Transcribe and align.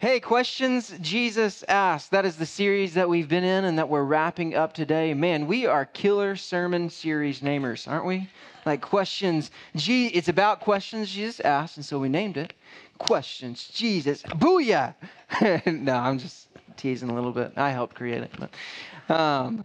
Hey, 0.00 0.20
questions 0.20 0.94
Jesus 1.00 1.64
asked. 1.66 2.12
That 2.12 2.24
is 2.24 2.36
the 2.36 2.46
series 2.46 2.94
that 2.94 3.08
we've 3.08 3.28
been 3.28 3.42
in 3.42 3.64
and 3.64 3.76
that 3.78 3.88
we're 3.88 4.04
wrapping 4.04 4.54
up 4.54 4.72
today. 4.72 5.12
Man, 5.12 5.48
we 5.48 5.66
are 5.66 5.86
killer 5.86 6.36
sermon 6.36 6.88
series 6.88 7.40
namers, 7.40 7.88
aren't 7.90 8.04
we? 8.04 8.30
Like 8.64 8.80
questions. 8.80 9.50
Gee, 9.74 10.06
it's 10.06 10.28
about 10.28 10.60
questions 10.60 11.10
Jesus 11.10 11.40
asked, 11.40 11.78
and 11.78 11.84
so 11.84 11.98
we 11.98 12.08
named 12.08 12.36
it 12.36 12.54
Questions 12.98 13.72
Jesus. 13.74 14.22
Booyah! 14.22 14.94
no, 15.66 15.96
I'm 15.96 16.20
just 16.20 16.46
teasing 16.76 17.10
a 17.10 17.14
little 17.14 17.32
bit. 17.32 17.54
I 17.56 17.70
helped 17.70 17.96
create 17.96 18.22
it. 18.22 18.30
But, 18.38 19.12
um, 19.12 19.64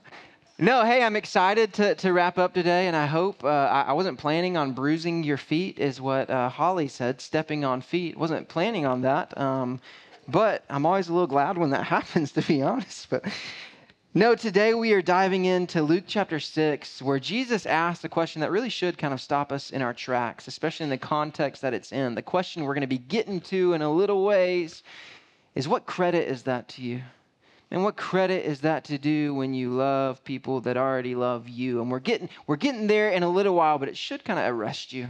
no, 0.57 0.83
hey, 0.83 1.03
I'm 1.03 1.15
excited 1.15 1.73
to, 1.73 1.93
to 1.93 2.11
wrap 2.11 2.39
up 2.39 2.55
today, 2.55 2.87
and 2.87 2.95
I 2.95 3.05
hope 3.05 3.43
uh, 3.43 3.47
I, 3.47 3.81
I, 3.81 3.93
wasn't 3.93 4.17
planning 4.17 4.57
on 4.57 4.71
bruising 4.71 5.23
your 5.23 5.37
feet, 5.37 5.77
is 5.77 6.01
what 6.01 6.29
uh, 6.31 6.49
Holly 6.49 6.87
said, 6.87 7.21
stepping 7.21 7.63
on 7.63 7.81
feet. 7.81 8.17
Wasn't 8.17 8.47
planning 8.47 8.87
on 8.87 9.01
that. 9.01 9.37
Um, 9.37 9.79
but 10.27 10.63
I'm 10.69 10.85
always 10.85 11.09
a 11.09 11.13
little 11.13 11.27
glad 11.27 11.57
when 11.57 11.71
that 11.71 11.83
happens, 11.95 12.31
to 12.33 12.41
be 12.41 12.61
honest. 12.61 13.09
But 13.09 13.25
no, 14.13 14.35
today 14.35 14.73
we 14.73 14.93
are 14.93 15.01
diving 15.01 15.45
into 15.45 15.81
Luke 15.81 16.03
chapter 16.07 16.39
6, 16.39 17.01
where 17.01 17.19
Jesus 17.19 17.65
asked 17.65 18.03
a 18.03 18.09
question 18.09 18.41
that 18.41 18.51
really 18.51 18.69
should 18.69 18.97
kind 18.97 19.13
of 19.13 19.19
stop 19.19 19.51
us 19.51 19.71
in 19.71 19.81
our 19.81 19.93
tracks, 19.93 20.47
especially 20.47 20.83
in 20.85 20.89
the 20.89 20.97
context 20.97 21.61
that 21.63 21.73
it's 21.73 21.91
in. 21.91 22.15
The 22.15 22.21
question 22.21 22.63
we're 22.63 22.75
going 22.75 22.81
to 22.81 22.87
be 22.87 22.99
getting 22.99 23.41
to 23.41 23.73
in 23.73 23.81
a 23.81 23.91
little 23.91 24.23
ways 24.23 24.83
is 25.55 25.67
what 25.67 25.85
credit 25.85 26.27
is 26.27 26.43
that 26.43 26.67
to 26.69 26.81
you? 26.81 27.01
And 27.71 27.83
what 27.83 27.95
credit 27.95 28.45
is 28.45 28.61
that 28.61 28.83
to 28.85 28.99
do 28.99 29.33
when 29.33 29.55
you 29.55 29.71
love 29.71 30.23
people 30.23 30.61
that 30.61 30.77
already 30.77 31.15
love 31.15 31.49
you? 31.49 31.81
And 31.81 31.89
we're 31.89 31.99
getting 31.99 32.29
we're 32.45 32.55
getting 32.55 32.85
there 32.85 33.09
in 33.09 33.23
a 33.23 33.29
little 33.29 33.55
while, 33.55 33.79
but 33.79 33.89
it 33.89 33.97
should 33.97 34.23
kind 34.23 34.37
of 34.37 34.45
arrest 34.45 34.93
you 34.93 35.07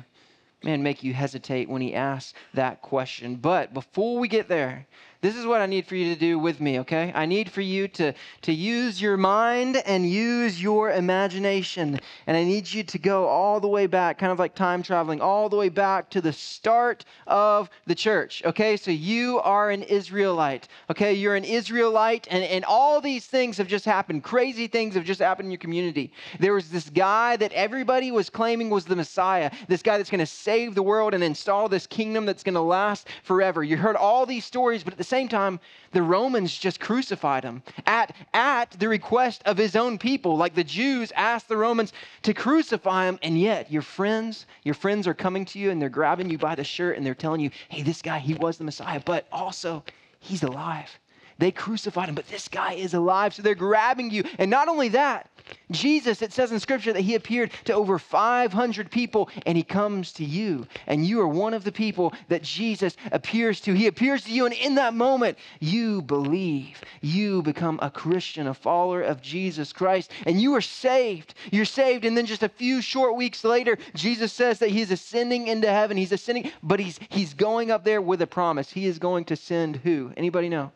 man, 0.64 0.84
make 0.84 1.04
you 1.04 1.14
hesitate 1.14 1.70
when 1.70 1.82
he 1.82 1.94
asks 1.94 2.34
that 2.54 2.82
question. 2.82 3.36
But 3.36 3.74
before 3.74 4.20
we 4.20 4.28
get 4.28 4.48
there, 4.48 4.86
this 5.24 5.38
is 5.38 5.46
what 5.46 5.62
I 5.62 5.68
need 5.68 5.88
for 5.88 5.96
you 5.96 6.14
to 6.14 6.20
do 6.20 6.38
with 6.38 6.60
me, 6.60 6.82
okay? 6.82 7.14
I 7.16 7.26
need 7.26 7.50
for 7.50 7.62
you 7.62 7.88
to, 7.88 8.14
to 8.42 8.52
use 8.52 9.02
your 9.02 9.16
mind 9.16 9.78
and 9.78 10.06
use 10.06 10.62
your 10.62 10.92
imagination. 10.92 11.98
And 12.28 12.36
I 12.36 12.44
need 12.44 12.70
you 12.70 12.84
to 12.84 13.00
go 13.00 13.26
all 13.26 13.62
the 13.62 13.70
way 13.70 13.88
back, 13.88 14.18
kind 14.18 14.34
of 14.34 14.38
like 14.38 14.54
time 14.54 14.84
traveling, 14.84 15.22
all 15.22 15.48
the 15.48 15.56
way 15.56 15.70
back 15.70 16.10
to 16.10 16.20
the 16.20 16.34
start 16.34 17.06
of 17.26 17.70
the 17.86 17.96
church, 17.96 18.44
okay? 18.44 18.76
So 18.76 18.92
you 18.92 19.40
are 19.40 19.70
an 19.70 19.84
Israelite, 19.84 20.68
okay? 20.90 21.14
You're 21.14 21.38
an 21.38 21.46
Israelite, 21.46 22.28
and, 22.30 22.44
and 22.44 22.66
all 22.66 23.00
these 23.00 23.26
things 23.26 23.56
have 23.56 23.68
just 23.70 23.86
happened. 23.86 24.26
Crazy 24.26 24.68
things 24.68 24.94
have 24.94 25.06
just 25.06 25.22
happened 25.22 25.46
in 25.46 25.52
your 25.52 25.58
community. 25.60 26.12
There 26.42 26.54
was 26.54 26.70
this 26.70 26.90
guy 26.90 27.38
that 27.38 27.54
everybody 27.54 28.12
was 28.12 28.30
claiming 28.30 28.70
was 28.70 28.84
the 28.84 28.98
Messiah, 28.98 29.52
this 29.70 29.84
guy 29.84 29.98
that's 29.98 30.10
going 30.10 30.20
to 30.20 30.26
save 30.26 30.76
the 30.76 30.84
world 30.84 31.14
and 31.14 31.24
install 31.24 31.70
this 31.70 31.88
kingdom 31.88 32.26
that's 32.26 32.44
going 32.44 32.56
to 32.56 32.62
last 32.62 33.08
forever. 33.24 33.64
You 33.64 33.78
heard 33.78 33.96
all 33.96 34.26
these 34.26 34.44
stories, 34.44 34.84
but 34.84 34.92
at 34.92 34.98
the 34.98 35.13
same 35.14 35.28
time, 35.28 35.60
the 35.92 36.02
Romans 36.02 36.58
just 36.58 36.80
crucified 36.80 37.44
him 37.44 37.62
at, 37.86 38.16
at 38.34 38.72
the 38.72 38.90
request 38.90 39.44
of 39.46 39.58
his 39.58 39.76
own 39.76 40.00
people. 40.00 40.38
Like 40.38 40.56
the 40.56 40.64
Jews 40.64 41.12
asked 41.16 41.48
the 41.48 41.56
Romans 41.56 41.94
to 42.24 42.34
crucify 42.34 43.08
him, 43.08 43.20
and 43.22 43.40
yet 43.40 43.72
your 43.72 43.84
friends, 43.84 44.48
your 44.64 44.74
friends 44.74 45.08
are 45.08 45.14
coming 45.14 45.46
to 45.46 45.60
you 45.60 45.70
and 45.70 45.80
they're 45.80 45.88
grabbing 45.88 46.32
you 46.32 46.40
by 46.40 46.56
the 46.56 46.64
shirt 46.64 46.98
and 46.98 47.06
they're 47.06 47.14
telling 47.14 47.42
you, 47.42 47.52
hey, 47.70 47.84
this 47.84 48.02
guy, 48.02 48.18
he 48.18 48.34
was 48.34 48.58
the 48.58 48.64
Messiah, 48.64 49.02
but 49.06 49.28
also 49.32 49.84
he's 50.20 50.42
alive. 50.42 50.90
They 51.38 51.52
crucified 51.52 52.10
him, 52.10 52.16
but 52.16 52.28
this 52.28 52.48
guy 52.48 52.74
is 52.74 52.94
alive. 52.94 53.34
So 53.34 53.42
they're 53.42 53.56
grabbing 53.56 54.12
you. 54.12 54.24
And 54.38 54.50
not 54.50 54.68
only 54.68 54.90
that, 54.90 55.30
Jesus, 55.72 56.22
it 56.22 56.32
says 56.32 56.52
in 56.52 56.60
scripture 56.60 56.94
that 56.94 57.02
he 57.02 57.16
appeared 57.16 57.52
to 57.66 57.74
over 57.74 58.00
500 58.00 58.92
people 58.92 59.30
and 59.46 59.58
he 59.58 59.64
comes 59.64 60.12
to 60.14 60.26
you. 60.26 60.68
And 60.88 61.06
you 61.06 61.20
are 61.22 61.28
one 61.28 61.54
of 61.54 61.64
the 61.64 61.72
people 61.72 62.14
that 62.30 62.44
Jesus 62.44 62.96
appears 63.12 63.60
to. 63.62 63.74
He 63.74 63.88
appears 63.88 64.24
to 64.26 64.32
you, 64.32 64.46
and 64.46 64.54
in 64.54 64.76
that 64.76 64.94
moment, 64.94 65.38
you 65.60 66.02
believe. 66.02 66.82
You 67.02 67.42
become 67.42 67.80
a 67.82 67.90
Christian, 67.90 68.48
a 68.48 68.54
follower 68.54 69.02
of 69.02 69.22
Jesus 69.22 69.74
Christ, 69.74 70.12
and 70.26 70.40
you 70.40 70.54
are 70.56 70.62
saved. 70.62 71.34
You're 71.52 71.66
saved. 71.66 72.06
And 72.06 72.16
then 72.16 72.26
just 72.26 72.44
a 72.44 72.50
few 72.50 72.82
short 72.82 73.16
weeks 73.16 73.44
later, 73.44 73.78
Jesus 73.96 74.32
says 74.32 74.60
that 74.60 74.70
he's 74.70 74.92
ascending 74.92 75.48
into 75.48 75.70
heaven. 75.70 75.98
He's 75.98 76.12
ascending, 76.12 76.52
but 76.62 76.80
he's, 76.80 77.00
he's 77.10 77.34
going 77.34 77.72
up 77.72 77.84
there 77.84 78.02
with 78.02 78.22
a 78.22 78.28
promise. 78.28 78.72
He 78.72 78.86
is 78.86 79.00
going 79.00 79.26
to 79.26 79.36
send 79.36 79.78
who? 79.78 80.12
Anybody 80.16 80.50
know? 80.50 80.72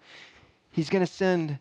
He's 0.77 0.91
going 0.91 1.03
to 1.03 1.11
send 1.11 1.57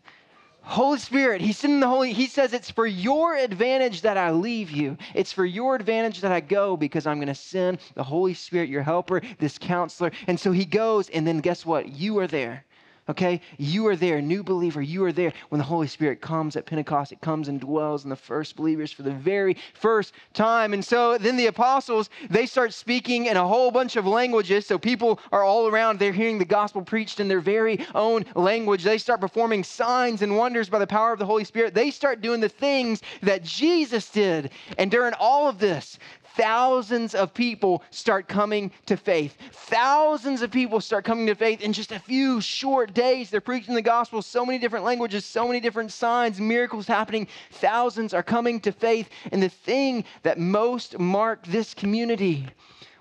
Holy 0.61 0.99
Spirit, 0.99 1.41
He's 1.41 1.57
sending 1.57 1.79
the 1.79 1.87
Holy. 1.87 2.13
He 2.13 2.27
says 2.27 2.53
it's 2.53 2.69
for 2.69 2.85
your 2.85 3.35
advantage 3.35 4.01
that 4.01 4.15
I 4.15 4.29
leave 4.29 4.69
you. 4.69 4.95
It's 5.15 5.33
for 5.33 5.43
your 5.43 5.73
advantage 5.73 6.21
that 6.21 6.31
I 6.31 6.39
go 6.39 6.77
because 6.77 7.07
I'm 7.07 7.17
going 7.17 7.27
to 7.27 7.33
send 7.33 7.79
the 7.95 8.03
Holy 8.03 8.35
Spirit, 8.35 8.69
your 8.69 8.83
helper, 8.83 9.23
this 9.39 9.57
counselor. 9.57 10.11
And 10.27 10.39
so 10.39 10.51
He 10.51 10.65
goes, 10.65 11.09
and 11.09 11.25
then 11.25 11.39
guess 11.39 11.65
what? 11.65 11.89
You 11.89 12.19
are 12.19 12.27
there. 12.27 12.63
Okay? 13.09 13.41
You 13.57 13.87
are 13.87 13.95
there, 13.95 14.21
new 14.21 14.43
believer. 14.43 14.81
You 14.81 15.05
are 15.05 15.11
there 15.11 15.33
when 15.49 15.59
the 15.59 15.65
Holy 15.65 15.87
Spirit 15.87 16.21
comes 16.21 16.55
at 16.55 16.65
Pentecost. 16.65 17.11
It 17.11 17.21
comes 17.21 17.47
and 17.47 17.59
dwells 17.59 18.03
in 18.03 18.09
the 18.09 18.15
first 18.15 18.55
believers 18.55 18.91
for 18.91 19.03
the 19.03 19.11
very 19.11 19.55
first 19.73 20.13
time. 20.33 20.73
And 20.73 20.83
so 20.83 21.17
then 21.17 21.37
the 21.37 21.47
apostles, 21.47 22.09
they 22.29 22.45
start 22.45 22.73
speaking 22.73 23.27
in 23.27 23.37
a 23.37 23.47
whole 23.47 23.71
bunch 23.71 23.95
of 23.95 24.05
languages. 24.05 24.65
So 24.65 24.77
people 24.77 25.19
are 25.31 25.43
all 25.43 25.67
around. 25.67 25.99
They're 25.99 26.11
hearing 26.11 26.37
the 26.37 26.45
gospel 26.45 26.81
preached 26.81 27.19
in 27.19 27.27
their 27.27 27.39
very 27.39 27.85
own 27.95 28.25
language. 28.35 28.83
They 28.83 28.97
start 28.97 29.21
performing 29.21 29.63
signs 29.63 30.21
and 30.21 30.35
wonders 30.35 30.69
by 30.69 30.79
the 30.79 30.87
power 30.87 31.13
of 31.13 31.19
the 31.19 31.25
Holy 31.25 31.45
Spirit. 31.45 31.73
They 31.73 31.91
start 31.91 32.21
doing 32.21 32.41
the 32.41 32.49
things 32.49 33.01
that 33.21 33.43
Jesus 33.43 34.09
did. 34.09 34.51
And 34.77 34.91
during 34.91 35.13
all 35.13 35.47
of 35.47 35.59
this, 35.59 35.97
thousands 36.37 37.15
of 37.15 37.33
people 37.33 37.83
start 37.89 38.27
coming 38.27 38.71
to 38.85 38.95
faith. 38.95 39.35
Thousands 39.51 40.41
of 40.41 40.51
people 40.51 40.79
start 40.79 41.03
coming 41.03 41.25
to 41.27 41.35
faith 41.35 41.61
in 41.61 41.73
just 41.73 41.91
a 41.91 41.99
few 41.99 42.39
short 42.39 42.93
days. 42.93 43.29
They're 43.29 43.41
preaching 43.41 43.73
the 43.73 43.81
gospel, 43.81 44.21
so 44.21 44.45
many 44.45 44.59
different 44.59 44.85
languages, 44.85 45.25
so 45.25 45.47
many 45.47 45.59
different 45.59 45.91
signs, 45.91 46.39
miracles 46.39 46.87
happening. 46.87 47.27
Thousands 47.51 48.13
are 48.13 48.23
coming 48.23 48.59
to 48.61 48.71
faith. 48.71 49.09
And 49.31 49.41
the 49.41 49.49
thing 49.49 50.05
that 50.23 50.39
most 50.39 50.99
marked 50.99 51.51
this 51.51 51.73
community 51.73 52.47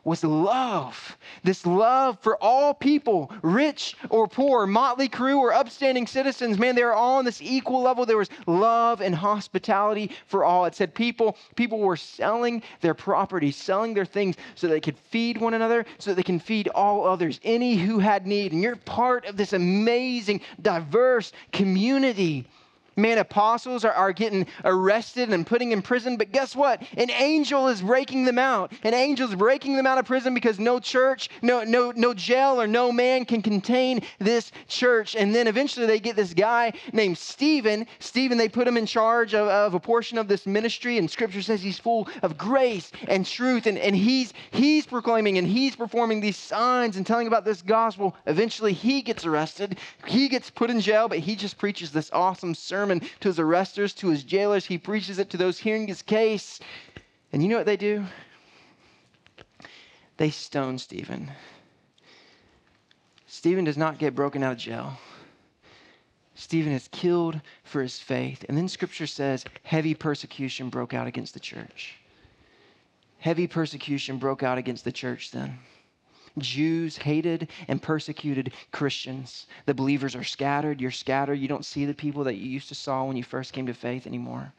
was 0.06 0.22
love. 0.22 1.18
This 1.42 1.66
love 1.66 2.18
for 2.20 2.42
all 2.42 2.72
people, 2.72 3.30
rich 3.42 3.96
or 4.08 4.28
poor, 4.28 4.64
motley 4.66 5.08
crew 5.08 5.38
or 5.38 5.52
upstanding 5.52 6.06
citizens. 6.06 6.58
Man, 6.58 6.76
they 6.76 6.84
were 6.84 6.94
all 6.94 7.18
on 7.18 7.24
this 7.24 7.42
equal 7.42 7.82
level. 7.82 8.06
There 8.06 8.16
was 8.16 8.30
love 8.46 9.00
and 9.00 9.14
hospitality 9.14 10.12
for 10.26 10.44
all. 10.44 10.64
It 10.64 10.76
said 10.76 10.94
people, 10.94 11.36
people 11.56 11.80
were 11.80 11.96
selling 11.96 12.62
their 12.80 12.94
property, 12.94 13.50
selling 13.50 13.94
their 13.94 14.04
things 14.04 14.36
so 14.54 14.68
they 14.68 14.80
could 14.80 14.96
feed 14.96 15.38
one 15.38 15.54
another, 15.54 15.84
so 15.98 16.14
they 16.14 16.22
can 16.22 16.38
feed 16.38 16.68
all 16.68 17.04
others, 17.04 17.40
any 17.42 17.74
who 17.74 17.98
had 17.98 18.28
need. 18.28 18.52
And 18.52 18.62
you're 18.62 18.76
part 18.76 19.26
of 19.26 19.36
this 19.36 19.52
amazing, 19.52 20.40
diverse 20.62 21.32
community 21.52 22.46
man, 22.96 23.18
apostles 23.18 23.84
are, 23.84 23.92
are 23.92 24.12
getting 24.12 24.46
arrested 24.64 25.30
and 25.30 25.46
putting 25.46 25.72
in 25.72 25.82
prison. 25.82 26.16
But 26.16 26.32
guess 26.32 26.56
what? 26.56 26.82
An 26.96 27.10
angel 27.10 27.68
is 27.68 27.82
breaking 27.82 28.24
them 28.24 28.38
out. 28.38 28.72
An 28.82 28.94
angel 28.94 29.28
is 29.28 29.34
breaking 29.34 29.76
them 29.76 29.86
out 29.86 29.98
of 29.98 30.06
prison 30.06 30.34
because 30.34 30.58
no 30.58 30.80
church, 30.80 31.28
no, 31.42 31.62
no, 31.62 31.92
no 31.94 32.14
jail, 32.14 32.60
or 32.60 32.66
no 32.66 32.90
man 32.90 33.24
can 33.24 33.42
contain 33.42 34.02
this 34.18 34.50
church. 34.66 35.14
And 35.14 35.34
then 35.34 35.46
eventually 35.46 35.86
they 35.86 36.00
get 36.00 36.16
this 36.16 36.34
guy 36.34 36.72
named 36.92 37.18
Stephen. 37.18 37.86
Stephen, 37.98 38.38
they 38.38 38.48
put 38.48 38.66
him 38.66 38.76
in 38.76 38.86
charge 38.86 39.34
of, 39.34 39.48
of 39.48 39.74
a 39.74 39.80
portion 39.80 40.18
of 40.18 40.28
this 40.28 40.46
ministry. 40.46 40.98
And 40.98 41.10
scripture 41.10 41.42
says 41.42 41.62
he's 41.62 41.78
full 41.78 42.08
of 42.22 42.38
grace 42.38 42.90
and 43.08 43.26
truth. 43.26 43.66
And, 43.66 43.78
and 43.78 43.94
he's, 43.94 44.32
he's 44.50 44.86
proclaiming 44.86 45.38
and 45.38 45.46
he's 45.46 45.76
performing 45.76 46.20
these 46.20 46.36
signs 46.36 46.96
and 46.96 47.06
telling 47.06 47.26
about 47.26 47.44
this 47.44 47.62
gospel. 47.62 48.16
Eventually 48.26 48.72
he 48.72 49.02
gets 49.02 49.26
arrested. 49.26 49.78
He 50.06 50.28
gets 50.28 50.50
put 50.50 50.70
in 50.70 50.80
jail, 50.80 51.08
but 51.08 51.18
he 51.18 51.36
just 51.36 51.58
preaches 51.58 51.90
this 51.90 52.10
awesome 52.12 52.54
sermon 52.54 52.85
sermon 52.86 53.00
to 53.20 53.28
his 53.28 53.38
arresters, 53.38 53.94
to 53.96 54.08
his 54.08 54.22
jailers. 54.22 54.64
He 54.64 54.78
preaches 54.78 55.18
it 55.18 55.30
to 55.30 55.36
those 55.36 55.58
hearing 55.58 55.88
his 55.88 56.02
case. 56.02 56.60
And 57.32 57.42
you 57.42 57.48
know 57.48 57.56
what 57.56 57.66
they 57.66 57.76
do? 57.76 58.04
They 60.18 60.30
stone 60.30 60.78
Stephen. 60.78 61.30
Stephen 63.26 63.64
does 63.64 63.76
not 63.76 63.98
get 63.98 64.14
broken 64.14 64.42
out 64.42 64.52
of 64.52 64.58
jail. 64.58 64.98
Stephen 66.36 66.72
is 66.72 66.88
killed 66.88 67.40
for 67.64 67.82
his 67.82 67.98
faith. 67.98 68.44
And 68.48 68.56
then 68.56 68.68
scripture 68.68 69.06
says 69.06 69.44
heavy 69.64 69.94
persecution 69.94 70.70
broke 70.70 70.94
out 70.94 71.08
against 71.08 71.34
the 71.34 71.40
church. 71.40 71.96
Heavy 73.18 73.48
persecution 73.48 74.18
broke 74.18 74.42
out 74.42 74.58
against 74.58 74.84
the 74.84 74.92
church 74.92 75.32
then. 75.32 75.58
Jews 76.38 76.96
hated 76.96 77.48
and 77.68 77.80
persecuted 77.82 78.52
Christians. 78.72 79.46
The 79.64 79.74
believers 79.74 80.14
are 80.14 80.24
scattered. 80.24 80.80
You're 80.80 80.90
scattered. 80.90 81.34
You 81.38 81.48
don't 81.48 81.64
see 81.64 81.84
the 81.84 81.94
people 81.94 82.24
that 82.24 82.36
you 82.36 82.48
used 82.48 82.68
to 82.68 82.74
saw 82.74 83.04
when 83.04 83.16
you 83.16 83.22
first 83.22 83.52
came 83.52 83.66
to 83.66 83.74
faith 83.74 84.06
anymore. 84.06 84.52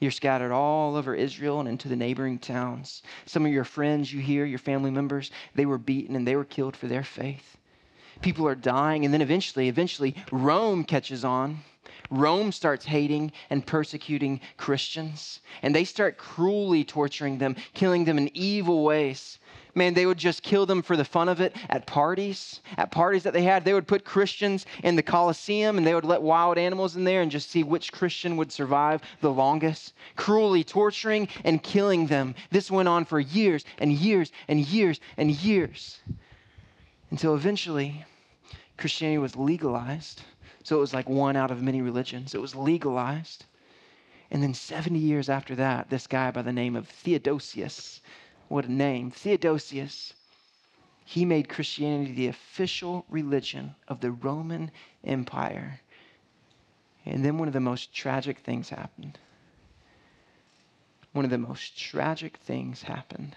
You're 0.00 0.10
scattered 0.10 0.52
all 0.52 0.96
over 0.96 1.14
Israel 1.14 1.60
and 1.60 1.68
into 1.68 1.88
the 1.88 1.96
neighboring 1.96 2.38
towns. 2.38 3.02
Some 3.26 3.46
of 3.46 3.52
your 3.52 3.64
friends 3.64 4.12
you 4.12 4.20
hear, 4.20 4.44
your 4.44 4.58
family 4.58 4.90
members, 4.90 5.30
they 5.54 5.66
were 5.66 5.78
beaten 5.78 6.16
and 6.16 6.26
they 6.26 6.36
were 6.36 6.44
killed 6.44 6.76
for 6.76 6.88
their 6.88 7.04
faith. 7.04 7.56
People 8.20 8.46
are 8.46 8.54
dying, 8.54 9.04
and 9.04 9.12
then 9.12 9.22
eventually, 9.22 9.68
eventually, 9.68 10.14
Rome 10.30 10.84
catches 10.84 11.24
on. 11.24 11.60
Rome 12.10 12.52
starts 12.52 12.84
hating 12.84 13.32
and 13.50 13.66
persecuting 13.66 14.40
Christians, 14.56 15.40
and 15.62 15.74
they 15.74 15.84
start 15.84 16.16
cruelly 16.16 16.84
torturing 16.84 17.38
them, 17.38 17.56
killing 17.72 18.04
them 18.04 18.18
in 18.18 18.30
evil 18.34 18.84
ways. 18.84 19.38
Man, 19.74 19.94
they 19.94 20.06
would 20.06 20.18
just 20.18 20.42
kill 20.42 20.66
them 20.66 20.82
for 20.82 20.96
the 20.96 21.04
fun 21.04 21.28
of 21.28 21.40
it 21.40 21.54
at 21.68 21.86
parties, 21.86 22.60
at 22.76 22.90
parties 22.90 23.22
that 23.22 23.32
they 23.32 23.42
had. 23.42 23.64
They 23.64 23.74
would 23.74 23.86
put 23.86 24.04
Christians 24.04 24.66
in 24.82 24.96
the 24.96 25.02
Colosseum 25.02 25.78
and 25.78 25.86
they 25.86 25.94
would 25.94 26.04
let 26.04 26.22
wild 26.22 26.58
animals 26.58 26.96
in 26.96 27.04
there 27.04 27.22
and 27.22 27.30
just 27.30 27.50
see 27.50 27.62
which 27.62 27.92
Christian 27.92 28.36
would 28.36 28.52
survive 28.52 29.02
the 29.20 29.32
longest, 29.32 29.94
cruelly 30.16 30.64
torturing 30.64 31.28
and 31.44 31.62
killing 31.62 32.06
them. 32.06 32.34
This 32.50 32.70
went 32.70 32.88
on 32.88 33.04
for 33.04 33.20
years 33.20 33.64
and 33.78 33.92
years 33.92 34.32
and 34.48 34.60
years 34.60 35.00
and 35.16 35.30
years 35.30 35.98
until 37.10 37.34
eventually 37.34 38.04
Christianity 38.76 39.18
was 39.18 39.36
legalized. 39.36 40.22
So 40.62 40.76
it 40.76 40.80
was 40.80 40.94
like 40.94 41.08
one 41.08 41.36
out 41.36 41.50
of 41.50 41.62
many 41.62 41.82
religions. 41.82 42.34
It 42.34 42.40
was 42.40 42.54
legalized. 42.54 43.44
And 44.30 44.42
then 44.42 44.54
70 44.54 44.98
years 44.98 45.28
after 45.28 45.54
that, 45.56 45.90
this 45.90 46.06
guy 46.06 46.30
by 46.30 46.42
the 46.42 46.52
name 46.52 46.74
of 46.74 46.88
Theodosius, 46.88 48.00
what 48.48 48.66
a 48.66 48.72
name, 48.72 49.10
Theodosius, 49.10 50.14
he 51.04 51.24
made 51.24 51.48
Christianity 51.48 52.12
the 52.12 52.28
official 52.28 53.04
religion 53.08 53.74
of 53.88 54.00
the 54.00 54.10
Roman 54.10 54.70
Empire. 55.04 55.80
And 57.04 57.24
then 57.24 57.38
one 57.38 57.48
of 57.48 57.54
the 57.54 57.60
most 57.60 57.94
tragic 57.94 58.38
things 58.38 58.70
happened. 58.70 59.18
One 61.12 61.24
of 61.24 61.30
the 61.30 61.38
most 61.38 61.78
tragic 61.78 62.38
things 62.38 62.82
happened. 62.82 63.36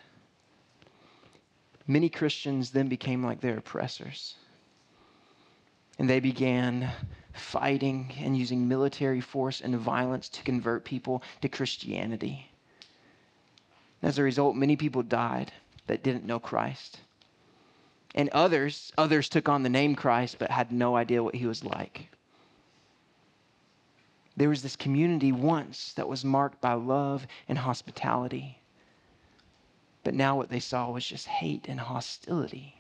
Many 1.85 2.09
Christians 2.09 2.71
then 2.71 2.87
became 2.87 3.23
like 3.23 3.41
their 3.41 3.57
oppressors. 3.57 4.35
And 5.99 6.09
they 6.09 6.19
began 6.19 6.91
fighting 7.33 8.13
and 8.19 8.37
using 8.37 8.67
military 8.67 9.21
force 9.21 9.61
and 9.61 9.77
violence 9.77 10.29
to 10.29 10.43
convert 10.43 10.85
people 10.85 11.21
to 11.41 11.49
Christianity. 11.49 12.49
As 14.01 14.17
a 14.17 14.23
result, 14.23 14.55
many 14.55 14.75
people 14.75 15.03
died 15.03 15.51
that 15.87 16.03
didn't 16.03 16.25
know 16.25 16.39
Christ. 16.39 16.99
And 18.13 18.29
others, 18.29 18.91
others 18.97 19.29
took 19.29 19.49
on 19.49 19.63
the 19.63 19.69
name 19.69 19.95
Christ 19.95 20.37
but 20.39 20.51
had 20.51 20.71
no 20.71 20.95
idea 20.95 21.23
what 21.23 21.35
he 21.35 21.45
was 21.45 21.63
like. 21.63 22.09
There 24.35 24.49
was 24.49 24.61
this 24.61 24.75
community 24.75 25.31
once 25.31 25.93
that 25.93 26.07
was 26.07 26.23
marked 26.23 26.61
by 26.61 26.73
love 26.73 27.25
and 27.47 27.57
hospitality. 27.57 28.59
But 30.03 30.13
now 30.13 30.37
what 30.37 30.49
they 30.49 30.59
saw 30.59 30.91
was 30.91 31.05
just 31.05 31.27
hate 31.27 31.67
and 31.67 31.79
hostility. 31.79 32.75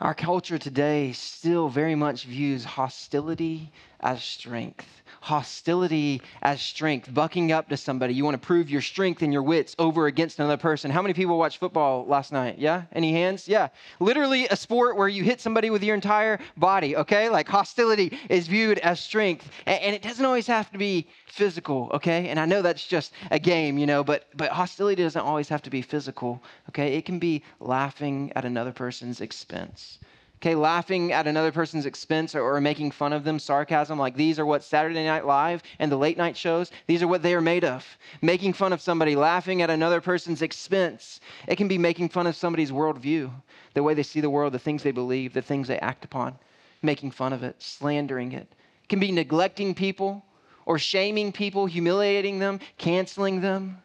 Our 0.00 0.14
culture 0.14 0.58
today 0.58 1.12
still 1.12 1.68
very 1.68 1.94
much 1.94 2.24
views 2.24 2.64
hostility 2.64 3.72
as 4.00 4.22
strength 4.22 5.02
hostility 5.24 6.20
as 6.42 6.60
strength, 6.60 7.12
bucking 7.14 7.50
up 7.50 7.66
to 7.70 7.78
somebody. 7.78 8.12
You 8.12 8.24
want 8.26 8.34
to 8.34 8.46
prove 8.46 8.68
your 8.68 8.82
strength 8.82 9.22
and 9.22 9.32
your 9.32 9.42
wits 9.42 9.74
over 9.78 10.06
against 10.06 10.38
another 10.38 10.58
person. 10.58 10.90
How 10.90 11.00
many 11.00 11.14
people 11.14 11.38
watched 11.38 11.56
football 11.56 12.04
last 12.04 12.30
night? 12.30 12.58
Yeah? 12.58 12.82
Any 12.92 13.10
hands? 13.10 13.48
Yeah. 13.48 13.68
Literally 14.00 14.46
a 14.48 14.56
sport 14.56 14.98
where 14.98 15.08
you 15.08 15.24
hit 15.24 15.40
somebody 15.40 15.70
with 15.70 15.82
your 15.82 15.94
entire 15.94 16.40
body, 16.58 16.94
okay? 16.94 17.30
Like 17.30 17.48
hostility 17.48 18.18
is 18.28 18.48
viewed 18.48 18.78
as 18.80 19.00
strength. 19.00 19.50
And, 19.64 19.94
it 19.94 20.02
doesn't 20.02 20.26
always 20.26 20.46
have 20.46 20.70
to 20.72 20.78
be 20.78 21.08
physical, 21.24 21.88
okay? 21.94 22.28
And 22.28 22.38
I 22.38 22.44
know 22.44 22.60
that's 22.60 22.86
just 22.86 23.14
a 23.30 23.38
game, 23.38 23.78
you 23.78 23.86
know, 23.86 24.04
but 24.04 24.26
but 24.36 24.50
hostility 24.50 25.02
doesn't 25.02 25.22
always 25.22 25.48
have 25.48 25.62
to 25.62 25.70
be 25.70 25.80
physical, 25.80 26.42
okay? 26.68 26.96
It 26.96 27.06
can 27.06 27.18
be 27.18 27.42
laughing 27.60 28.30
at 28.36 28.44
another 28.44 28.72
person's 28.72 29.22
expense 29.22 30.00
okay, 30.36 30.54
laughing 30.54 31.12
at 31.12 31.26
another 31.26 31.52
person's 31.52 31.86
expense 31.86 32.34
or, 32.34 32.42
or, 32.42 32.60
making 32.60 32.90
fun 32.90 33.12
of 33.12 33.24
them, 33.24 33.38
sarcasm, 33.38 33.98
like 33.98 34.16
these 34.16 34.38
are 34.38 34.46
what 34.46 34.62
Saturday 34.62 35.04
Night 35.04 35.26
Live 35.26 35.62
and 35.78 35.90
the 35.90 35.96
late 35.96 36.18
night 36.18 36.36
shows, 36.36 36.70
these 36.86 37.02
are 37.02 37.08
what 37.08 37.22
they 37.22 37.34
are 37.34 37.40
made 37.40 37.64
of. 37.64 37.86
Making 38.20 38.52
fun 38.52 38.72
of 38.72 38.80
somebody, 38.80 39.16
laughing 39.16 39.62
at 39.62 39.70
another 39.70 40.00
person's 40.00 40.42
expense. 40.42 41.20
It 41.48 41.56
can 41.56 41.68
be 41.68 41.78
making 41.78 42.10
fun 42.10 42.26
of 42.26 42.36
somebody's 42.36 42.70
worldview, 42.70 43.30
the 43.72 43.82
way 43.82 43.94
they 43.94 44.02
see 44.02 44.20
the 44.20 44.30
world, 44.30 44.52
the 44.52 44.58
things 44.58 44.82
they 44.82 44.92
believe, 44.92 45.32
the 45.32 45.42
things 45.42 45.68
they 45.68 45.78
act 45.78 46.04
upon, 46.04 46.38
making 46.82 47.12
fun 47.12 47.32
of 47.32 47.42
it, 47.42 47.62
slandering 47.62 48.32
it. 48.32 48.48
It 48.82 48.88
can 48.88 49.00
be 49.00 49.12
neglecting 49.12 49.74
people 49.74 50.24
or 50.66 50.78
shaming 50.78 51.32
people, 51.32 51.66
humiliating 51.66 52.38
them, 52.38 52.60
canceling 52.78 53.40
them. 53.40 53.78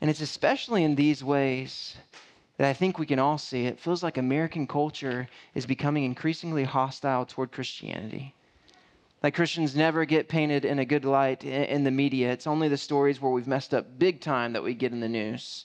And 0.00 0.08
it's 0.08 0.20
especially 0.20 0.84
in 0.84 0.94
these 0.94 1.22
ways 1.22 1.96
that 2.60 2.68
I 2.68 2.74
think 2.74 2.98
we 2.98 3.06
can 3.06 3.18
all 3.18 3.38
see. 3.38 3.64
It 3.64 3.80
feels 3.80 4.02
like 4.02 4.18
American 4.18 4.66
culture 4.66 5.26
is 5.54 5.64
becoming 5.64 6.04
increasingly 6.04 6.64
hostile 6.64 7.24
toward 7.24 7.52
Christianity. 7.52 8.34
Like 9.22 9.34
Christians 9.34 9.74
never 9.74 10.04
get 10.04 10.28
painted 10.28 10.66
in 10.66 10.78
a 10.78 10.84
good 10.84 11.06
light 11.06 11.42
in 11.42 11.84
the 11.84 11.90
media. 11.90 12.30
It's 12.30 12.46
only 12.46 12.68
the 12.68 12.76
stories 12.76 13.18
where 13.18 13.32
we've 13.32 13.46
messed 13.46 13.72
up 13.72 13.98
big 13.98 14.20
time 14.20 14.52
that 14.52 14.62
we 14.62 14.74
get 14.74 14.92
in 14.92 15.00
the 15.00 15.08
news. 15.08 15.64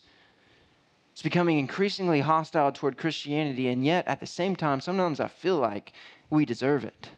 It's 1.11 1.21
becoming 1.21 1.59
increasingly 1.59 2.21
hostile 2.21 2.71
toward 2.71 2.97
Christianity, 2.97 3.67
and 3.67 3.83
yet 3.83 4.07
at 4.07 4.21
the 4.21 4.25
same 4.25 4.55
time, 4.55 4.79
sometimes 4.79 5.19
I 5.19 5.27
feel 5.27 5.57
like 5.57 5.91
we 6.29 6.45
deserve 6.45 6.85
it. 6.85 7.09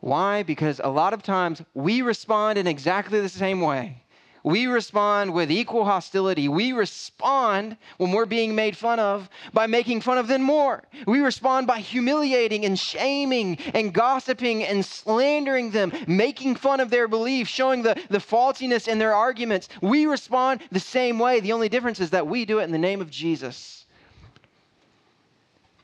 Why? 0.00 0.42
Because 0.42 0.82
a 0.84 0.90
lot 0.90 1.14
of 1.14 1.22
times 1.22 1.62
we 1.72 2.02
respond 2.02 2.58
in 2.58 2.66
exactly 2.66 3.20
the 3.22 3.28
same 3.30 3.62
way. 3.62 4.02
We 4.42 4.66
respond 4.66 5.34
with 5.34 5.50
equal 5.50 5.84
hostility. 5.84 6.48
We 6.48 6.72
respond 6.72 7.76
when 7.98 8.12
we're 8.12 8.26
being 8.26 8.54
made 8.54 8.76
fun 8.76 8.98
of 8.98 9.28
by 9.52 9.66
making 9.66 10.00
fun 10.00 10.18
of 10.18 10.28
them 10.28 10.42
more. 10.42 10.82
We 11.06 11.20
respond 11.20 11.66
by 11.66 11.80
humiliating 11.80 12.64
and 12.64 12.78
shaming 12.78 13.58
and 13.74 13.92
gossiping 13.92 14.64
and 14.64 14.84
slandering 14.84 15.70
them, 15.70 15.92
making 16.06 16.56
fun 16.56 16.80
of 16.80 16.90
their 16.90 17.06
beliefs, 17.06 17.50
showing 17.50 17.82
the, 17.82 18.00
the 18.08 18.20
faultiness 18.20 18.88
in 18.88 18.98
their 18.98 19.14
arguments. 19.14 19.68
We 19.82 20.06
respond 20.06 20.62
the 20.72 20.80
same 20.80 21.18
way. 21.18 21.40
The 21.40 21.52
only 21.52 21.68
difference 21.68 22.00
is 22.00 22.10
that 22.10 22.26
we 22.26 22.44
do 22.46 22.60
it 22.60 22.64
in 22.64 22.72
the 22.72 22.78
name 22.78 23.00
of 23.00 23.10
Jesus. 23.10 23.84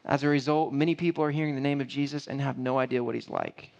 As 0.06 0.22
a 0.22 0.28
result, 0.28 0.72
many 0.72 0.94
people 0.94 1.24
are 1.24 1.32
hearing 1.32 1.56
the 1.56 1.60
name 1.60 1.80
of 1.80 1.88
Jesus 1.88 2.28
and 2.28 2.40
have 2.40 2.58
no 2.58 2.78
idea 2.78 3.02
what 3.02 3.16
he's 3.16 3.28
like. 3.28 3.70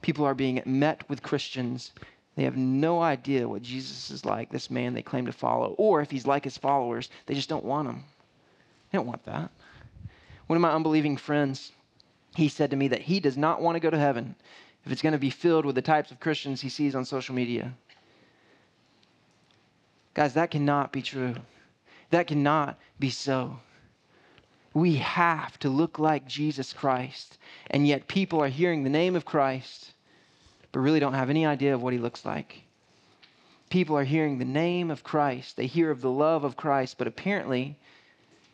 People 0.00 0.24
are 0.24 0.34
being 0.34 0.62
met 0.64 1.08
with 1.08 1.22
Christians 1.22 1.92
they 2.36 2.44
have 2.44 2.56
no 2.56 3.00
idea 3.00 3.48
what 3.48 3.62
Jesus 3.62 4.10
is 4.10 4.26
like, 4.26 4.50
this 4.50 4.70
man 4.70 4.92
they 4.92 5.02
claim 5.02 5.24
to 5.24 5.32
follow. 5.32 5.74
Or 5.78 6.02
if 6.02 6.10
he's 6.10 6.26
like 6.26 6.44
his 6.44 6.58
followers, 6.58 7.08
they 7.24 7.34
just 7.34 7.48
don't 7.48 7.64
want 7.64 7.88
him. 7.88 8.04
They 8.92 8.98
don't 8.98 9.06
want 9.06 9.24
that. 9.24 9.50
One 10.46 10.56
of 10.56 10.60
my 10.60 10.72
unbelieving 10.72 11.16
friends, 11.16 11.72
he 12.36 12.48
said 12.48 12.70
to 12.70 12.76
me 12.76 12.88
that 12.88 13.00
he 13.00 13.20
does 13.20 13.38
not 13.38 13.62
want 13.62 13.76
to 13.76 13.80
go 13.80 13.90
to 13.90 13.98
heaven 13.98 14.34
if 14.84 14.92
it's 14.92 15.02
going 15.02 15.14
to 15.14 15.18
be 15.18 15.30
filled 15.30 15.64
with 15.64 15.74
the 15.74 15.82
types 15.82 16.10
of 16.10 16.20
Christians 16.20 16.60
he 16.60 16.68
sees 16.68 16.94
on 16.94 17.06
social 17.06 17.34
media. 17.34 17.72
Guys, 20.12 20.34
that 20.34 20.50
cannot 20.50 20.92
be 20.92 21.02
true. 21.02 21.34
That 22.10 22.26
cannot 22.26 22.78
be 22.98 23.10
so. 23.10 23.58
We 24.74 24.96
have 24.96 25.58
to 25.60 25.70
look 25.70 25.98
like 25.98 26.26
Jesus 26.26 26.74
Christ, 26.74 27.38
and 27.70 27.88
yet 27.88 28.08
people 28.08 28.42
are 28.42 28.48
hearing 28.48 28.84
the 28.84 28.90
name 28.90 29.16
of 29.16 29.24
Christ 29.24 29.94
but 30.76 30.82
really 30.82 31.00
don't 31.00 31.14
have 31.14 31.30
any 31.30 31.46
idea 31.46 31.72
of 31.72 31.82
what 31.82 31.94
he 31.94 31.98
looks 31.98 32.26
like. 32.26 32.62
People 33.70 33.96
are 33.96 34.04
hearing 34.04 34.36
the 34.36 34.44
name 34.44 34.90
of 34.90 35.02
Christ, 35.02 35.56
they 35.56 35.66
hear 35.66 35.90
of 35.90 36.02
the 36.02 36.10
love 36.10 36.44
of 36.44 36.54
Christ, 36.54 36.98
but 36.98 37.06
apparently 37.06 37.78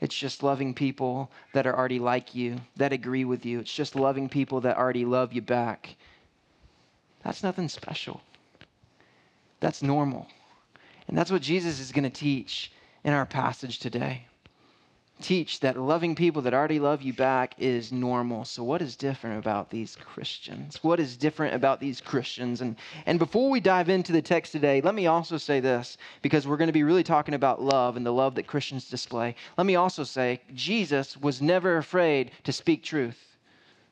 it's 0.00 0.14
just 0.14 0.44
loving 0.44 0.72
people 0.72 1.32
that 1.52 1.66
are 1.66 1.76
already 1.76 1.98
like 1.98 2.32
you, 2.32 2.60
that 2.76 2.92
agree 2.92 3.24
with 3.24 3.44
you. 3.44 3.58
It's 3.58 3.74
just 3.74 3.96
loving 3.96 4.28
people 4.28 4.60
that 4.60 4.76
already 4.76 5.04
love 5.04 5.32
you 5.32 5.42
back. 5.42 5.96
That's 7.24 7.42
nothing 7.42 7.68
special. 7.68 8.20
That's 9.58 9.82
normal. 9.82 10.28
And 11.08 11.18
that's 11.18 11.32
what 11.32 11.42
Jesus 11.42 11.80
is 11.80 11.90
going 11.90 12.04
to 12.04 12.10
teach 12.10 12.70
in 13.02 13.12
our 13.12 13.26
passage 13.26 13.80
today 13.80 14.26
teach 15.22 15.60
that 15.60 15.78
loving 15.78 16.14
people 16.14 16.42
that 16.42 16.52
already 16.52 16.78
love 16.78 17.02
you 17.02 17.12
back 17.12 17.54
is 17.58 17.92
normal. 17.92 18.44
So, 18.44 18.62
what 18.62 18.82
is 18.82 18.96
different 18.96 19.38
about 19.38 19.70
these 19.70 19.96
Christians? 19.96 20.82
What 20.82 21.00
is 21.00 21.16
different 21.16 21.54
about 21.54 21.80
these 21.80 22.00
Christians? 22.00 22.60
And, 22.60 22.76
and 23.06 23.18
before 23.18 23.48
we 23.48 23.60
dive 23.60 23.88
into 23.88 24.12
the 24.12 24.20
text 24.20 24.52
today, 24.52 24.80
let 24.80 24.94
me 24.94 25.06
also 25.06 25.38
say 25.38 25.60
this 25.60 25.96
because 26.20 26.46
we're 26.46 26.56
going 26.56 26.68
to 26.68 26.72
be 26.72 26.82
really 26.82 27.04
talking 27.04 27.34
about 27.34 27.62
love 27.62 27.96
and 27.96 28.04
the 28.04 28.12
love 28.12 28.34
that 28.34 28.46
Christians 28.46 28.88
display. 28.88 29.34
Let 29.56 29.66
me 29.66 29.76
also 29.76 30.04
say 30.04 30.40
Jesus 30.54 31.16
was 31.16 31.40
never 31.40 31.78
afraid 31.78 32.32
to 32.44 32.52
speak 32.52 32.82
truth. 32.82 33.32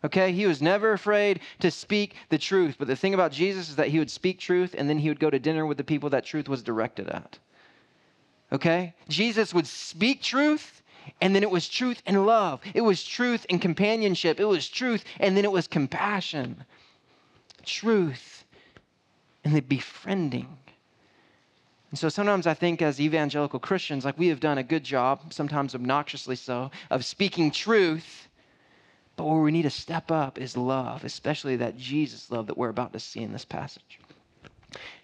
Okay? 0.05 0.33
He 0.33 0.47
was 0.47 0.63
never 0.63 0.93
afraid 0.93 1.41
to 1.61 1.71
speak 1.71 2.15
the 2.29 2.39
truth. 2.39 2.77
But 2.79 2.89
the 2.89 2.97
thing 2.97 3.15
about 3.15 3.33
Jesus 3.33 3.69
is 3.69 3.77
that 3.77 3.89
he 3.89 3.99
would 3.99 4.11
speak 4.11 4.39
truth 4.39 4.75
and 4.77 4.89
then 4.89 4.99
he 4.99 5.09
would 5.09 5.21
go 5.21 5.31
to 5.31 5.39
dinner 5.39 5.67
with 5.67 5.77
the 5.77 5.85
people 5.85 6.11
that 6.11 6.25
truth 6.25 6.49
was 6.49 6.63
directed 6.63 7.09
at. 7.09 7.39
Okay? 8.53 8.95
Jesus 9.09 9.55
would 9.55 9.67
speak 9.67 10.23
truth 10.23 10.83
and 11.21 11.35
then 11.35 11.43
it 11.43 11.51
was 11.51 11.69
truth 11.69 12.03
and 12.07 12.27
love. 12.27 12.61
It 12.75 12.81
was 12.83 13.05
truth 13.05 13.47
and 13.51 13.61
companionship. 13.61 14.41
It 14.41 14.45
was 14.45 14.69
truth, 14.69 15.05
and 15.19 15.37
then 15.37 15.45
it 15.45 15.53
was 15.53 15.67
compassion. 15.67 16.65
Truth 17.65 18.45
and 19.45 19.55
the 19.55 19.61
befriending. 19.61 20.59
And 21.91 21.99
so 21.99 22.09
sometimes 22.09 22.47
I 22.47 22.55
think 22.55 22.83
as 22.83 23.01
evangelical 23.01 23.59
Christians, 23.59 24.05
like 24.05 24.19
we 24.19 24.29
have 24.29 24.41
done 24.41 24.59
a 24.59 24.63
good 24.63 24.85
job, 24.85 25.33
sometimes 25.33 25.75
obnoxiously 25.75 26.37
so, 26.37 26.71
of 26.91 27.05
speaking 27.05 27.51
truth. 27.51 28.29
But 29.17 29.25
where 29.25 29.41
we 29.41 29.51
need 29.51 29.63
to 29.63 29.71
step 29.71 30.11
up 30.11 30.39
is 30.39 30.57
love, 30.57 31.05
especially 31.05 31.57
that 31.57 31.77
Jesus 31.77 32.31
love 32.31 32.47
that 32.47 32.57
we're 32.57 32.69
about 32.69 32.93
to 32.93 33.01
see 33.01 33.21
in 33.21 33.33
this 33.33 33.45
passage. 33.45 33.99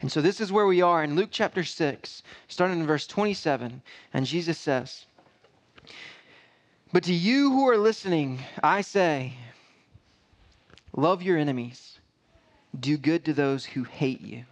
And 0.01 0.11
so 0.13 0.23
this 0.23 0.41
is 0.41 0.53
where 0.53 0.67
we 0.67 0.81
are 0.81 1.03
in 1.03 1.17
Luke 1.17 1.31
chapter 1.33 1.65
6, 1.65 2.23
starting 2.49 2.81
in 2.81 2.87
verse 2.87 3.07
27. 3.07 3.83
And 4.15 4.27
Jesus 4.27 4.59
says, 4.59 5.07
But 6.97 7.05
to 7.05 7.13
you 7.13 7.51
who 7.51 7.69
are 7.69 7.77
listening, 7.77 8.39
I 8.63 8.81
say, 8.81 9.35
love 10.97 11.23
your 11.23 11.37
enemies, 11.37 11.99
do 12.81 12.97
good 12.97 13.23
to 13.27 13.35
those 13.35 13.67
who 13.67 13.85
hate 13.85 14.23
you, 14.23 14.47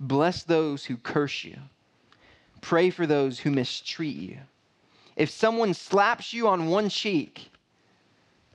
bless 0.00 0.44
those 0.44 0.86
who 0.86 0.96
curse 0.96 1.44
you, 1.44 1.58
pray 2.62 2.88
for 2.88 3.06
those 3.06 3.38
who 3.38 3.50
mistreat 3.50 4.16
you. 4.16 4.38
If 5.14 5.28
someone 5.28 5.74
slaps 5.74 6.32
you 6.32 6.48
on 6.48 6.68
one 6.68 6.88
cheek, 6.88 7.50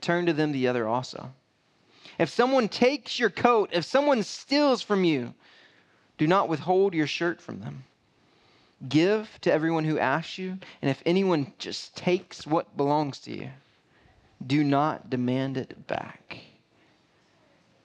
turn 0.01 0.25
to 0.25 0.33
them 0.33 0.51
the 0.51 0.67
other 0.67 0.87
also. 0.87 1.31
If 2.17 2.31
someone 2.31 2.67
takes 2.67 3.19
your 3.19 3.29
coat, 3.29 3.69
if 3.73 3.85
someone 3.85 4.23
steals 4.23 4.81
from 4.81 5.03
you, 5.03 5.35
do 6.17 6.25
not 6.25 6.49
withhold 6.49 6.95
your 6.95 7.05
shirt 7.05 7.41
from 7.41 7.59
them. 7.59 7.83
Give 8.87 9.27
to 9.41 9.51
everyone 9.51 9.85
who 9.85 9.97
asks 9.97 10.37
you, 10.37 10.57
and 10.81 10.91
if 10.91 11.01
anyone 11.05 11.51
just 11.57 11.95
takes 11.95 12.45
what 12.45 12.77
belongs 12.77 13.19
to 13.21 13.31
you, 13.31 13.49
do 14.45 14.63
not 14.63 15.09
demand 15.09 15.57
it 15.57 15.87
back. 15.87 16.37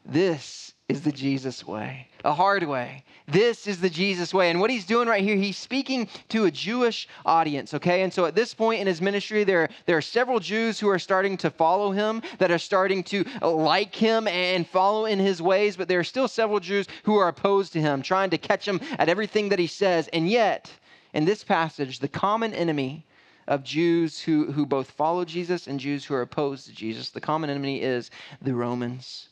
This 0.04 0.74
is 0.88 1.00
the 1.00 1.12
Jesus 1.12 1.66
way, 1.66 2.08
a 2.24 2.34
hard 2.34 2.64
way. 2.64 3.04
This 3.26 3.66
is 3.66 3.80
the 3.80 3.88
Jesus 3.88 4.34
way. 4.34 4.50
And 4.50 4.60
what 4.60 4.68
he's 4.68 4.84
doing 4.84 5.08
right 5.08 5.22
here, 5.22 5.36
he's 5.36 5.56
speaking 5.56 6.08
to 6.28 6.44
a 6.44 6.50
Jewish 6.50 7.08
audience, 7.24 7.72
okay? 7.72 8.02
And 8.02 8.12
so 8.12 8.26
at 8.26 8.34
this 8.34 8.52
point 8.52 8.82
in 8.82 8.86
his 8.86 9.00
ministry, 9.00 9.44
there, 9.44 9.70
there 9.86 9.96
are 9.96 10.02
several 10.02 10.40
Jews 10.40 10.78
who 10.78 10.88
are 10.88 10.98
starting 10.98 11.38
to 11.38 11.50
follow 11.50 11.92
him, 11.92 12.20
that 12.38 12.50
are 12.50 12.58
starting 12.58 13.02
to 13.04 13.24
like 13.40 13.94
him 13.94 14.28
and 14.28 14.66
follow 14.66 15.06
in 15.06 15.18
his 15.18 15.40
ways, 15.40 15.76
but 15.76 15.88
there 15.88 16.00
are 16.00 16.04
still 16.04 16.28
several 16.28 16.60
Jews 16.60 16.86
who 17.04 17.16
are 17.16 17.28
opposed 17.28 17.72
to 17.72 17.80
him, 17.80 18.02
trying 18.02 18.28
to 18.30 18.38
catch 18.38 18.68
him 18.68 18.80
at 18.98 19.08
everything 19.08 19.48
that 19.48 19.58
he 19.58 19.68
says. 19.68 20.08
And 20.08 20.28
yet, 20.28 20.70
in 21.12 21.24
this 21.24 21.44
passage, 21.44 21.98
the 21.98 22.08
common 22.08 22.54
enemy 22.54 23.04
of 23.46 23.64
Jews 23.64 24.20
who, 24.20 24.52
who 24.52 24.64
both 24.64 24.90
follow 24.90 25.24
Jesus 25.24 25.66
and 25.66 25.80
Jews 25.80 26.04
who 26.04 26.14
are 26.14 26.22
opposed 26.22 26.66
to 26.66 26.72
Jesus, 26.72 27.10
the 27.10 27.20
common 27.20 27.50
enemy 27.50 27.82
is 27.82 28.10
the 28.40 28.54
Romans. 28.54 29.28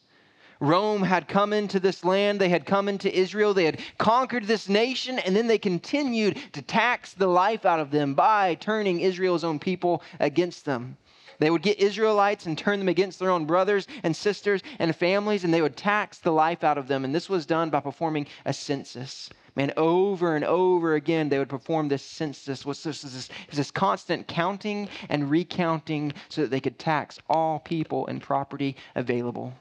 Rome 0.60 1.02
had 1.02 1.26
come 1.26 1.54
into 1.54 1.80
this 1.80 2.04
land, 2.04 2.38
they 2.38 2.50
had 2.50 2.66
come 2.66 2.86
into 2.88 3.14
Israel, 3.16 3.54
they 3.54 3.64
had 3.64 3.80
conquered 3.96 4.44
this 4.44 4.68
nation, 4.68 5.18
and 5.20 5.34
then 5.34 5.46
they 5.46 5.56
continued 5.56 6.38
to 6.52 6.60
tax 6.60 7.14
the 7.14 7.26
life 7.26 7.64
out 7.64 7.80
of 7.80 7.90
them 7.90 8.14
by 8.14 8.56
turning 8.56 9.00
Israel's 9.00 9.44
own 9.44 9.58
people 9.58 10.02
against 10.18 10.66
them. 10.66 10.98
They 11.38 11.50
would 11.50 11.62
get 11.62 11.80
Israelites 11.80 12.44
and 12.44 12.58
turn 12.58 12.78
them 12.78 12.88
against 12.88 13.18
their 13.18 13.30
own 13.30 13.46
brothers 13.46 13.86
and 14.02 14.14
sisters 14.14 14.60
and 14.78 14.94
families, 14.94 15.44
and 15.44 15.54
they 15.54 15.62
would 15.62 15.78
tax 15.78 16.18
the 16.18 16.32
life 16.32 16.62
out 16.62 16.76
of 16.76 16.86
them. 16.86 17.06
And 17.06 17.14
this 17.14 17.30
was 17.30 17.46
done 17.46 17.70
by 17.70 17.80
performing 17.80 18.26
a 18.44 18.52
census. 18.52 19.30
Man, 19.56 19.72
over 19.76 20.36
and 20.36 20.44
over 20.44 20.94
again, 20.94 21.28
they 21.28 21.38
would 21.38 21.48
perform 21.48 21.88
this 21.88 22.02
census. 22.02 22.64
Was 22.64 22.82
this, 22.82 23.02
this, 23.02 23.28
this 23.52 23.70
constant 23.70 24.28
counting 24.28 24.88
and 25.08 25.30
recounting 25.30 26.12
so 26.28 26.42
that 26.42 26.50
they 26.50 26.60
could 26.60 26.78
tax 26.78 27.18
all 27.28 27.58
people 27.58 28.06
and 28.06 28.22
property 28.22 28.76
available. 28.94 29.52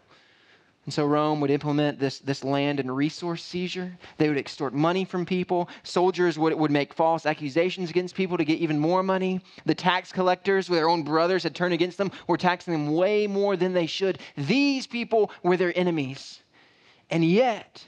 And 0.86 0.93
so 0.93 1.05
Rome 1.05 1.39
would 1.41 1.51
implement 1.51 2.00
this, 2.00 2.17
this 2.17 2.43
land 2.43 2.79
and 2.79 2.96
resource 2.96 3.43
seizure. 3.43 3.96
They 4.17 4.27
would 4.27 4.39
extort 4.39 4.74
money 4.74 5.05
from 5.05 5.24
people. 5.24 5.69
Soldiers 5.84 6.39
would, 6.39 6.53
would 6.55 6.72
make 6.72 6.96
false 6.96 7.27
accusations 7.27 7.91
against 7.91 8.15
people 8.15 8.38
to 8.38 8.43
get 8.43 8.58
even 8.60 8.79
more 8.79 9.03
money. 9.03 9.41
The 9.65 9.75
tax 9.75 10.12
collectors, 10.12 10.67
with 10.67 10.79
their 10.79 10.89
own 10.89 11.03
brothers, 11.03 11.43
had 11.43 11.53
turned 11.53 11.74
against 11.74 12.00
them, 12.00 12.12
were 12.27 12.38
taxing 12.38 12.74
them 12.74 12.96
way 12.96 13.27
more 13.27 13.55
than 13.55 13.74
they 13.74 13.86
should. 13.86 14.19
These 14.36 14.88
people 14.88 15.31
were 15.43 15.58
their 15.58 15.77
enemies. 15.77 16.41
And 17.12 17.24
yet, 17.24 17.86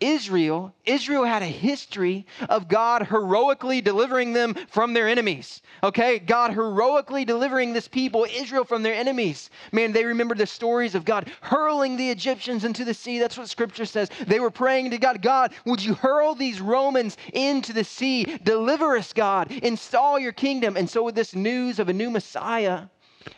Israel, 0.00 0.74
Israel 0.84 1.24
had 1.24 1.42
a 1.42 1.46
history 1.46 2.26
of 2.48 2.68
God 2.68 3.06
heroically 3.06 3.80
delivering 3.80 4.32
them 4.32 4.54
from 4.68 4.92
their 4.92 5.08
enemies. 5.08 5.62
Okay? 5.82 6.18
God 6.18 6.52
heroically 6.52 7.24
delivering 7.24 7.72
this 7.72 7.88
people, 7.88 8.26
Israel, 8.30 8.64
from 8.64 8.82
their 8.82 8.94
enemies. 8.94 9.50
Man, 9.72 9.92
they 9.92 10.04
remember 10.04 10.34
the 10.34 10.46
stories 10.46 10.94
of 10.94 11.04
God 11.04 11.30
hurling 11.40 11.96
the 11.96 12.10
Egyptians 12.10 12.64
into 12.64 12.84
the 12.84 12.94
sea. 12.94 13.18
That's 13.18 13.38
what 13.38 13.48
scripture 13.48 13.86
says. 13.86 14.10
They 14.26 14.40
were 14.40 14.50
praying 14.50 14.90
to 14.90 14.98
God, 14.98 15.22
God, 15.22 15.52
would 15.64 15.82
you 15.82 15.94
hurl 15.94 16.34
these 16.34 16.60
Romans 16.60 17.16
into 17.32 17.72
the 17.72 17.84
sea? 17.84 18.24
Deliver 18.42 18.96
us, 18.96 19.12
God. 19.12 19.50
Install 19.50 20.18
your 20.18 20.32
kingdom. 20.32 20.76
And 20.76 20.88
so, 20.88 21.02
with 21.02 21.14
this 21.14 21.34
news 21.34 21.78
of 21.78 21.88
a 21.88 21.92
new 21.92 22.10
Messiah, 22.10 22.84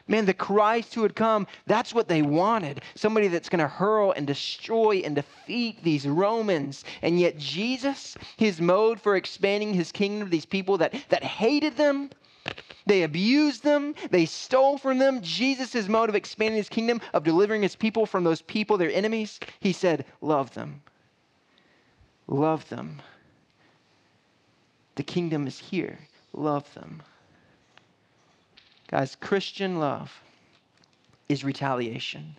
Man, 0.08 0.24
the 0.24 0.34
Christ 0.34 0.94
who 0.94 1.02
had 1.02 1.16
come, 1.16 1.46
that's 1.66 1.94
what 1.94 2.08
they 2.08 2.22
wanted. 2.22 2.82
Somebody 2.94 3.28
that's 3.28 3.48
going 3.48 3.60
to 3.60 3.68
hurl 3.68 4.12
and 4.12 4.26
destroy 4.26 4.96
and 4.98 5.14
defeat 5.14 5.82
these 5.82 6.06
Romans. 6.06 6.84
And 7.02 7.18
yet, 7.20 7.38
Jesus, 7.38 8.16
his 8.36 8.60
mode 8.60 9.00
for 9.00 9.16
expanding 9.16 9.74
his 9.74 9.92
kingdom 9.92 10.28
to 10.28 10.30
these 10.30 10.46
people 10.46 10.78
that, 10.78 10.94
that 11.08 11.24
hated 11.24 11.76
them, 11.76 12.10
they 12.86 13.02
abused 13.02 13.64
them, 13.64 13.94
they 14.10 14.26
stole 14.26 14.78
from 14.78 14.98
them. 14.98 15.20
Jesus' 15.20 15.88
mode 15.88 16.08
of 16.08 16.14
expanding 16.14 16.58
his 16.58 16.68
kingdom, 16.68 17.00
of 17.12 17.24
delivering 17.24 17.62
his 17.62 17.74
people 17.74 18.06
from 18.06 18.22
those 18.22 18.42
people, 18.42 18.78
their 18.78 18.92
enemies, 18.92 19.40
he 19.58 19.72
said, 19.72 20.04
Love 20.20 20.54
them. 20.54 20.82
Love 22.28 22.68
them. 22.68 23.02
The 24.94 25.02
kingdom 25.02 25.46
is 25.46 25.58
here. 25.58 25.98
Love 26.32 26.72
them. 26.74 27.02
Guys, 28.88 29.16
Christian 29.16 29.78
love 29.78 30.22
is 31.28 31.44
retaliation. 31.44 32.36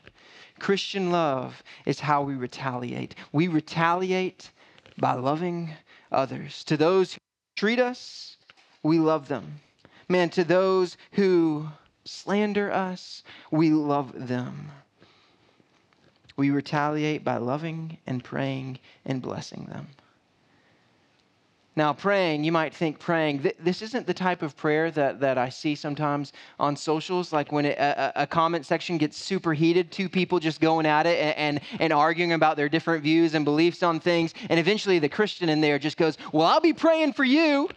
Christian 0.60 1.12
love 1.12 1.62
is 1.86 2.00
how 2.00 2.24
we 2.24 2.36
retaliate. 2.36 3.16
We 3.32 3.48
retaliate 3.48 4.52
by 4.98 5.14
loving 5.14 5.74
others. 6.12 6.64
To 6.66 6.78
those 6.78 7.14
who 7.14 7.20
treat 7.56 7.80
us, 7.80 8.38
we 8.82 8.98
love 9.00 9.28
them. 9.28 9.60
Man, 10.08 10.30
to 10.32 10.44
those 10.44 10.98
who 11.12 11.68
slander 12.06 12.72
us, 12.72 13.24
we 13.52 13.72
love 13.72 14.14
them. 14.16 14.72
We 16.38 16.50
retaliate 16.52 17.24
by 17.24 17.38
loving 17.38 17.98
and 18.08 18.24
praying 18.24 18.80
and 19.06 19.22
blessing 19.22 19.66
them. 19.70 19.88
Now, 21.78 21.94
praying, 21.94 22.44
you 22.44 22.52
might 22.52 22.74
think 22.74 22.98
praying, 22.98 23.44
th- 23.44 23.56
this 23.60 23.84
isn't 23.84 24.08
the 24.08 24.14
type 24.14 24.42
of 24.42 24.58
prayer 24.58 24.90
that, 24.90 25.20
that 25.20 25.38
I 25.38 25.50
see 25.50 25.76
sometimes 25.76 26.34
on 26.60 26.76
socials, 26.76 27.32
like 27.32 27.52
when 27.52 27.66
it, 27.66 27.78
a, 27.78 28.24
a, 28.24 28.26
comment 28.26 28.66
section 28.66 28.98
gets 28.98 29.16
super 29.16 29.54
heated, 29.54 29.92
two 29.92 30.10
people 30.10 30.40
just 30.40 30.60
going 30.60 30.88
at 30.88 31.06
it 31.06 31.20
and, 31.20 31.38
and, 31.38 31.80
and 31.80 31.94
arguing 31.94 32.34
about 32.34 32.58
their 32.58 32.68
different 32.68 33.04
views 33.04 33.36
and 33.36 33.46
beliefs 33.46 33.84
on 33.84 34.00
things. 34.00 34.34
And 34.50 34.60
eventually 34.60 34.98
the 34.98 35.08
Christian 35.08 35.50
in 35.50 35.62
there 35.62 35.78
just 35.78 35.98
goes, 35.98 36.18
Well, 36.34 36.48
I'll 36.48 36.60
be 36.60 36.74
praying 36.74 37.14
for 37.14 37.24
you. 37.24 37.70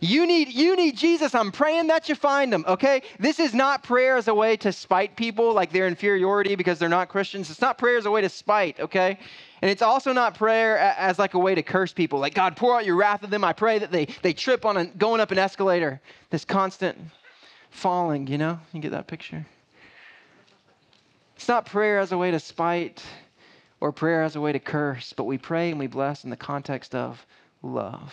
You 0.00 0.26
need, 0.26 0.48
you 0.52 0.74
need 0.74 0.96
Jesus. 0.96 1.32
I'm 1.32 1.52
praying 1.52 1.86
that 1.88 2.08
you 2.08 2.16
find 2.16 2.52
him, 2.52 2.64
okay? 2.66 3.02
This 3.20 3.38
is 3.38 3.54
not 3.54 3.84
prayer 3.84 4.16
as 4.16 4.26
a 4.26 4.34
way 4.34 4.56
to 4.56 4.72
spite 4.72 5.16
people 5.16 5.52
like 5.52 5.72
their 5.72 5.86
inferiority 5.86 6.56
because 6.56 6.80
they're 6.80 6.88
not 6.88 7.08
Christians. 7.08 7.50
It's 7.50 7.60
not 7.60 7.78
prayer 7.78 7.98
as 7.98 8.06
a 8.06 8.10
way 8.10 8.20
to 8.20 8.28
spite, 8.28 8.80
okay? 8.80 9.18
And 9.60 9.70
it's 9.70 9.82
also 9.82 10.12
not 10.12 10.34
prayer 10.34 10.78
as 10.78 11.18
like 11.18 11.34
a 11.34 11.38
way 11.38 11.54
to 11.54 11.62
curse 11.62 11.92
people. 11.92 12.18
Like, 12.18 12.34
God, 12.34 12.56
pour 12.56 12.76
out 12.76 12.86
your 12.86 12.96
wrath 12.96 13.24
on 13.24 13.30
them. 13.30 13.42
I 13.44 13.52
pray 13.52 13.78
that 13.78 13.90
they, 13.90 14.06
they 14.22 14.32
trip 14.32 14.64
on 14.64 14.76
a, 14.76 14.84
going 14.86 15.20
up 15.20 15.30
an 15.30 15.38
escalator. 15.38 16.00
This 16.30 16.44
constant 16.44 16.96
falling, 17.70 18.26
you 18.28 18.38
know? 18.38 18.60
You 18.72 18.80
get 18.80 18.92
that 18.92 19.06
picture? 19.06 19.44
It's 21.36 21.48
not 21.48 21.66
prayer 21.66 21.98
as 21.98 22.12
a 22.12 22.18
way 22.18 22.30
to 22.30 22.40
spite 22.40 23.02
or 23.80 23.92
prayer 23.92 24.22
as 24.22 24.36
a 24.36 24.40
way 24.40 24.52
to 24.52 24.58
curse, 24.58 25.12
but 25.12 25.24
we 25.24 25.38
pray 25.38 25.70
and 25.70 25.78
we 25.78 25.86
bless 25.86 26.24
in 26.24 26.30
the 26.30 26.36
context 26.36 26.94
of 26.94 27.24
love. 27.62 28.12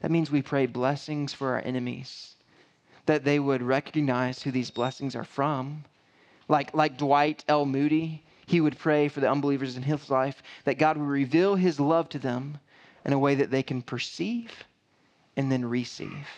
That 0.00 0.10
means 0.10 0.30
we 0.30 0.42
pray 0.42 0.66
blessings 0.66 1.32
for 1.32 1.52
our 1.52 1.62
enemies, 1.64 2.34
that 3.06 3.24
they 3.24 3.38
would 3.38 3.62
recognize 3.62 4.42
who 4.42 4.50
these 4.50 4.70
blessings 4.70 5.16
are 5.16 5.24
from. 5.24 5.84
Like, 6.48 6.74
like 6.74 6.98
Dwight 6.98 7.44
L. 7.48 7.66
Moody, 7.66 8.22
he 8.52 8.60
would 8.60 8.78
pray 8.78 9.08
for 9.08 9.20
the 9.20 9.30
unbelievers 9.30 9.78
in 9.78 9.82
his 9.82 10.10
life 10.10 10.42
that 10.64 10.76
God 10.76 10.98
would 10.98 11.08
reveal 11.08 11.54
his 11.54 11.80
love 11.80 12.10
to 12.10 12.18
them 12.18 12.58
in 13.06 13.14
a 13.14 13.18
way 13.18 13.34
that 13.34 13.50
they 13.50 13.62
can 13.62 13.80
perceive 13.80 14.52
and 15.38 15.50
then 15.50 15.64
receive, 15.64 16.28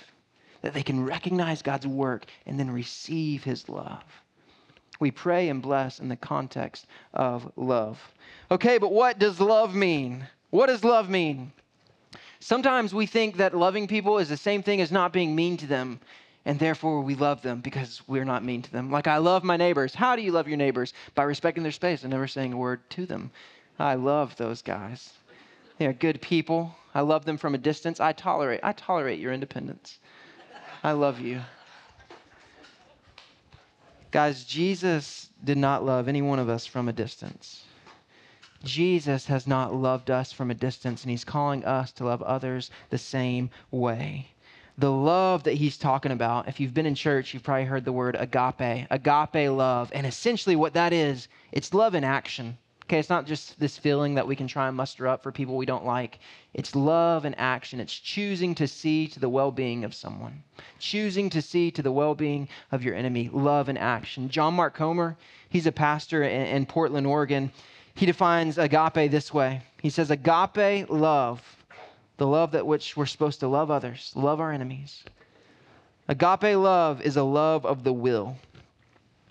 that 0.63 0.73
they 0.73 0.85
can 0.85 1.05
recognize 1.05 1.61
God's 1.61 1.89
work 1.89 2.27
and 2.47 2.59
then 2.59 2.71
receive 2.71 3.43
his 3.43 3.69
love. 3.69 4.05
We 5.01 5.11
pray 5.11 5.49
and 5.49 5.61
bless 5.61 5.99
in 5.99 6.09
the 6.09 6.15
context 6.15 6.87
of 7.15 7.51
love. 7.57 8.01
Okay, 8.49 8.79
but 8.79 8.93
what 8.93 9.19
does 9.19 9.41
love 9.41 9.75
mean? 9.75 10.25
What 10.51 10.67
does 10.69 10.85
love 10.85 11.11
mean? 11.11 11.51
Sometimes 12.39 12.95
we 12.95 13.07
think 13.07 13.39
that 13.39 13.57
loving 13.57 13.89
people 13.89 14.19
is 14.19 14.29
the 14.29 14.37
same 14.37 14.63
thing 14.63 14.81
as 14.81 14.93
not 14.93 15.13
being 15.13 15.35
mean 15.35 15.57
to 15.57 15.67
them 15.67 15.99
and 16.45 16.59
therefore 16.59 17.01
we 17.01 17.15
love 17.15 17.43
them 17.43 17.61
because 17.61 18.03
we're 18.07 18.25
not 18.25 18.45
mean 18.45 18.63
to 18.63 18.73
them. 18.73 18.91
Like 18.91 19.07
I 19.07 19.19
love 19.19 19.45
my 19.45 19.57
neighbors. 19.57 19.95
How 19.95 20.17
do 20.17 20.23
you 20.23 20.33
love 20.33 20.49
your 20.49 20.57
neighbors? 20.57 20.93
By 21.15 21.25
respecting 21.25 21.63
their 21.63 21.73
space 21.73 22.03
and 22.03 22.11
never 22.13 22.27
saying 22.27 22.53
a 22.53 22.57
word 22.57 22.89
to 22.91 23.07
them. 23.07 23.31
I 23.79 23.95
love 23.95 24.37
those 24.37 24.63
guys. 24.63 25.13
They 25.79 25.87
are 25.87 25.93
good 25.93 26.21
people. 26.21 26.75
I 26.95 27.01
love 27.01 27.25
them 27.25 27.39
from 27.39 27.55
a 27.55 27.59
distance. 27.59 27.99
I 27.99 28.13
tolerate. 28.13 28.61
I 28.63 28.73
tolerate 28.73 29.19
your 29.19 29.33
independence. 29.33 29.99
I 30.83 30.93
love 30.93 31.19
you. 31.19 31.41
Guys, 34.11 34.45
Jesus 34.45 35.31
did 35.43 35.59
not 35.59 35.85
love 35.85 36.07
any 36.07 36.23
one 36.23 36.39
of 36.39 36.49
us 36.49 36.67
from 36.67 36.89
a 36.89 36.93
distance. 36.93 37.65
Jesus 38.63 39.27
has 39.27 39.47
not 39.47 39.75
loved 39.75 40.11
us 40.11 40.33
from 40.33 40.51
a 40.51 40.55
distance, 40.55 41.03
and 41.03 41.11
he's 41.11 41.25
calling 41.25 41.65
us 41.65 41.91
to 41.93 42.05
love 42.05 42.23
others 42.23 42.71
the 42.91 42.99
same 42.99 43.51
way. 43.71 44.29
The 44.77 44.91
love 44.91 45.45
that 45.45 45.55
he's 45.55 45.77
talking 45.77 46.11
about, 46.11 46.49
if 46.49 46.59
you've 46.59 46.75
been 46.75 46.87
in 46.87 46.97
church, 46.97 47.33
you've 47.33 47.45
probably 47.45 47.65
heard 47.65 47.85
the 47.85 47.93
word 47.93 48.17
agape, 48.19 48.87
agape 48.91 49.51
love. 49.51 49.91
And 49.95 50.07
essentially, 50.07 50.57
what 50.57 50.75
that 50.75 50.93
is, 50.93 51.29
it's 51.53 51.73
love 51.73 51.95
in 51.95 52.03
action. 52.03 52.59
Okay, 52.85 52.99
it's 52.99 53.09
not 53.09 53.25
just 53.25 53.59
this 53.59 53.79
feeling 53.79 54.15
that 54.17 54.27
we 54.27 54.37
can 54.37 54.47
try 54.47 54.69
and 54.69 54.77
muster 54.77 55.09
up 55.09 55.23
for 55.23 55.33
people 55.33 55.57
we 55.57 55.65
don't 55.65 55.87
like. 55.87 56.19
It's 56.53 56.75
love 56.75 57.25
and 57.25 57.35
action. 57.39 57.81
It's 57.81 57.95
choosing 57.95 58.55
to 58.57 58.69
see 58.69 59.07
to 59.09 59.21
the 59.21 59.29
well 59.29 59.51
being 59.51 59.85
of 59.85 59.95
someone, 59.95 60.43
choosing 60.79 61.31
to 61.31 61.41
see 61.41 61.71
to 61.71 61.81
the 61.81 61.93
well 61.93 62.15
being 62.15 62.49
of 62.73 62.83
your 62.83 62.95
enemy. 62.95 63.31
Love 63.33 63.71
and 63.71 63.79
action. 63.79 64.29
John 64.29 64.55
Mark 64.55 64.75
Comer, 64.75 65.17
he's 65.49 65.67
a 65.67 65.73
pastor 65.73 66.25
in, 66.25 66.47
in 66.47 66.67
Portland, 66.67 67.07
Oregon. 67.07 67.53
He 67.95 68.07
defines 68.07 68.59
agape 68.59 69.11
this 69.11 69.33
way 69.33 69.63
He 69.81 69.89
says, 69.89 70.11
Agape 70.11 70.91
love, 70.91 71.41
the 72.17 72.27
love 72.27 72.53
that 72.53 72.67
which 72.67 72.97
we're 72.97 73.07
supposed 73.07 73.41
to 73.41 73.49
love 73.49 73.71
others, 73.71 74.13
love 74.15 74.41
our 74.41 74.53
enemies. 74.53 75.03
Agape 76.09 76.57
love 76.57 77.01
is 77.01 77.17
a 77.17 77.23
love 77.23 77.65
of 77.65 77.83
the 77.83 77.93
will. 77.93 78.37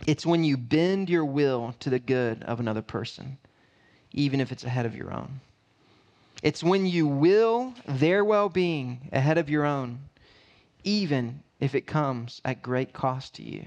It's 0.05 0.25
when 0.25 0.43
you 0.43 0.57
bend 0.57 1.09
your 1.09 1.25
will 1.25 1.75
to 1.79 1.89
the 1.89 1.99
good 1.99 2.43
of 2.43 2.59
another 2.59 2.81
person, 2.81 3.37
even 4.11 4.41
if 4.41 4.51
it's 4.51 4.63
ahead 4.63 4.85
of 4.85 4.95
your 4.95 5.13
own. 5.13 5.39
It's 6.41 6.63
when 6.63 6.85
you 6.85 7.07
will 7.07 7.73
their 7.87 8.25
well 8.25 8.49
being 8.49 9.07
ahead 9.13 9.37
of 9.37 9.49
your 9.49 9.65
own, 9.65 9.99
even 10.83 11.41
if 11.61 11.73
it 11.73 11.87
comes 11.87 12.41
at 12.43 12.61
great 12.61 12.91
cost 12.91 13.35
to 13.35 13.43
you. 13.43 13.65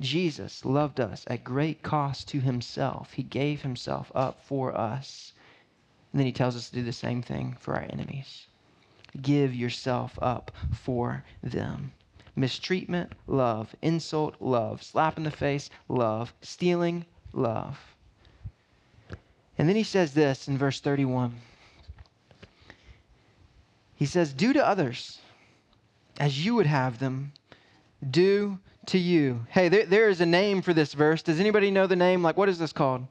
Jesus 0.00 0.64
loved 0.64 1.00
us 1.00 1.24
at 1.26 1.42
great 1.42 1.82
cost 1.82 2.28
to 2.28 2.40
himself. 2.40 3.14
He 3.14 3.22
gave 3.22 3.62
himself 3.62 4.12
up 4.14 4.44
for 4.44 4.76
us. 4.76 5.32
And 6.16 6.20
then 6.22 6.26
he 6.28 6.32
tells 6.32 6.56
us 6.56 6.70
to 6.70 6.76
do 6.76 6.82
the 6.82 6.94
same 6.94 7.20
thing 7.20 7.58
for 7.60 7.74
our 7.74 7.86
enemies. 7.90 8.46
Give 9.20 9.54
yourself 9.54 10.18
up 10.22 10.50
for 10.72 11.22
them 11.42 11.92
mistreatment, 12.34 13.12
love, 13.26 13.76
insult, 13.82 14.34
love, 14.40 14.82
slap 14.82 15.18
in 15.18 15.24
the 15.24 15.30
face, 15.30 15.68
love, 15.90 16.32
stealing, 16.40 17.04
love. 17.34 17.78
And 19.58 19.68
then 19.68 19.76
he 19.76 19.82
says 19.82 20.14
this 20.14 20.48
in 20.48 20.56
verse 20.56 20.80
31. 20.80 21.34
He 23.94 24.06
says, 24.06 24.32
Do 24.32 24.54
to 24.54 24.66
others 24.66 25.18
as 26.18 26.46
you 26.46 26.54
would 26.54 26.66
have 26.66 26.98
them 26.98 27.34
do 28.10 28.58
to 28.86 28.96
you. 28.96 29.44
Hey, 29.50 29.68
there, 29.68 29.84
there 29.84 30.08
is 30.08 30.22
a 30.22 30.26
name 30.26 30.62
for 30.62 30.72
this 30.72 30.94
verse. 30.94 31.20
Does 31.20 31.40
anybody 31.40 31.70
know 31.70 31.86
the 31.86 31.94
name? 31.94 32.22
Like, 32.22 32.38
what 32.38 32.48
is 32.48 32.58
this 32.58 32.72
called? 32.72 33.06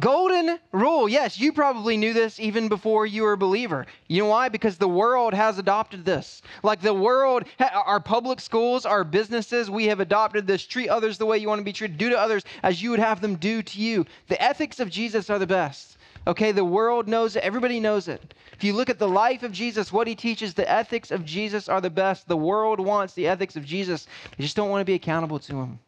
Golden 0.00 0.58
rule. 0.72 1.08
Yes, 1.08 1.38
you 1.38 1.52
probably 1.52 1.96
knew 1.96 2.12
this 2.12 2.40
even 2.40 2.68
before 2.68 3.06
you 3.06 3.22
were 3.22 3.34
a 3.34 3.38
believer. 3.38 3.86
You 4.08 4.24
know 4.24 4.28
why? 4.28 4.48
Because 4.48 4.76
the 4.76 4.88
world 4.88 5.32
has 5.32 5.60
adopted 5.60 6.04
this. 6.04 6.42
Like 6.64 6.80
the 6.80 6.92
world, 6.92 7.44
our 7.60 8.00
public 8.00 8.40
schools, 8.40 8.84
our 8.84 9.04
businesses, 9.04 9.70
we 9.70 9.86
have 9.86 10.00
adopted 10.00 10.44
this. 10.44 10.66
Treat 10.66 10.88
others 10.88 11.18
the 11.18 11.26
way 11.26 11.38
you 11.38 11.46
want 11.46 11.60
to 11.60 11.64
be 11.64 11.72
treated. 11.72 11.98
Do 11.98 12.10
to 12.10 12.18
others 12.18 12.42
as 12.64 12.82
you 12.82 12.90
would 12.90 12.98
have 12.98 13.20
them 13.20 13.36
do 13.36 13.62
to 13.62 13.80
you. 13.80 14.04
The 14.26 14.42
ethics 14.42 14.80
of 14.80 14.90
Jesus 14.90 15.30
are 15.30 15.38
the 15.38 15.46
best. 15.46 15.98
Okay, 16.26 16.50
the 16.50 16.64
world 16.64 17.06
knows 17.06 17.36
it. 17.36 17.44
Everybody 17.44 17.78
knows 17.78 18.08
it. 18.08 18.34
If 18.54 18.64
you 18.64 18.72
look 18.72 18.90
at 18.90 18.98
the 18.98 19.08
life 19.08 19.44
of 19.44 19.52
Jesus, 19.52 19.92
what 19.92 20.08
he 20.08 20.16
teaches, 20.16 20.52
the 20.52 20.68
ethics 20.68 21.12
of 21.12 21.24
Jesus 21.24 21.68
are 21.68 21.80
the 21.80 21.90
best. 21.90 22.26
The 22.26 22.36
world 22.36 22.80
wants 22.80 23.14
the 23.14 23.28
ethics 23.28 23.54
of 23.54 23.64
Jesus. 23.64 24.08
They 24.36 24.42
just 24.42 24.56
don't 24.56 24.70
want 24.70 24.80
to 24.80 24.84
be 24.84 24.94
accountable 24.94 25.38
to 25.38 25.60
him. 25.60 25.78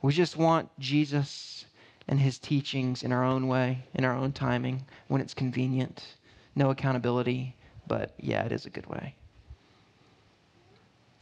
We 0.00 0.14
just 0.14 0.38
want 0.38 0.70
Jesus 0.78 1.66
and 2.08 2.18
his 2.18 2.38
teachings 2.38 3.02
in 3.02 3.12
our 3.12 3.24
own 3.24 3.46
way, 3.48 3.84
in 3.94 4.04
our 4.04 4.14
own 4.14 4.32
timing, 4.32 4.84
when 5.08 5.20
it's 5.20 5.34
convenient. 5.34 6.16
No 6.56 6.70
accountability, 6.70 7.54
but 7.86 8.14
yeah, 8.18 8.44
it 8.44 8.52
is 8.52 8.66
a 8.66 8.70
good 8.70 8.86
way. 8.86 9.14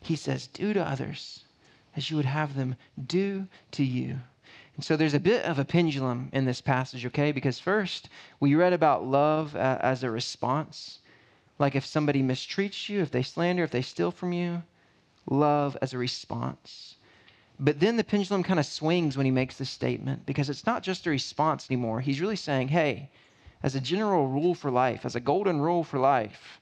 He 0.01 0.17
says, 0.17 0.47
Do 0.47 0.73
to 0.73 0.83
others 0.85 1.45
as 1.97 2.11
you 2.11 2.17
would 2.17 2.27
have 2.27 2.55
them 2.55 2.77
do 3.07 3.49
to 3.73 3.83
you. 3.83 4.21
And 4.77 4.85
so 4.85 4.97
there's 4.97 5.15
a 5.15 5.21
bit 5.21 5.45
of 5.45 5.59
a 5.59 5.65
pendulum 5.65 6.29
in 6.33 6.45
this 6.45 6.61
passage, 6.61 7.07
okay? 7.07 7.33
Because 7.33 7.59
first, 7.59 8.11
we 8.39 8.55
read 8.55 8.75
about 8.75 9.07
love 9.07 9.57
as 9.57 10.05
a 10.05 10.11
response. 10.11 10.99
Like 11.59 11.75
if 11.75 11.87
somebody 11.87 12.23
mistreats 12.23 12.89
you, 12.89 13.01
if 13.01 13.11
they 13.11 13.23
slander, 13.23 13.65
if 13.65 13.71
they 13.71 13.81
steal 13.81 14.11
from 14.11 14.33
you, 14.35 14.63
love 15.29 15.77
as 15.81 15.95
a 15.95 15.99
response. 15.99 16.96
But 17.59 17.81
then 17.81 17.97
the 17.97 18.05
pendulum 18.05 18.43
kind 18.43 18.61
of 18.61 18.67
swings 18.67 19.17
when 19.17 19.25
he 19.25 19.33
makes 19.33 19.57
this 19.57 19.71
statement 19.71 20.27
because 20.27 20.51
it's 20.51 20.67
not 20.67 20.83
just 20.83 21.07
a 21.07 21.11
response 21.11 21.71
anymore. 21.71 22.01
He's 22.01 22.21
really 22.21 22.37
saying, 22.37 22.69
hey, 22.69 23.09
as 23.63 23.75
a 23.75 23.81
general 23.81 24.29
rule 24.29 24.55
for 24.55 24.71
life, 24.71 25.07
as 25.07 25.17
a 25.17 25.21
golden 25.21 25.61
rule 25.61 25.83
for 25.83 25.99
life, 25.99 26.61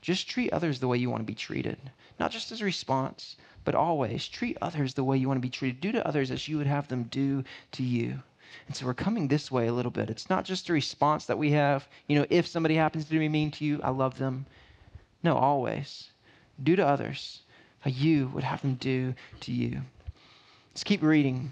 just 0.00 0.28
treat 0.28 0.52
others 0.52 0.80
the 0.80 0.88
way 0.88 0.96
you 0.96 1.10
want 1.10 1.20
to 1.20 1.26
be 1.26 1.34
treated. 1.34 1.78
Not 2.18 2.30
just 2.30 2.50
as 2.52 2.62
a 2.62 2.64
response, 2.64 3.36
but 3.64 3.74
always 3.74 4.26
treat 4.26 4.56
others 4.62 4.94
the 4.94 5.04
way 5.04 5.18
you 5.18 5.28
want 5.28 5.36
to 5.36 5.46
be 5.46 5.50
treated. 5.50 5.80
Do 5.80 5.92
to 5.92 6.06
others 6.06 6.30
as 6.30 6.48
you 6.48 6.56
would 6.56 6.66
have 6.66 6.88
them 6.88 7.04
do 7.04 7.44
to 7.72 7.82
you. 7.82 8.22
And 8.66 8.74
so 8.74 8.86
we're 8.86 8.94
coming 8.94 9.28
this 9.28 9.50
way 9.50 9.66
a 9.66 9.72
little 9.72 9.90
bit. 9.90 10.08
It's 10.08 10.30
not 10.30 10.46
just 10.46 10.70
a 10.70 10.72
response 10.72 11.26
that 11.26 11.36
we 11.36 11.50
have, 11.50 11.86
you 12.06 12.18
know, 12.18 12.26
if 12.30 12.46
somebody 12.46 12.76
happens 12.76 13.04
to 13.04 13.18
be 13.18 13.28
mean 13.28 13.50
to 13.52 13.64
you, 13.64 13.78
I 13.82 13.90
love 13.90 14.16
them. 14.16 14.46
No, 15.22 15.36
always. 15.36 16.08
Do 16.62 16.76
to 16.76 16.86
others 16.86 17.42
how 17.80 17.90
you 17.90 18.28
would 18.28 18.44
have 18.44 18.62
them 18.62 18.74
do 18.76 19.14
to 19.40 19.52
you. 19.52 19.82
Let's 20.78 20.84
keep 20.84 21.02
reading. 21.02 21.50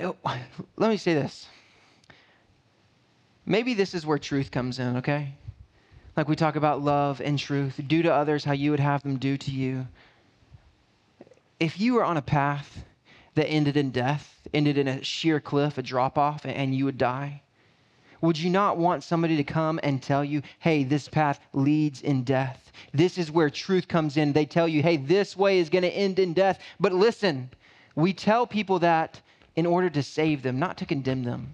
Oh, 0.00 0.16
let 0.76 0.90
me 0.90 0.98
say 0.98 1.14
this. 1.14 1.48
Maybe 3.46 3.72
this 3.72 3.94
is 3.94 4.04
where 4.04 4.18
truth 4.18 4.50
comes 4.50 4.78
in, 4.78 4.98
okay? 4.98 5.32
Like 6.14 6.28
we 6.28 6.36
talk 6.36 6.56
about 6.56 6.82
love 6.82 7.22
and 7.22 7.38
truth. 7.38 7.80
Do 7.86 8.02
to 8.02 8.12
others 8.12 8.44
how 8.44 8.52
you 8.52 8.70
would 8.70 8.80
have 8.80 9.02
them 9.02 9.16
do 9.16 9.38
to 9.38 9.50
you. 9.50 9.88
If 11.58 11.80
you 11.80 11.94
were 11.94 12.04
on 12.04 12.18
a 12.18 12.22
path 12.22 12.84
that 13.34 13.46
ended 13.46 13.78
in 13.78 13.92
death, 13.92 14.46
ended 14.52 14.76
in 14.76 14.86
a 14.86 15.02
sheer 15.02 15.40
cliff, 15.40 15.78
a 15.78 15.82
drop 15.82 16.18
off, 16.18 16.44
and 16.44 16.74
you 16.74 16.84
would 16.84 16.98
die, 16.98 17.40
would 18.20 18.38
you 18.38 18.50
not 18.50 18.76
want 18.76 19.02
somebody 19.02 19.36
to 19.36 19.44
come 19.44 19.80
and 19.82 20.02
tell 20.02 20.24
you, 20.24 20.42
hey, 20.58 20.84
this 20.84 21.08
path 21.08 21.40
leads 21.52 22.02
in 22.02 22.22
death? 22.24 22.70
This 22.92 23.18
is 23.18 23.30
where 23.30 23.50
truth 23.50 23.88
comes 23.88 24.16
in. 24.16 24.32
They 24.32 24.46
tell 24.46 24.68
you, 24.68 24.82
hey, 24.82 24.96
this 24.96 25.36
way 25.36 25.58
is 25.58 25.70
going 25.70 25.82
to 25.82 25.88
end 25.88 26.18
in 26.18 26.32
death. 26.34 26.58
But 26.78 26.92
listen, 26.92 27.50
we 27.94 28.12
tell 28.12 28.46
people 28.46 28.78
that 28.80 29.20
in 29.56 29.66
order 29.66 29.90
to 29.90 30.02
save 30.02 30.42
them, 30.42 30.58
not 30.58 30.76
to 30.78 30.86
condemn 30.86 31.24
them. 31.24 31.52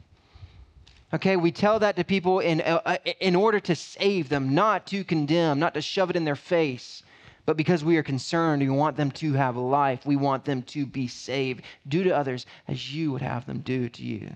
Okay, 1.14 1.36
we 1.36 1.52
tell 1.52 1.78
that 1.78 1.96
to 1.96 2.04
people 2.04 2.40
in, 2.40 2.60
uh, 2.60 2.80
uh 2.84 2.96
in 3.20 3.36
order 3.36 3.60
to 3.60 3.74
save 3.74 4.28
them, 4.28 4.54
not 4.54 4.86
to 4.88 5.04
condemn, 5.04 5.58
not 5.58 5.74
to 5.74 5.80
shove 5.80 6.10
it 6.10 6.16
in 6.16 6.24
their 6.24 6.36
face, 6.36 7.02
but 7.46 7.56
because 7.56 7.84
we 7.84 7.96
are 7.96 8.02
concerned, 8.02 8.60
we 8.60 8.68
want 8.68 8.96
them 8.96 9.12
to 9.12 9.32
have 9.34 9.56
life. 9.56 10.04
We 10.04 10.16
want 10.16 10.44
them 10.44 10.62
to 10.62 10.84
be 10.84 11.06
saved. 11.06 11.62
Do 11.86 12.02
to 12.02 12.10
others 12.10 12.44
as 12.66 12.92
you 12.92 13.12
would 13.12 13.22
have 13.22 13.46
them 13.46 13.60
do 13.60 13.88
to 13.88 14.02
you. 14.02 14.34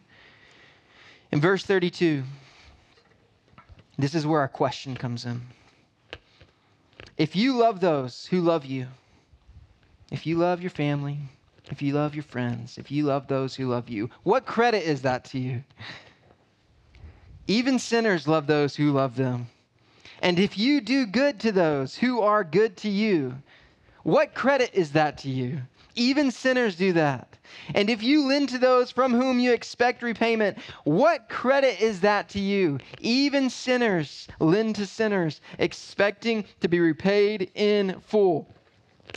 In 1.32 1.40
verse 1.40 1.64
32, 1.64 2.24
this 3.98 4.14
is 4.14 4.26
where 4.26 4.40
our 4.40 4.48
question 4.48 4.96
comes 4.96 5.24
in. 5.24 5.42
If 7.16 7.36
you 7.36 7.56
love 7.56 7.80
those 7.80 8.26
who 8.26 8.40
love 8.40 8.64
you, 8.64 8.88
if 10.10 10.26
you 10.26 10.36
love 10.36 10.60
your 10.60 10.70
family, 10.70 11.18
if 11.70 11.80
you 11.82 11.94
love 11.94 12.14
your 12.14 12.24
friends, 12.24 12.78
if 12.78 12.90
you 12.90 13.04
love 13.04 13.28
those 13.28 13.54
who 13.54 13.68
love 13.68 13.88
you, 13.88 14.10
what 14.24 14.44
credit 14.44 14.82
is 14.82 15.02
that 15.02 15.24
to 15.26 15.38
you? 15.38 15.62
Even 17.46 17.78
sinners 17.78 18.26
love 18.26 18.46
those 18.46 18.74
who 18.74 18.90
love 18.90 19.16
them. 19.16 19.46
And 20.22 20.38
if 20.38 20.58
you 20.58 20.80
do 20.80 21.06
good 21.06 21.38
to 21.40 21.52
those 21.52 21.96
who 21.96 22.20
are 22.20 22.42
good 22.42 22.76
to 22.78 22.88
you, 22.88 23.36
what 24.02 24.34
credit 24.34 24.70
is 24.72 24.92
that 24.92 25.18
to 25.18 25.30
you? 25.30 25.60
Even 25.94 26.30
sinners 26.30 26.76
do 26.76 26.92
that. 26.92 27.36
And 27.74 27.90
if 27.90 28.02
you 28.02 28.26
lend 28.26 28.48
to 28.50 28.58
those 28.58 28.90
from 28.90 29.12
whom 29.12 29.38
you 29.40 29.52
expect 29.52 30.02
repayment, 30.02 30.58
what 30.84 31.28
credit 31.28 31.80
is 31.80 32.00
that 32.00 32.28
to 32.30 32.40
you? 32.40 32.78
Even 33.00 33.50
sinners 33.50 34.28
lend 34.38 34.76
to 34.76 34.86
sinners, 34.86 35.40
expecting 35.58 36.44
to 36.60 36.68
be 36.68 36.80
repaid 36.80 37.50
in 37.54 38.00
full. 38.00 38.48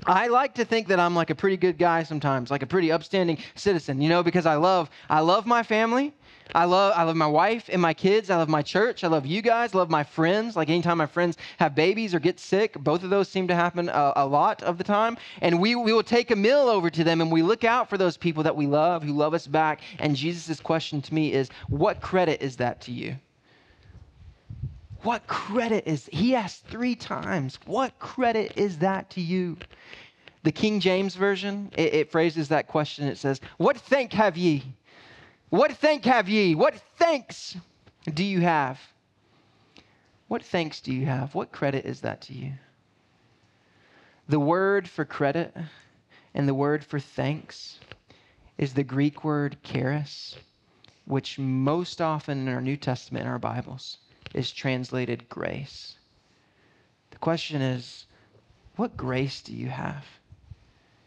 I 0.07 0.27
like 0.27 0.55
to 0.55 0.65
think 0.65 0.87
that 0.87 0.99
I'm 0.99 1.15
like 1.15 1.29
a 1.29 1.35
pretty 1.35 1.57
good 1.57 1.77
guy 1.77 2.03
sometimes, 2.03 2.49
like 2.49 2.63
a 2.63 2.67
pretty 2.67 2.91
upstanding 2.91 3.37
citizen, 3.55 4.01
you 4.01 4.09
know, 4.09 4.23
because 4.23 4.45
I 4.45 4.55
love 4.55 4.89
I 5.09 5.19
love 5.19 5.45
my 5.45 5.63
family. 5.63 6.13
I 6.55 6.65
love 6.65 6.93
I 6.95 7.03
love 7.03 7.15
my 7.15 7.27
wife 7.27 7.69
and 7.71 7.81
my 7.81 7.93
kids. 7.93 8.29
I 8.29 8.37
love 8.37 8.49
my 8.49 8.61
church. 8.61 9.03
I 9.03 9.07
love 9.07 9.25
you 9.25 9.41
guys. 9.41 9.73
I 9.73 9.77
love 9.77 9.89
my 9.89 10.03
friends. 10.03 10.55
Like 10.55 10.69
anytime 10.69 10.97
my 10.97 11.05
friends 11.05 11.37
have 11.59 11.75
babies 11.75 12.13
or 12.13 12.19
get 12.19 12.39
sick, 12.39 12.73
both 12.79 13.03
of 13.03 13.09
those 13.09 13.27
seem 13.29 13.47
to 13.47 13.55
happen 13.55 13.89
a, 13.89 14.13
a 14.17 14.25
lot 14.25 14.61
of 14.63 14.77
the 14.77 14.83
time. 14.83 15.17
And 15.41 15.59
we, 15.59 15.75
we 15.75 15.93
will 15.93 16.03
take 16.03 16.31
a 16.31 16.35
meal 16.35 16.69
over 16.69 16.89
to 16.89 17.03
them 17.03 17.21
and 17.21 17.31
we 17.31 17.41
look 17.41 17.63
out 17.63 17.89
for 17.89 17.97
those 17.97 18.17
people 18.17 18.43
that 18.43 18.55
we 18.55 18.67
love, 18.67 19.03
who 19.03 19.13
love 19.13 19.33
us 19.33 19.47
back. 19.47 19.81
And 19.99 20.15
Jesus' 20.15 20.59
question 20.59 21.01
to 21.01 21.13
me 21.13 21.33
is, 21.33 21.49
what 21.69 22.01
credit 22.01 22.41
is 22.41 22.57
that 22.57 22.81
to 22.81 22.91
you? 22.91 23.15
What 25.03 25.27
credit 25.27 25.85
is, 25.85 26.09
he 26.13 26.33
asked 26.33 26.65
three 26.67 26.95
times, 26.95 27.59
what 27.65 27.99
credit 27.99 28.53
is 28.55 28.77
that 28.79 29.09
to 29.11 29.21
you? 29.21 29.57
The 30.43 30.51
King 30.51 30.79
James 30.79 31.15
Version, 31.15 31.71
it, 31.75 31.93
it 31.93 32.11
phrases 32.11 32.49
that 32.49 32.67
question. 32.67 33.07
It 33.07 33.17
says, 33.17 33.39
What 33.57 33.77
thank 33.77 34.13
have 34.13 34.37
ye? 34.37 34.63
What 35.53 35.73
thank 35.73 36.05
have 36.05 36.27
ye? 36.27 36.55
What 36.55 36.81
thanks 36.97 37.55
do 38.11 38.23
you 38.23 38.41
have? 38.41 38.81
What 40.27 40.43
thanks 40.43 40.81
do 40.81 40.91
you 40.91 41.05
have? 41.05 41.35
What 41.35 41.51
credit 41.51 41.85
is 41.85 42.01
that 42.01 42.21
to 42.21 42.33
you? 42.33 42.53
The 44.27 44.39
word 44.39 44.87
for 44.87 45.05
credit 45.05 45.55
and 46.33 46.47
the 46.47 46.55
word 46.55 46.83
for 46.83 46.99
thanks 46.99 47.77
is 48.57 48.73
the 48.73 48.83
Greek 48.83 49.23
word 49.23 49.57
charis, 49.61 50.35
which 51.05 51.37
most 51.37 52.01
often 52.01 52.47
in 52.47 52.51
our 52.51 52.59
New 52.59 52.75
Testament 52.75 53.25
in 53.25 53.31
our 53.31 53.37
Bibles 53.37 53.99
is 54.33 54.51
translated 54.51 55.29
grace. 55.29 55.99
The 57.11 57.19
question 57.19 57.61
is, 57.61 58.07
what 58.75 58.97
grace 58.97 59.39
do 59.41 59.53
you 59.53 59.67
have? 59.67 60.03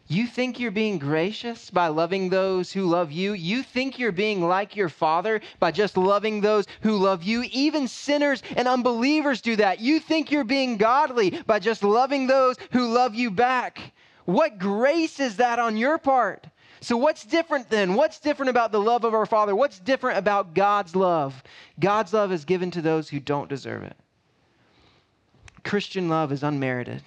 You 0.09 0.25
think 0.25 0.57
you're 0.57 0.71
being 0.71 0.99
gracious 0.99 1.69
by 1.69 1.87
loving 1.87 2.29
those 2.29 2.71
who 2.71 2.83
love 2.85 3.11
you? 3.11 3.33
You 3.33 3.61
think 3.61 3.99
you're 3.99 4.13
being 4.13 4.41
like 4.41 4.75
your 4.75 4.87
Father 4.87 5.41
by 5.59 5.71
just 5.71 5.97
loving 5.97 6.39
those 6.39 6.65
who 6.81 6.95
love 6.95 7.23
you? 7.23 7.43
Even 7.51 7.89
sinners 7.89 8.41
and 8.55 8.69
unbelievers 8.69 9.41
do 9.41 9.57
that. 9.57 9.81
You 9.81 9.99
think 9.99 10.31
you're 10.31 10.45
being 10.45 10.77
godly 10.77 11.41
by 11.45 11.59
just 11.59 11.83
loving 11.83 12.27
those 12.27 12.55
who 12.71 12.87
love 12.87 13.15
you 13.15 13.29
back. 13.29 13.91
What 14.23 14.59
grace 14.59 15.19
is 15.19 15.37
that 15.37 15.59
on 15.59 15.75
your 15.75 15.97
part? 15.97 16.47
So, 16.79 16.95
what's 16.95 17.25
different 17.25 17.69
then? 17.69 17.95
What's 17.95 18.19
different 18.19 18.49
about 18.49 18.71
the 18.71 18.79
love 18.79 19.03
of 19.03 19.13
our 19.13 19.25
Father? 19.25 19.55
What's 19.55 19.79
different 19.79 20.19
about 20.19 20.53
God's 20.53 20.95
love? 20.95 21.43
God's 21.79 22.13
love 22.13 22.31
is 22.31 22.45
given 22.45 22.71
to 22.71 22.81
those 22.81 23.09
who 23.09 23.19
don't 23.19 23.49
deserve 23.49 23.83
it. 23.83 23.97
Christian 25.63 26.07
love 26.07 26.31
is 26.31 26.43
unmerited. 26.43 27.03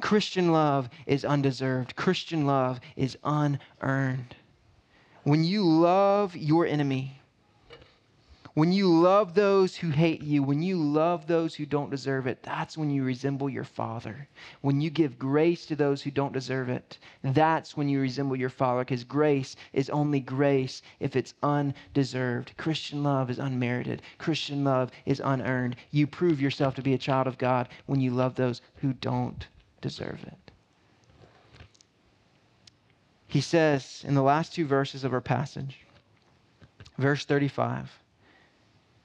Christian 0.00 0.52
love 0.52 0.88
is 1.06 1.24
undeserved. 1.24 1.96
Christian 1.96 2.46
love 2.46 2.80
is 2.96 3.18
unearned. 3.24 4.36
When 5.24 5.44
you 5.44 5.62
love 5.64 6.36
your 6.36 6.66
enemy, 6.66 7.20
when 8.54 8.72
you 8.72 8.88
love 8.88 9.34
those 9.34 9.76
who 9.76 9.90
hate 9.90 10.22
you, 10.22 10.42
when 10.42 10.62
you 10.62 10.82
love 10.82 11.26
those 11.26 11.54
who 11.54 11.64
don't 11.64 11.90
deserve 11.90 12.26
it, 12.26 12.42
that's 12.42 12.76
when 12.76 12.90
you 12.90 13.04
resemble 13.04 13.48
your 13.48 13.62
Father. 13.62 14.26
When 14.62 14.80
you 14.80 14.90
give 14.90 15.18
grace 15.18 15.64
to 15.66 15.76
those 15.76 16.02
who 16.02 16.10
don't 16.10 16.32
deserve 16.32 16.68
it, 16.68 16.98
that's 17.22 17.76
when 17.76 17.88
you 17.88 18.00
resemble 18.00 18.34
your 18.34 18.48
Father, 18.48 18.80
because 18.80 19.04
grace 19.04 19.54
is 19.72 19.90
only 19.90 20.18
grace 20.18 20.82
if 20.98 21.14
it's 21.14 21.34
undeserved. 21.42 22.52
Christian 22.56 23.04
love 23.04 23.30
is 23.30 23.38
unmerited, 23.38 24.02
Christian 24.18 24.64
love 24.64 24.90
is 25.06 25.22
unearned. 25.24 25.76
You 25.90 26.06
prove 26.06 26.40
yourself 26.40 26.74
to 26.76 26.82
be 26.82 26.94
a 26.94 26.98
child 26.98 27.26
of 27.26 27.38
God 27.38 27.68
when 27.86 28.00
you 28.00 28.10
love 28.10 28.34
those 28.34 28.60
who 28.76 28.92
don't 28.92 29.46
deserve 29.80 30.22
it. 30.24 30.50
He 33.26 33.40
says 33.40 34.04
in 34.06 34.14
the 34.14 34.22
last 34.22 34.54
two 34.54 34.66
verses 34.66 35.04
of 35.04 35.12
our 35.12 35.20
passage, 35.20 35.80
verse 36.96 37.24
35, 37.24 37.90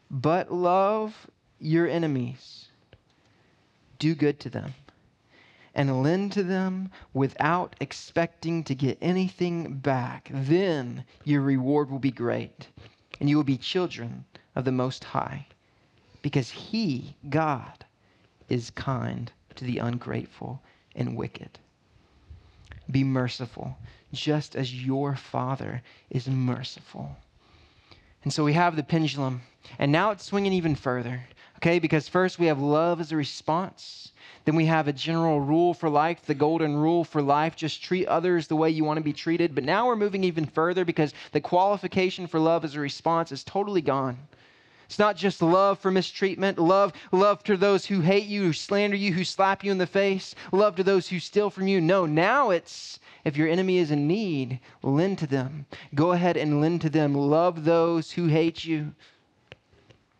but 0.10 0.54
love 0.54 1.28
your 1.60 1.88
enemies, 1.88 2.68
do 4.00 4.16
good 4.16 4.40
to 4.42 4.50
them, 4.50 4.74
and 5.76 6.04
lend 6.04 6.32
to 6.34 6.44
them 6.44 6.90
without 7.14 7.76
expecting 7.82 8.64
to 8.64 8.76
get 8.76 8.98
anything 9.02 9.74
back. 9.78 10.30
Then 10.32 11.04
your 11.24 11.42
reward 11.42 11.90
will 11.90 12.00
be 12.00 12.12
great, 12.12 12.68
and 13.20 13.30
you 13.30 13.36
will 13.36 13.44
be 13.44 13.58
children 13.58 14.24
of 14.56 14.66
the 14.66 14.72
Most 14.72 15.04
High, 15.04 15.48
because 16.22 16.50
He, 16.50 17.16
God, 17.30 17.86
is 18.50 18.70
kind 18.70 19.32
to 19.58 19.66
the 19.66 19.78
ungrateful 19.80 20.62
and 20.96 21.16
wicked. 21.16 21.60
Be 22.90 23.04
merciful, 23.04 23.78
just 24.12 24.56
as 24.56 24.84
your 24.86 25.16
Father 25.16 25.82
is 26.10 26.28
merciful. 26.28 27.16
And 28.24 28.32
so 28.32 28.44
we 28.44 28.54
have 28.54 28.76
the 28.76 28.84
pendulum, 28.84 29.42
and 29.80 29.92
now 29.92 30.12
it's 30.12 30.26
swinging 30.26 30.54
even 30.54 30.76
further, 30.76 31.24
okay? 31.58 31.80
Because 31.80 32.08
first 32.08 32.40
we 32.40 32.48
have 32.48 32.60
love 32.60 33.02
as 33.02 33.12
a 33.12 33.18
response. 33.18 34.12
Then 34.46 34.56
we 34.56 34.66
have 34.66 34.88
a 34.88 34.94
general 34.94 35.40
rule 35.40 35.74
for 35.74 35.90
life, 35.90 36.26
the 36.26 36.34
golden 36.34 36.76
rule 36.76 37.04
for 37.04 37.22
life 37.22 37.56
just 37.56 37.82
treat 37.82 38.08
others 38.08 38.48
the 38.48 38.56
way 38.56 38.70
you 38.70 38.84
want 38.84 38.98
to 38.98 39.04
be 39.04 39.14
treated. 39.14 39.56
But 39.56 39.64
now 39.64 39.88
we're 39.88 39.96
moving 39.96 40.24
even 40.24 40.46
further 40.46 40.84
because 40.84 41.14
the 41.32 41.42
qualification 41.42 42.28
for 42.28 42.40
love 42.40 42.66
as 42.66 42.76
a 42.76 42.80
response 42.80 43.32
is 43.32 43.44
totally 43.44 43.82
gone. 43.82 44.18
It's 44.94 45.00
not 45.00 45.16
just 45.16 45.42
love 45.42 45.80
for 45.80 45.90
mistreatment, 45.90 46.60
love, 46.60 46.94
love 47.12 47.44
to 47.46 47.58
those 47.58 47.88
who 47.88 48.02
hate 48.02 48.28
you, 48.28 48.44
who 48.44 48.54
slander 48.54 48.96
you, 48.96 49.12
who 49.12 49.24
slap 49.24 49.64
you 49.64 49.72
in 49.72 49.80
the 49.80 49.88
face, 49.88 50.36
love 50.52 50.76
to 50.76 50.84
those 50.84 51.08
who 51.10 51.20
steal 51.20 51.50
from 51.50 51.68
you. 51.68 51.82
No, 51.82 52.06
now 52.06 52.52
it's 52.52 53.00
if 53.26 53.36
your 53.36 53.48
enemy 53.48 53.80
is 53.80 53.90
in 53.90 54.08
need, 54.08 54.60
lend 54.84 55.18
to 55.18 55.26
them. 55.26 55.66
Go 55.96 56.12
ahead 56.12 56.38
and 56.38 56.62
lend 56.62 56.82
to 56.82 56.92
them. 56.92 57.16
Love 57.16 57.66
those 57.66 58.12
who 58.12 58.28
hate 58.28 58.66
you. 58.66 58.94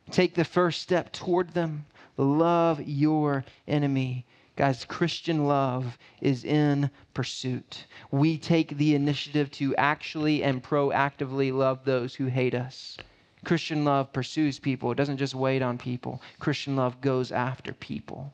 Take 0.10 0.34
the 0.34 0.44
first 0.44 0.82
step 0.82 1.12
toward 1.12 1.54
them. 1.54 1.86
Love 2.18 2.82
your 2.82 3.46
enemy. 3.68 4.26
Guys, 4.56 4.86
Christian 4.86 5.46
love 5.46 6.00
is 6.20 6.44
in 6.44 6.90
pursuit. 7.14 7.86
We 8.10 8.40
take 8.40 8.70
the 8.70 8.96
initiative 8.96 9.52
to 9.52 9.76
actually 9.76 10.42
and 10.42 10.64
proactively 10.64 11.54
love 11.54 11.86
those 11.86 12.16
who 12.16 12.26
hate 12.26 12.56
us. 12.56 12.98
Christian 13.44 13.84
love 13.86 14.14
pursues 14.14 14.60
people, 14.60 14.92
it 14.92 14.96
doesn't 14.96 15.18
just 15.18 15.36
wait 15.36 15.62
on 15.62 15.78
people. 15.78 16.22
Christian 16.40 16.76
love 16.76 17.02
goes 17.02 17.32
after 17.32 17.74
people. 17.74 18.34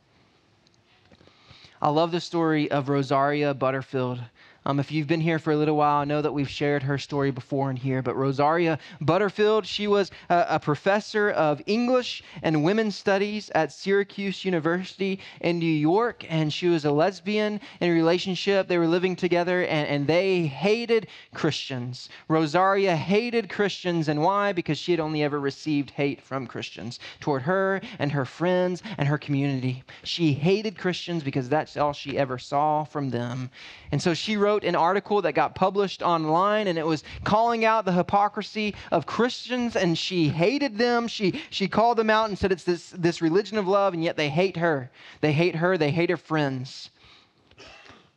I 1.81 1.89
love 1.89 2.11
the 2.11 2.19
story 2.19 2.69
of 2.69 2.89
Rosaria 2.89 3.53
Butterfield. 3.53 4.21
Um, 4.69 4.79
if 4.79 4.91
you've 4.91 5.07
been 5.07 5.19
here 5.19 5.39
for 5.39 5.51
a 5.51 5.57
little 5.57 5.75
while, 5.75 6.01
I 6.01 6.05
know 6.05 6.21
that 6.21 6.31
we've 6.31 6.47
shared 6.47 6.83
her 6.83 6.99
story 6.99 7.31
before 7.31 7.71
in 7.71 7.75
here, 7.75 8.03
but 8.03 8.15
Rosaria 8.15 8.77
Butterfield, 9.01 9.65
she 9.65 9.87
was 9.87 10.11
a, 10.29 10.45
a, 10.47 10.59
professor 10.59 11.31
of 11.31 11.59
English 11.65 12.21
and 12.43 12.63
women's 12.63 12.95
studies 12.95 13.49
at 13.55 13.71
Syracuse 13.71 14.45
University 14.45 15.21
in 15.41 15.57
New 15.57 15.65
York, 15.65 16.23
and 16.29 16.53
she 16.53 16.67
was 16.67 16.85
a 16.85 16.91
lesbian 16.91 17.59
in 17.81 17.89
a 17.89 17.91
relationship. 17.91 18.67
They 18.67 18.77
were 18.77 18.85
living 18.85 19.15
together, 19.15 19.63
and, 19.63 19.87
and 19.87 20.05
they 20.05 20.45
hated 20.45 21.07
Christians. 21.33 22.07
Rosaria 22.27 22.95
hated 22.95 23.49
Christians, 23.49 24.07
and 24.07 24.21
why? 24.21 24.51
Because 24.51 24.77
she 24.77 24.91
had 24.91 24.99
only 24.99 25.23
ever 25.23 25.39
received 25.39 25.89
hate 25.89 26.21
from 26.21 26.45
Christians 26.45 26.99
toward 27.19 27.41
her 27.41 27.81
and 27.97 28.11
her 28.11 28.25
friends 28.25 28.83
and 28.99 29.07
her 29.07 29.17
community. 29.17 29.83
She 30.03 30.33
hated 30.33 30.77
Christians 30.77 31.23
because 31.23 31.49
that's 31.49 31.75
all 31.75 31.93
she 31.93 32.19
ever 32.19 32.37
saw 32.37 32.83
from 32.83 33.09
them. 33.09 33.49
And 33.91 33.99
so 33.99 34.13
she 34.13 34.37
wrote 34.37 34.58
wrote 34.59 34.67
an 34.67 34.75
article 34.75 35.21
that 35.21 35.33
got 35.33 35.55
published 35.55 36.01
online 36.01 36.67
and 36.67 36.77
it 36.77 36.85
was 36.85 37.03
calling 37.23 37.63
out 37.65 37.85
the 37.85 37.91
hypocrisy 37.91 38.75
of 38.91 39.05
Christians 39.05 39.75
and 39.75 39.97
she 39.97 40.27
hated 40.27 40.77
them. 40.77 41.07
She, 41.07 41.41
she 41.49 41.67
called 41.67 41.97
them 41.97 42.09
out 42.09 42.29
and 42.29 42.37
said 42.37 42.51
it's 42.51 42.63
this, 42.63 42.89
this 42.89 43.21
religion 43.21 43.57
of 43.57 43.67
love 43.67 43.93
and 43.93 44.03
yet 44.03 44.17
they 44.17 44.29
hate 44.29 44.57
her. 44.57 44.91
They 45.21 45.31
hate 45.31 45.55
her, 45.55 45.77
they 45.77 45.91
hate 45.91 46.09
her 46.09 46.17
friends. 46.17 46.89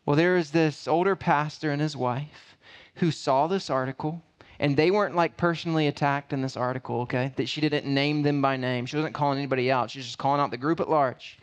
Well, 0.05 0.17
there 0.17 0.37
is 0.37 0.51
this 0.51 0.89
older 0.89 1.15
pastor 1.15 1.71
and 1.71 1.81
his 1.81 1.97
wife 1.97 2.57
who 2.97 3.13
saw 3.13 3.47
this 3.47 3.71
article 3.71 4.21
and 4.59 4.77
they 4.77 4.91
weren't 4.91 5.15
like 5.15 5.37
personally 5.37 5.87
attacked 5.87 6.33
in 6.33 6.43
this 6.43 6.57
article, 6.57 7.03
okay? 7.03 7.33
That 7.37 7.49
she 7.49 7.61
didn't 7.61 7.87
name 7.93 8.23
them 8.23 8.43
by 8.43 8.57
name. 8.57 8.87
She 8.87 8.97
wasn't 8.97 9.15
calling 9.15 9.39
anybody 9.39 9.71
out. 9.71 9.91
She 9.91 10.01
was 10.01 10.07
just 10.07 10.19
calling 10.19 10.41
out 10.41 10.51
the 10.51 10.57
group 10.57 10.81
at 10.81 10.91
large. 10.91 11.39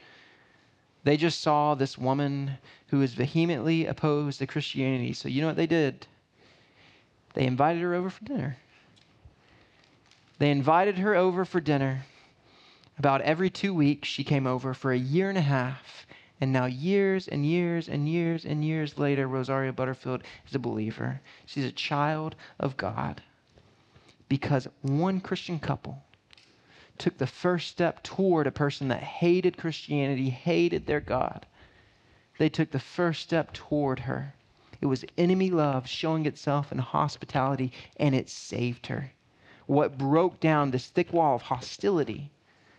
They 1.06 1.16
just 1.16 1.42
saw 1.42 1.76
this 1.76 1.98
woman 1.98 2.58
who 2.89 2.99
was 2.99 3.13
vehemently 3.13 3.86
opposed 3.86 4.39
to 4.39 4.47
Christianity. 4.47 5.13
So, 5.13 5.30
you 5.30 5.41
know 5.41 5.47
what 5.47 5.56
they 5.56 5.67
did? 5.67 6.08
They 7.34 7.45
invited 7.45 7.82
her 7.82 7.93
over 7.93 8.10
for 8.10 8.23
dinner. 8.25 8.58
They 10.39 10.52
invited 10.52 10.97
her 10.97 11.15
over 11.15 11.45
for 11.45 11.60
dinner. 11.60 12.06
About 12.97 13.21
every 13.21 13.49
two 13.49 13.73
weeks, 13.73 14.08
she 14.08 14.23
came 14.23 14.47
over 14.47 14.73
for 14.73 14.91
a 14.91 14.97
year 14.97 15.30
and 15.30 15.38
a 15.38 15.41
half. 15.41 16.08
And 16.41 16.54
now, 16.54 16.65
years 16.65 17.28
and 17.28 17.45
years 17.45 17.89
and 17.89 18.08
years 18.08 18.45
and 18.45 18.63
years 18.63 18.97
later, 18.97 19.28
Rosaria 19.28 19.73
Butterfield 19.73 20.23
is 20.47 20.56
a 20.56 20.60
believer. 20.60 21.19
She's 21.45 21.65
a 21.65 21.71
child 21.71 22.36
of 22.60 22.78
God. 22.78 23.21
Because 24.30 24.67
one 24.82 25.19
Christian 25.19 25.60
couple 25.60 26.02
took 26.97 27.17
the 27.17 27.28
first 27.28 27.67
step 27.67 28.04
toward 28.04 28.47
a 28.47 28.52
person 28.52 28.88
that 28.88 29.02
hated 29.04 29.58
Christianity, 29.58 30.30
hated 30.30 30.86
their 30.86 30.99
God. 30.99 31.45
They 32.39 32.49
took 32.49 32.71
the 32.71 32.80
first 32.80 33.21
step 33.21 33.54
toward 33.54 33.99
her. 33.99 34.34
It 34.82 34.88
was 34.88 35.06
enemy 35.15 35.52
love 35.52 35.88
showing 35.88 36.25
itself 36.25 36.71
in 36.71 36.80
hospitality, 36.80 37.71
and 37.97 38.15
it 38.15 38.28
saved 38.30 38.88
her. 38.88 39.12
What 39.67 39.99
broke 39.99 40.39
down 40.39 40.71
this 40.71 40.88
thick 40.88 41.13
wall 41.13 41.36
of 41.36 41.43
hostility, 41.43 42.32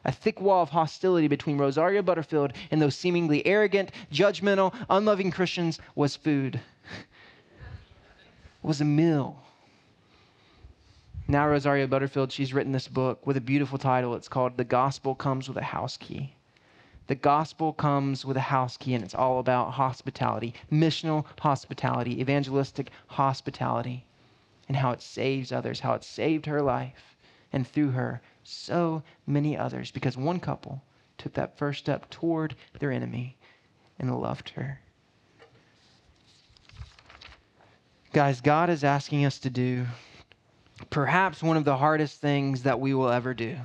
a 0.05 0.11
thick 0.11 0.41
wall 0.41 0.65
of 0.65 0.71
hostility 0.71 1.29
between 1.29 1.59
Rosaria 1.59 2.03
Butterfield 2.03 2.55
and 2.73 2.83
those 2.83 2.97
seemingly 2.97 3.47
arrogant, 3.47 3.93
judgmental, 4.11 4.75
unloving 4.91 5.31
Christians, 5.31 5.79
was 5.95 6.17
food, 6.17 6.59
was 8.63 8.81
a 8.81 8.85
meal 8.85 9.41
now, 11.31 11.47
Rosaria 11.47 11.87
Butterfield, 11.87 12.33
she's 12.33 12.53
written 12.53 12.73
this 12.73 12.89
book 12.89 13.25
with 13.25 13.37
a 13.37 13.41
beautiful 13.41 13.79
title. 13.79 14.17
It's 14.17 14.27
called 14.27 14.57
The 14.57 14.65
Gospel 14.65 15.15
Comes 15.15 15.47
with 15.47 15.59
a 15.59 15.63
House 15.63 15.97
Key. 15.97 16.35
The 17.11 17.17
gospel 17.17 17.73
comes 17.73 18.25
with 18.25 18.37
a 18.37 18.53
house 18.55 18.77
key, 18.77 18.95
and 18.95 19.03
it's 19.03 19.17
all 19.17 19.41
about 19.41 19.73
hospitality, 19.73 20.55
missional 20.71 21.25
hospitality, 21.41 22.21
evangelistic 22.21 22.93
hospitality. 23.09 24.07
and 24.69 24.77
how 24.77 24.93
it 24.93 25.03
saves 25.03 25.51
others, 25.51 25.81
how 25.81 25.95
it 25.95 26.05
saved 26.05 26.47
her 26.47 26.63
life, 26.63 27.17
and 27.53 27.67
through 27.67 27.91
her, 27.91 28.23
so 28.45 29.03
many 29.27 29.57
others, 29.57 29.91
because 29.91 30.17
one 30.17 30.39
couple 30.39 30.85
took 31.19 31.33
that 31.33 31.59
first 31.59 31.81
step 31.81 32.09
toward 32.11 32.55
their 32.79 32.93
enemy 32.93 33.37
and 33.99 34.17
loved 34.21 34.51
her. 34.51 34.79
Guys, 38.13 38.41
God 38.41 38.71
is 38.71 38.85
asking 38.85 39.25
us 39.25 39.41
to 39.41 39.51
do 39.51 39.85
perhaps 40.91 41.43
one 41.43 41.57
of 41.57 41.65
the 41.65 41.77
hardest 41.77 42.21
things 42.21 42.63
that 42.63 42.79
we 42.79 42.95
will 42.95 43.11
ever 43.11 43.35
do 43.35 43.57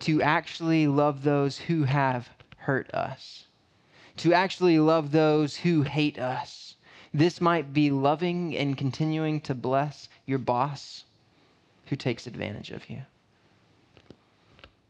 to 0.00 0.22
actually 0.22 0.88
love 0.88 1.22
those 1.22 1.56
who 1.56 1.84
have 1.84 2.28
hurt 2.68 2.92
us, 2.92 3.46
to 4.14 4.34
actually 4.34 4.78
love 4.78 5.10
those 5.10 5.56
who 5.56 5.80
hate 5.80 6.18
us. 6.18 6.74
This 7.14 7.40
might 7.40 7.72
be 7.72 7.90
loving 7.90 8.54
and 8.54 8.76
continuing 8.76 9.40
to 9.40 9.54
bless 9.54 10.06
your 10.26 10.38
boss 10.38 11.04
who 11.86 11.96
takes 11.96 12.26
advantage 12.26 12.70
of 12.70 12.90
you. 12.90 13.00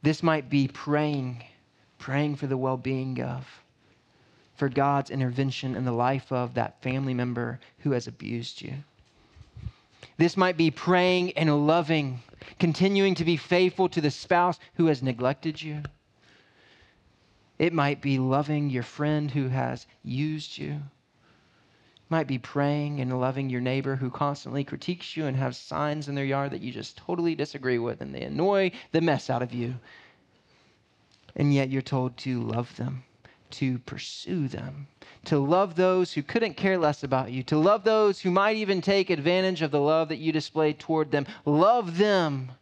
This 0.03 0.25
might 0.25 0.51
be 0.51 0.67
praying, 0.67 1.45
praying 2.01 2.35
for 2.35 2.49
the 2.49 2.57
well 2.57 2.77
being 2.77 3.23
of, 3.23 3.47
for 4.57 4.69
God's 4.69 5.11
intervention 5.11 5.77
in 5.77 5.85
the 5.85 5.93
life 5.93 6.33
of 6.33 6.55
that 6.55 6.83
family 6.83 7.14
member 7.14 7.61
who 7.79 7.93
has 7.93 8.09
abused 8.09 8.61
you. 8.61 8.75
This 10.17 10.37
might 10.37 10.57
be 10.57 10.73
praying 10.73 11.31
and 11.38 11.64
loving, 11.69 12.23
continuing 12.59 13.14
to 13.14 13.25
be 13.25 13.37
faithful 13.37 13.88
to 13.91 14.01
the 14.01 14.11
spouse 14.11 14.59
who 14.75 14.87
has 14.87 15.01
neglected 15.01 15.62
you. 15.62 15.85
It 17.59 17.73
might 17.73 18.01
be 18.01 18.18
loving 18.18 18.71
your 18.71 18.85
friend 18.85 19.31
who 19.31 19.49
has 19.49 19.87
used 20.05 20.59
you. 20.59 20.71
It 20.71 22.11
might 22.11 22.29
be 22.29 22.38
praying 22.38 23.01
and 23.01 23.21
loving 23.21 23.51
your 23.51 23.61
neighbor 23.61 23.97
who 23.97 24.11
constantly 24.11 24.62
critiques 24.62 25.16
you 25.16 25.27
and 25.27 25.37
has 25.37 25.59
signs 25.59 26.09
in 26.09 26.14
their 26.14 26.25
yard 26.25 26.53
that 26.53 26.62
you 26.62 26.71
just 26.71 26.97
totally 26.97 27.35
disagree 27.35 27.79
with 27.79 28.01
and 28.01 28.14
they 28.14 28.23
annoy 28.23 28.71
the 28.92 29.01
mess 29.01 29.29
out 29.29 29.42
of 29.42 29.53
you. 29.53 29.75
And 31.35 31.53
yet 31.53 31.68
you're 31.68 31.83
told 31.83 32.16
to 32.18 32.40
love 32.40 32.77
them, 32.77 33.03
to 33.51 33.81
pursue 33.81 34.47
them, 34.47 34.87
to 35.25 35.38
love 35.38 35.75
those 35.75 36.12
who 36.12 36.23
couldn't 36.23 36.57
care 36.57 36.79
less 36.79 37.03
about 37.03 37.33
you, 37.33 37.42
to 37.44 37.59
love 37.59 37.83
those 37.83 38.21
who 38.21 38.31
might 38.31 38.57
even 38.57 38.81
take 38.81 39.11
advantage 39.11 39.62
of 39.62 39.73
the 39.73 39.81
love 39.81 40.09
that 40.09 40.18
you 40.18 40.31
display 40.31 40.73
toward 40.73 41.11
them. 41.11 41.27
Love 41.44 41.99
them 41.99 42.53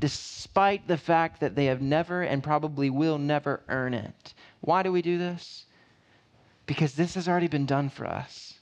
despite 0.00 0.88
the 0.88 0.96
fact 0.96 1.40
that 1.40 1.54
they 1.54 1.66
have 1.66 1.82
never 1.82 2.22
and 2.22 2.42
probably 2.42 2.90
will 2.90 3.18
never 3.18 3.60
earn 3.68 3.94
it. 3.94 4.34
Why 4.60 4.82
do 4.82 4.90
we 4.90 5.02
do 5.02 5.18
this? 5.18 5.66
Because 6.66 6.94
this 6.94 7.14
has 7.14 7.28
already 7.28 7.48
been 7.48 7.66
done 7.66 7.88
for 7.90 8.06
us. 8.06 8.54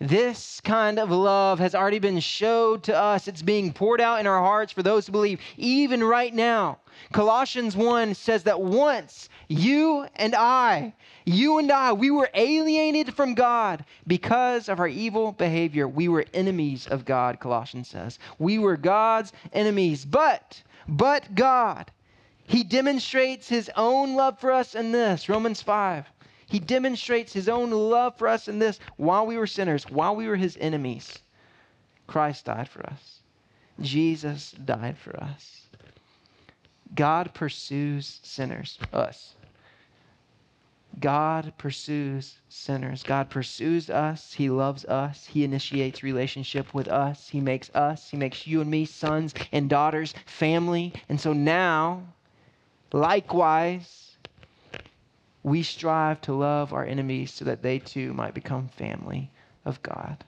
This 0.00 0.62
kind 0.62 0.98
of 0.98 1.10
love 1.10 1.58
has 1.58 1.74
already 1.74 1.98
been 1.98 2.20
showed 2.20 2.84
to 2.84 2.96
us. 2.96 3.28
It's 3.28 3.42
being 3.42 3.70
poured 3.70 4.00
out 4.00 4.18
in 4.18 4.26
our 4.26 4.40
hearts 4.40 4.72
for 4.72 4.82
those 4.82 5.04
who 5.04 5.12
believe, 5.12 5.40
even 5.58 6.02
right 6.02 6.32
now. 6.32 6.78
Colossians 7.12 7.76
1 7.76 8.14
says 8.14 8.44
that 8.44 8.62
once 8.62 9.28
you 9.48 10.06
and 10.16 10.34
I, 10.34 10.94
you 11.26 11.58
and 11.58 11.70
I, 11.70 11.92
we 11.92 12.10
were 12.10 12.30
alienated 12.32 13.14
from 13.14 13.34
God 13.34 13.84
because 14.06 14.70
of 14.70 14.80
our 14.80 14.88
evil 14.88 15.32
behavior. 15.32 15.86
We 15.86 16.08
were 16.08 16.24
enemies 16.32 16.86
of 16.86 17.04
God, 17.04 17.38
Colossians 17.38 17.88
says. 17.88 18.18
We 18.38 18.58
were 18.58 18.78
God's 18.78 19.34
enemies. 19.52 20.06
But, 20.06 20.62
but 20.88 21.34
God, 21.34 21.90
He 22.44 22.62
demonstrates 22.64 23.48
His 23.48 23.70
own 23.76 24.14
love 24.14 24.38
for 24.38 24.52
us 24.52 24.74
in 24.74 24.92
this 24.92 25.28
Romans 25.28 25.62
5. 25.62 26.06
He 26.46 26.58
demonstrates 26.58 27.32
His 27.32 27.48
own 27.48 27.70
love 27.70 28.16
for 28.16 28.28
us 28.28 28.48
in 28.48 28.58
this 28.58 28.78
while 28.96 29.26
we 29.26 29.38
were 29.38 29.46
sinners, 29.46 29.84
while 29.88 30.16
we 30.16 30.26
were 30.28 30.36
His 30.36 30.56
enemies. 30.60 31.18
Christ 32.06 32.46
died 32.46 32.68
for 32.68 32.84
us, 32.86 33.20
Jesus 33.80 34.52
died 34.52 34.98
for 34.98 35.16
us. 35.22 35.68
God 36.94 37.32
pursues 37.34 38.20
sinners, 38.24 38.78
us. 38.92 39.36
God 40.98 41.52
pursues 41.56 42.38
sinners. 42.48 43.02
God 43.02 43.30
pursues 43.30 43.88
us. 43.88 44.32
He 44.32 44.50
loves 44.50 44.84
us. 44.84 45.26
He 45.26 45.44
initiates 45.44 46.02
relationship 46.02 46.74
with 46.74 46.88
us. 46.88 47.28
He 47.28 47.40
makes 47.40 47.70
us, 47.74 48.10
He 48.10 48.16
makes 48.16 48.46
you 48.46 48.60
and 48.60 48.70
me 48.70 48.84
sons 48.84 49.32
and 49.52 49.70
daughters, 49.70 50.14
family. 50.26 50.92
And 51.08 51.20
so 51.20 51.32
now, 51.32 52.02
likewise, 52.92 54.16
we 55.42 55.62
strive 55.62 56.20
to 56.22 56.34
love 56.34 56.72
our 56.72 56.84
enemies 56.84 57.32
so 57.32 57.44
that 57.44 57.62
they 57.62 57.78
too 57.78 58.12
might 58.12 58.34
become 58.34 58.68
family 58.68 59.30
of 59.64 59.82
God. 59.82 60.24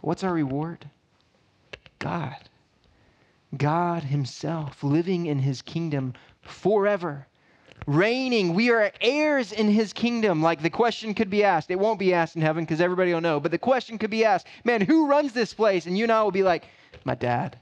What's 0.00 0.24
our 0.24 0.32
reward? 0.32 0.88
God. 1.98 2.36
God 3.56 4.02
Himself 4.04 4.82
living 4.84 5.26
in 5.26 5.38
His 5.38 5.62
kingdom 5.62 6.14
forever, 6.42 7.26
reigning. 7.86 8.54
We 8.54 8.70
are 8.70 8.92
heirs 9.00 9.52
in 9.52 9.68
His 9.70 9.92
kingdom. 9.92 10.42
Like 10.42 10.62
the 10.62 10.70
question 10.70 11.14
could 11.14 11.30
be 11.30 11.44
asked. 11.44 11.70
It 11.70 11.78
won't 11.78 11.98
be 11.98 12.14
asked 12.14 12.36
in 12.36 12.42
heaven 12.42 12.64
because 12.64 12.80
everybody 12.80 13.12
will 13.12 13.20
know, 13.20 13.40
but 13.40 13.50
the 13.50 13.58
question 13.58 13.98
could 13.98 14.10
be 14.10 14.24
asked 14.24 14.46
man, 14.64 14.80
who 14.80 15.06
runs 15.06 15.32
this 15.32 15.54
place? 15.54 15.86
And 15.86 15.96
you 15.96 16.04
and 16.04 16.12
I 16.12 16.22
will 16.22 16.30
be 16.30 16.42
like, 16.42 16.66
my 17.04 17.14
dad. 17.14 17.58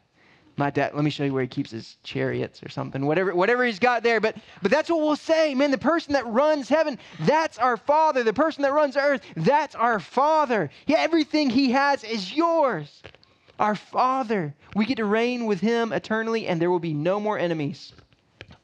My 0.58 0.70
dad, 0.70 0.94
let 0.94 1.04
me 1.04 1.10
show 1.10 1.24
you 1.24 1.34
where 1.34 1.42
he 1.42 1.48
keeps 1.48 1.70
his 1.70 1.98
chariots 2.02 2.62
or 2.62 2.70
something, 2.70 3.04
whatever, 3.04 3.34
whatever 3.34 3.62
he's 3.62 3.78
got 3.78 4.02
there. 4.02 4.20
But, 4.20 4.36
but 4.62 4.70
that's 4.70 4.88
what 4.88 5.00
we'll 5.00 5.14
say, 5.14 5.54
man. 5.54 5.70
The 5.70 5.76
person 5.76 6.14
that 6.14 6.26
runs 6.26 6.66
heaven, 6.66 6.98
that's 7.20 7.58
our 7.58 7.76
Father. 7.76 8.22
The 8.22 8.32
person 8.32 8.62
that 8.62 8.72
runs 8.72 8.96
earth, 8.96 9.20
that's 9.36 9.74
our 9.74 10.00
Father. 10.00 10.70
Yeah, 10.86 10.96
everything 11.00 11.50
he 11.50 11.72
has 11.72 12.04
is 12.04 12.34
yours 12.34 13.02
our 13.58 13.74
Father. 13.74 14.54
We 14.74 14.84
get 14.84 14.96
to 14.96 15.04
reign 15.04 15.46
with 15.46 15.60
Him 15.60 15.92
eternally, 15.92 16.46
and 16.46 16.60
there 16.60 16.70
will 16.70 16.80
be 16.80 16.94
no 16.94 17.20
more 17.20 17.38
enemies. 17.38 17.92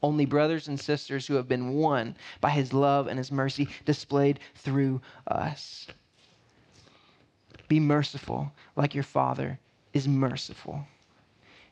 Only 0.03 0.25
brothers 0.25 0.67
and 0.67 0.79
sisters 0.79 1.25
who 1.25 1.35
have 1.35 1.47
been 1.47 1.73
won 1.73 2.15
by 2.41 2.49
His 2.49 2.73
love 2.73 3.07
and 3.07 3.17
His 3.17 3.31
mercy 3.31 3.69
displayed 3.85 4.39
through 4.55 5.01
us. 5.27 5.87
Be 7.69 7.79
merciful 7.79 8.51
like 8.75 8.93
your 8.93 9.05
Father 9.05 9.57
is 9.93 10.07
merciful. 10.07 10.85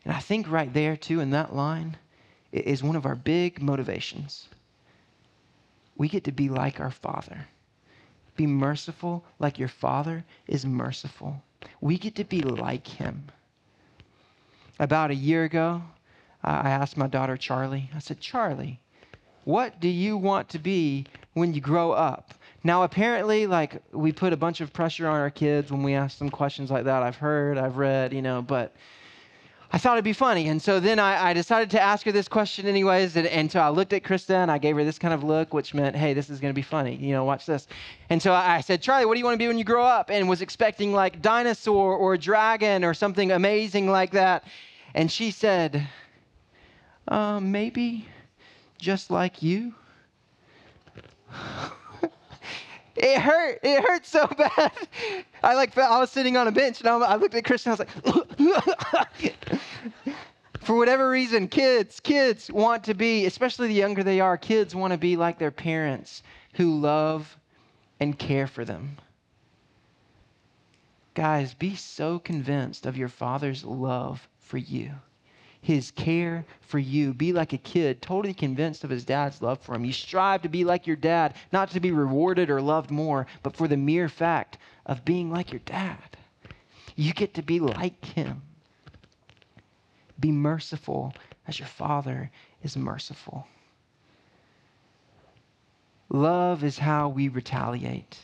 And 0.06 0.14
I 0.14 0.20
think 0.20 0.50
right 0.50 0.74
there, 0.74 0.96
too, 0.96 1.20
in 1.20 1.30
that 1.32 1.54
line, 1.54 1.98
is 2.52 2.82
one 2.82 2.96
of 2.96 3.06
our 3.06 3.16
big 3.16 3.62
motivations. 3.62 4.48
We 5.98 6.08
get 6.08 6.24
to 6.24 6.32
be 6.32 6.50
like 6.50 6.80
our 6.80 6.90
Father. 6.90 7.48
Be 8.36 8.48
merciful 8.48 9.24
like 9.40 9.60
your 9.60 9.68
Father 9.68 10.24
is 10.48 10.66
merciful. 10.66 11.44
We 11.82 11.98
get 11.98 12.16
to 12.16 12.24
be 12.24 12.42
like 12.42 12.88
him. 12.88 13.26
About 14.80 15.12
a 15.12 15.16
year 15.16 15.44
ago, 15.44 15.84
I 16.44 16.72
asked 16.72 16.98
my 16.98 17.08
daughter 17.08 17.38
Charlie, 17.38 17.90
I 17.96 18.00
said, 18.00 18.20
Charlie, 18.20 18.80
what 19.44 19.80
do 19.80 19.88
you 19.88 20.18
want 20.18 20.50
to 20.50 20.60
be 20.60 21.06
when 21.34 21.54
you 21.54 21.62
grow 21.62 21.92
up? 21.92 22.34
Now, 22.64 22.84
apparently, 22.84 23.48
like, 23.48 23.82
we 23.92 24.12
put 24.12 24.34
a 24.34 24.38
bunch 24.38 24.62
of 24.62 24.72
pressure 24.72 25.08
on 25.08 25.20
our 25.20 25.32
kids 25.32 25.72
when 25.72 25.82
we 25.82 25.96
ask 25.96 26.20
them 26.20 26.30
questions 26.30 26.70
like 26.70 26.86
that. 26.86 27.02
I've 27.02 27.16
heard, 27.16 27.58
I've 27.58 27.78
read, 27.78 28.14
you 28.14 28.22
know, 28.22 28.42
but 28.44 28.76
I 29.74 29.78
thought 29.78 29.94
it'd 29.94 30.04
be 30.04 30.14
funny. 30.14 30.50
And 30.50 30.62
so 30.62 30.80
then 30.80 31.00
I, 31.00 31.30
I 31.30 31.34
decided 31.34 31.72
to 31.72 31.82
ask 31.82 32.06
her 32.06 32.12
this 32.12 32.28
question 32.28 32.68
anyways. 32.68 33.16
And, 33.16 33.26
and, 33.26 33.52
so 33.52 33.60
I 33.62 33.70
looked 33.70 33.94
at 33.94 34.04
Krista 34.04 34.36
and 34.36 34.52
I 34.52 34.58
gave 34.58 34.76
her 34.76 34.84
this 34.84 35.00
kind 35.00 35.14
of 35.14 35.24
look, 35.24 35.54
which 35.54 35.74
meant, 35.74 35.96
hey, 35.96 36.14
this 36.14 36.30
is 36.30 36.40
going 36.40 36.52
to 36.52 36.56
be 36.56 36.62
funny. 36.62 36.96
You 36.98 37.14
know, 37.14 37.24
watch 37.24 37.46
this. 37.46 37.68
And 38.10 38.22
so 38.22 38.34
I 38.34 38.62
said, 38.62 38.82
Charlie, 38.82 39.06
what 39.06 39.14
do 39.14 39.20
you 39.20 39.26
want 39.26 39.36
to 39.36 39.40
be 39.40 39.48
when 39.48 39.58
you 39.58 39.64
grow 39.64 39.84
up? 39.84 40.12
And 40.12 40.28
was 40.28 40.42
expecting 40.42 40.92
like 40.94 41.22
dinosaur 41.22 41.96
or 41.96 42.18
dragon 42.18 42.84
or 42.84 42.94
something 42.94 43.32
amazing 43.32 43.90
like 43.90 44.12
that. 44.12 44.44
And 44.94 45.10
she 45.10 45.32
said, 45.32 45.88
uh, 47.08 47.40
maybe 47.40 48.08
just 48.78 49.12
like 49.12 49.42
you. 49.42 49.74
it 52.96 53.20
hurt. 53.20 53.60
It 53.64 53.84
hurt 53.84 54.06
so 54.06 54.28
bad. 54.38 54.72
I 55.44 55.56
like 55.56 55.78
I 55.78 56.00
was 56.00 56.12
sitting 56.12 56.38
on 56.38 56.48
a 56.48 56.52
bench 56.52 56.80
and 56.82 56.90
I 56.90 57.16
looked 57.16 57.36
at 57.36 57.44
Krista. 57.44 57.68
I 57.68 57.72
was 57.72 57.80
like, 58.94 59.36
for 60.62 60.76
whatever 60.76 61.10
reason, 61.10 61.48
kids, 61.48 62.00
kids 62.00 62.52
want 62.52 62.84
to 62.86 62.94
be, 62.94 63.26
especially 63.26 63.68
the 63.68 63.74
younger 63.74 64.04
they 64.04 64.20
are, 64.20 64.38
kids 64.38 64.76
want 64.76 64.92
to 64.92 64.98
be 64.98 65.16
like 65.16 65.40
their 65.40 65.52
parents 65.52 66.24
who 66.54 66.80
love 66.80 67.38
and 68.00 68.18
care 68.18 68.48
for 68.48 68.66
them. 68.66 68.98
Guys, 71.14 71.54
be 71.54 71.76
so 71.76 72.20
convinced 72.20 72.86
of 72.86 72.98
your 72.98 73.10
father's 73.10 73.64
love 73.66 74.28
for 74.40 74.58
you 74.58 74.92
his 75.62 75.92
care 75.92 76.46
for 76.62 76.80
you. 76.80 77.14
Be 77.14 77.34
like 77.34 77.54
a 77.54 77.58
kid, 77.58 78.02
totally 78.02 78.34
convinced 78.34 78.84
of 78.84 78.90
his 78.90 79.06
dad's 79.06 79.42
love 79.42 79.60
for 79.60 79.76
him. 79.76 79.86
You 79.86 79.94
strive 79.94 80.42
to 80.42 80.50
be 80.50 80.64
like 80.64 80.88
your 80.88 80.96
dad, 80.96 81.36
not 81.52 81.70
to 81.72 81.80
be 81.80 81.92
rewarded 81.92 82.50
or 82.50 82.62
loved 82.62 82.92
more, 82.92 83.28
but 83.44 83.56
for 83.56 83.68
the 83.68 83.78
mere 83.78 84.10
fact 84.10 84.58
of 84.86 85.06
being 85.06 85.32
like 85.32 85.52
your 85.52 85.62
dad. 85.66 86.18
You 86.96 87.14
get 87.14 87.36
to 87.36 87.42
be 87.42 87.60
like 87.60 88.04
him. 88.04 88.42
Be 90.20 90.32
merciful 90.32 91.14
as 91.48 91.60
your 91.60 91.68
father 91.68 92.32
is 92.64 92.76
merciful. 92.76 93.48
Love 96.10 96.64
is 96.64 96.78
how 96.78 97.10
we 97.10 97.30
retaliate. 97.30 98.18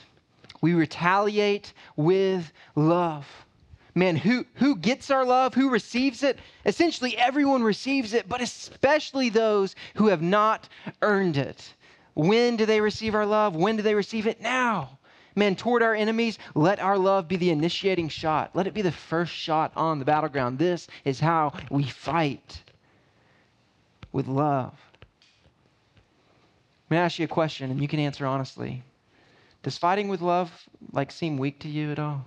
We 0.61 0.73
retaliate 0.73 1.73
with 1.95 2.51
love. 2.75 3.27
Man, 3.97 4.15
who, 4.15 4.45
who 4.53 4.75
gets 4.75 5.09
our 5.09 5.25
love? 5.25 5.55
Who 5.55 5.71
receives 5.71 6.21
it? 6.21 6.37
Essentially, 6.67 7.17
everyone 7.17 7.63
receives 7.63 8.13
it, 8.13 8.29
but 8.29 8.41
especially 8.41 9.29
those 9.29 9.75
who 9.95 10.07
have 10.07 10.21
not 10.21 10.69
earned 11.01 11.35
it. 11.35 11.73
When 12.13 12.57
do 12.57 12.67
they 12.67 12.79
receive 12.79 13.15
our 13.15 13.25
love? 13.25 13.55
When 13.55 13.75
do 13.75 13.81
they 13.81 13.95
receive 13.95 14.27
it? 14.27 14.39
Now. 14.39 14.99
Man, 15.35 15.55
toward 15.55 15.81
our 15.81 15.95
enemies, 15.95 16.37
let 16.53 16.79
our 16.79 16.97
love 16.97 17.27
be 17.27 17.37
the 17.37 17.49
initiating 17.49 18.09
shot. 18.09 18.51
Let 18.55 18.67
it 18.67 18.75
be 18.75 18.83
the 18.83 18.91
first 18.91 19.33
shot 19.33 19.71
on 19.75 19.97
the 19.97 20.05
battleground. 20.05 20.59
This 20.59 20.87
is 21.03 21.19
how 21.19 21.53
we 21.71 21.83
fight 21.83 22.61
with 24.11 24.27
love. 24.27 24.77
May 26.91 26.99
I 26.99 27.01
ask 27.01 27.17
you 27.17 27.25
a 27.25 27.27
question, 27.27 27.71
and 27.71 27.81
you 27.81 27.87
can 27.87 27.99
answer 27.99 28.27
honestly. 28.27 28.83
Does 29.63 29.77
fighting 29.77 30.07
with 30.07 30.21
love 30.21 30.51
like 30.91 31.11
seem 31.11 31.37
weak 31.37 31.59
to 31.61 31.67
you 31.67 31.91
at 31.91 31.99
all? 31.99 32.25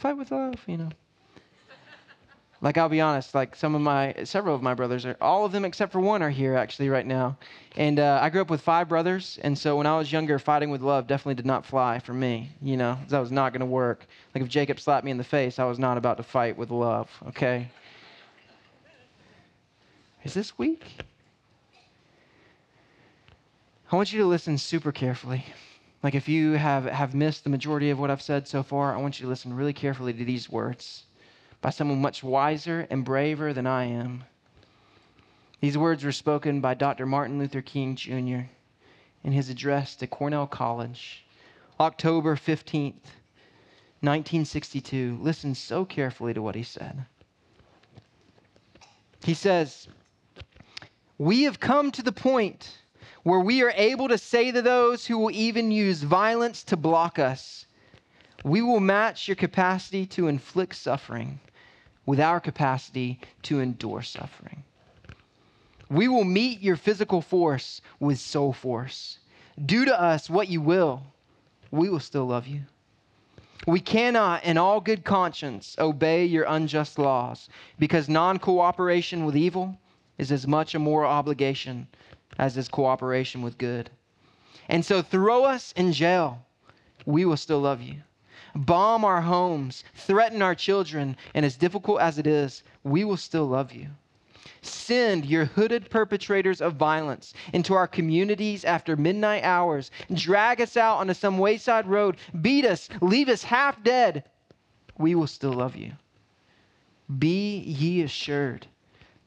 Fight 0.00 0.16
with 0.16 0.30
love, 0.30 0.54
you 0.66 0.78
know. 0.78 0.88
Like 2.62 2.78
I'll 2.78 2.88
be 2.88 3.02
honest, 3.02 3.34
like 3.34 3.54
some 3.54 3.74
of 3.74 3.82
my, 3.82 4.14
several 4.24 4.54
of 4.54 4.62
my 4.62 4.72
brothers 4.72 5.04
are, 5.04 5.14
all 5.20 5.44
of 5.44 5.52
them 5.52 5.64
except 5.66 5.92
for 5.92 6.00
one 6.00 6.22
are 6.22 6.30
here 6.30 6.56
actually 6.56 6.88
right 6.88 7.06
now. 7.06 7.36
And 7.76 7.98
uh, 7.98 8.18
I 8.22 8.30
grew 8.30 8.40
up 8.40 8.48
with 8.48 8.62
five 8.62 8.88
brothers, 8.88 9.38
and 9.42 9.58
so 9.58 9.76
when 9.76 9.86
I 9.86 9.98
was 9.98 10.10
younger, 10.10 10.38
fighting 10.38 10.70
with 10.70 10.80
love 10.80 11.06
definitely 11.06 11.34
did 11.34 11.44
not 11.44 11.66
fly 11.66 11.98
for 11.98 12.14
me. 12.14 12.50
You 12.62 12.78
know, 12.78 12.98
that 13.08 13.18
was 13.18 13.30
not 13.30 13.52
going 13.52 13.60
to 13.60 13.66
work. 13.66 14.06
Like 14.34 14.42
if 14.42 14.48
Jacob 14.48 14.80
slapped 14.80 15.04
me 15.04 15.10
in 15.10 15.18
the 15.18 15.24
face, 15.24 15.58
I 15.58 15.64
was 15.64 15.78
not 15.78 15.98
about 15.98 16.16
to 16.16 16.22
fight 16.22 16.56
with 16.56 16.70
love. 16.70 17.10
Okay. 17.28 17.68
Is 20.24 20.32
this 20.32 20.58
weak? 20.58 20.84
I 23.92 23.96
want 23.96 24.14
you 24.14 24.20
to 24.20 24.26
listen 24.26 24.56
super 24.56 24.92
carefully. 24.92 25.44
Like 26.02 26.14
if 26.14 26.28
you 26.28 26.52
have, 26.52 26.86
have 26.86 27.14
missed 27.14 27.44
the 27.44 27.50
majority 27.50 27.90
of 27.90 27.98
what 27.98 28.10
I've 28.10 28.22
said 28.22 28.48
so 28.48 28.62
far, 28.62 28.94
I 28.94 29.00
want 29.00 29.20
you 29.20 29.26
to 29.26 29.30
listen 29.30 29.52
really 29.52 29.74
carefully 29.74 30.12
to 30.14 30.24
these 30.24 30.48
words 30.48 31.04
by 31.60 31.70
someone 31.70 32.00
much 32.00 32.22
wiser 32.22 32.86
and 32.88 33.04
braver 33.04 33.52
than 33.52 33.66
I 33.66 33.84
am. 33.84 34.24
These 35.60 35.76
words 35.76 36.02
were 36.02 36.12
spoken 36.12 36.62
by 36.62 36.72
Dr. 36.72 37.04
Martin 37.04 37.38
Luther 37.38 37.60
King 37.60 37.96
Jr. 37.96 38.48
in 39.22 39.32
his 39.32 39.50
address 39.50 39.94
to 39.96 40.06
Cornell 40.06 40.46
College, 40.46 41.26
October 41.78 42.34
15th, 42.34 43.12
1962. 44.00 45.18
Listen 45.20 45.54
so 45.54 45.84
carefully 45.84 46.32
to 46.32 46.40
what 46.40 46.54
he 46.54 46.62
said. 46.62 47.04
He 49.22 49.34
says, 49.34 49.86
We 51.18 51.42
have 51.42 51.60
come 51.60 51.90
to 51.90 52.02
the 52.02 52.12
point 52.12 52.78
where 53.22 53.40
we 53.40 53.62
are 53.62 53.72
able 53.76 54.08
to 54.08 54.18
say 54.18 54.50
to 54.50 54.62
those 54.62 55.06
who 55.06 55.18
will 55.18 55.30
even 55.30 55.70
use 55.70 56.02
violence 56.02 56.64
to 56.64 56.76
block 56.76 57.18
us, 57.18 57.66
we 58.44 58.62
will 58.62 58.80
match 58.80 59.28
your 59.28 59.34
capacity 59.34 60.06
to 60.06 60.28
inflict 60.28 60.74
suffering 60.74 61.40
with 62.06 62.18
our 62.18 62.40
capacity 62.40 63.20
to 63.42 63.60
endure 63.60 64.02
suffering. 64.02 64.64
We 65.90 66.08
will 66.08 66.24
meet 66.24 66.60
your 66.62 66.76
physical 66.76 67.20
force 67.20 67.82
with 67.98 68.18
soul 68.18 68.52
force. 68.52 69.18
Do 69.66 69.84
to 69.84 70.00
us 70.00 70.30
what 70.30 70.48
you 70.48 70.60
will, 70.60 71.02
we 71.70 71.90
will 71.90 72.00
still 72.00 72.26
love 72.26 72.46
you. 72.46 72.62
We 73.66 73.80
cannot, 73.80 74.44
in 74.44 74.56
all 74.56 74.80
good 74.80 75.04
conscience, 75.04 75.76
obey 75.78 76.24
your 76.24 76.46
unjust 76.48 76.98
laws 76.98 77.50
because 77.78 78.08
non 78.08 78.38
cooperation 78.38 79.26
with 79.26 79.36
evil 79.36 79.78
is 80.16 80.32
as 80.32 80.46
much 80.46 80.74
a 80.74 80.78
moral 80.78 81.10
obligation 81.10 81.86
as 82.38 82.56
is 82.56 82.68
cooperation 82.68 83.42
with 83.42 83.58
good. 83.58 83.90
And 84.68 84.84
so 84.84 85.02
throw 85.02 85.44
us 85.44 85.72
in 85.76 85.92
jail. 85.92 86.44
We 87.04 87.24
will 87.24 87.36
still 87.36 87.60
love 87.60 87.82
you. 87.82 88.02
Bomb 88.54 89.04
our 89.04 89.20
homes, 89.20 89.84
threaten 89.94 90.42
our 90.42 90.54
children, 90.54 91.16
and 91.34 91.44
as 91.46 91.56
difficult 91.56 92.00
as 92.00 92.18
it 92.18 92.26
is, 92.26 92.62
we 92.82 93.04
will 93.04 93.16
still 93.16 93.46
love 93.46 93.72
you. 93.72 93.88
Send 94.62 95.24
your 95.24 95.46
hooded 95.46 95.88
perpetrators 95.88 96.60
of 96.60 96.74
violence 96.74 97.32
into 97.52 97.74
our 97.74 97.86
communities 97.86 98.64
after 98.64 98.96
midnight 98.96 99.44
hours. 99.44 99.90
Drag 100.12 100.60
us 100.60 100.76
out 100.76 100.98
onto 100.98 101.14
some 101.14 101.38
wayside 101.38 101.86
road. 101.86 102.16
Beat 102.40 102.64
us. 102.64 102.88
Leave 103.00 103.28
us 103.28 103.42
half 103.44 103.82
dead. 103.82 104.24
We 104.98 105.14
will 105.14 105.26
still 105.26 105.52
love 105.54 105.76
you. 105.76 105.92
Be 107.18 107.58
ye 107.58 108.02
assured 108.02 108.66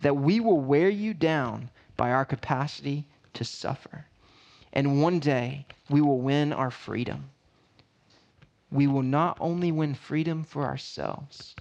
that 0.02 0.18
we 0.18 0.40
will 0.40 0.62
wear 0.62 0.90
you 0.90 1.14
down 1.14 1.70
by 2.04 2.12
our 2.12 2.26
capacity 2.26 3.06
to 3.34 3.46
suffer. 3.46 4.06
And 4.74 5.02
one 5.02 5.20
day 5.20 5.66
we 5.90 6.02
will 6.02 6.20
win 6.20 6.52
our 6.52 6.70
freedom. 6.70 7.30
We 8.70 8.88
will 8.88 9.04
not 9.04 9.38
only 9.40 9.72
win 9.72 9.94
freedom 9.94 10.44
for 10.44 10.66
ourselves, 10.66 11.56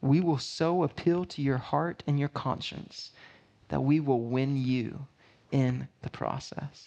we 0.00 0.22
will 0.22 0.38
so 0.38 0.82
appeal 0.82 1.26
to 1.26 1.42
your 1.42 1.58
heart 1.58 2.02
and 2.06 2.18
your 2.18 2.30
conscience 2.30 3.10
that 3.68 3.82
we 3.82 4.00
will 4.00 4.22
win 4.22 4.56
you 4.56 5.06
in 5.52 5.88
the 6.00 6.08
process. 6.08 6.86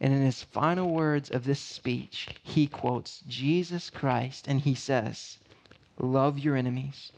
And 0.00 0.12
in 0.12 0.22
his 0.22 0.42
final 0.42 0.90
words 0.90 1.30
of 1.30 1.44
this 1.44 1.60
speech, 1.60 2.26
he 2.42 2.66
quotes 2.66 3.22
Jesus 3.28 3.88
Christ 3.88 4.48
and 4.48 4.62
he 4.62 4.74
says, 4.74 5.38
Love 5.96 6.40
your 6.40 6.56
enemies, 6.56 7.12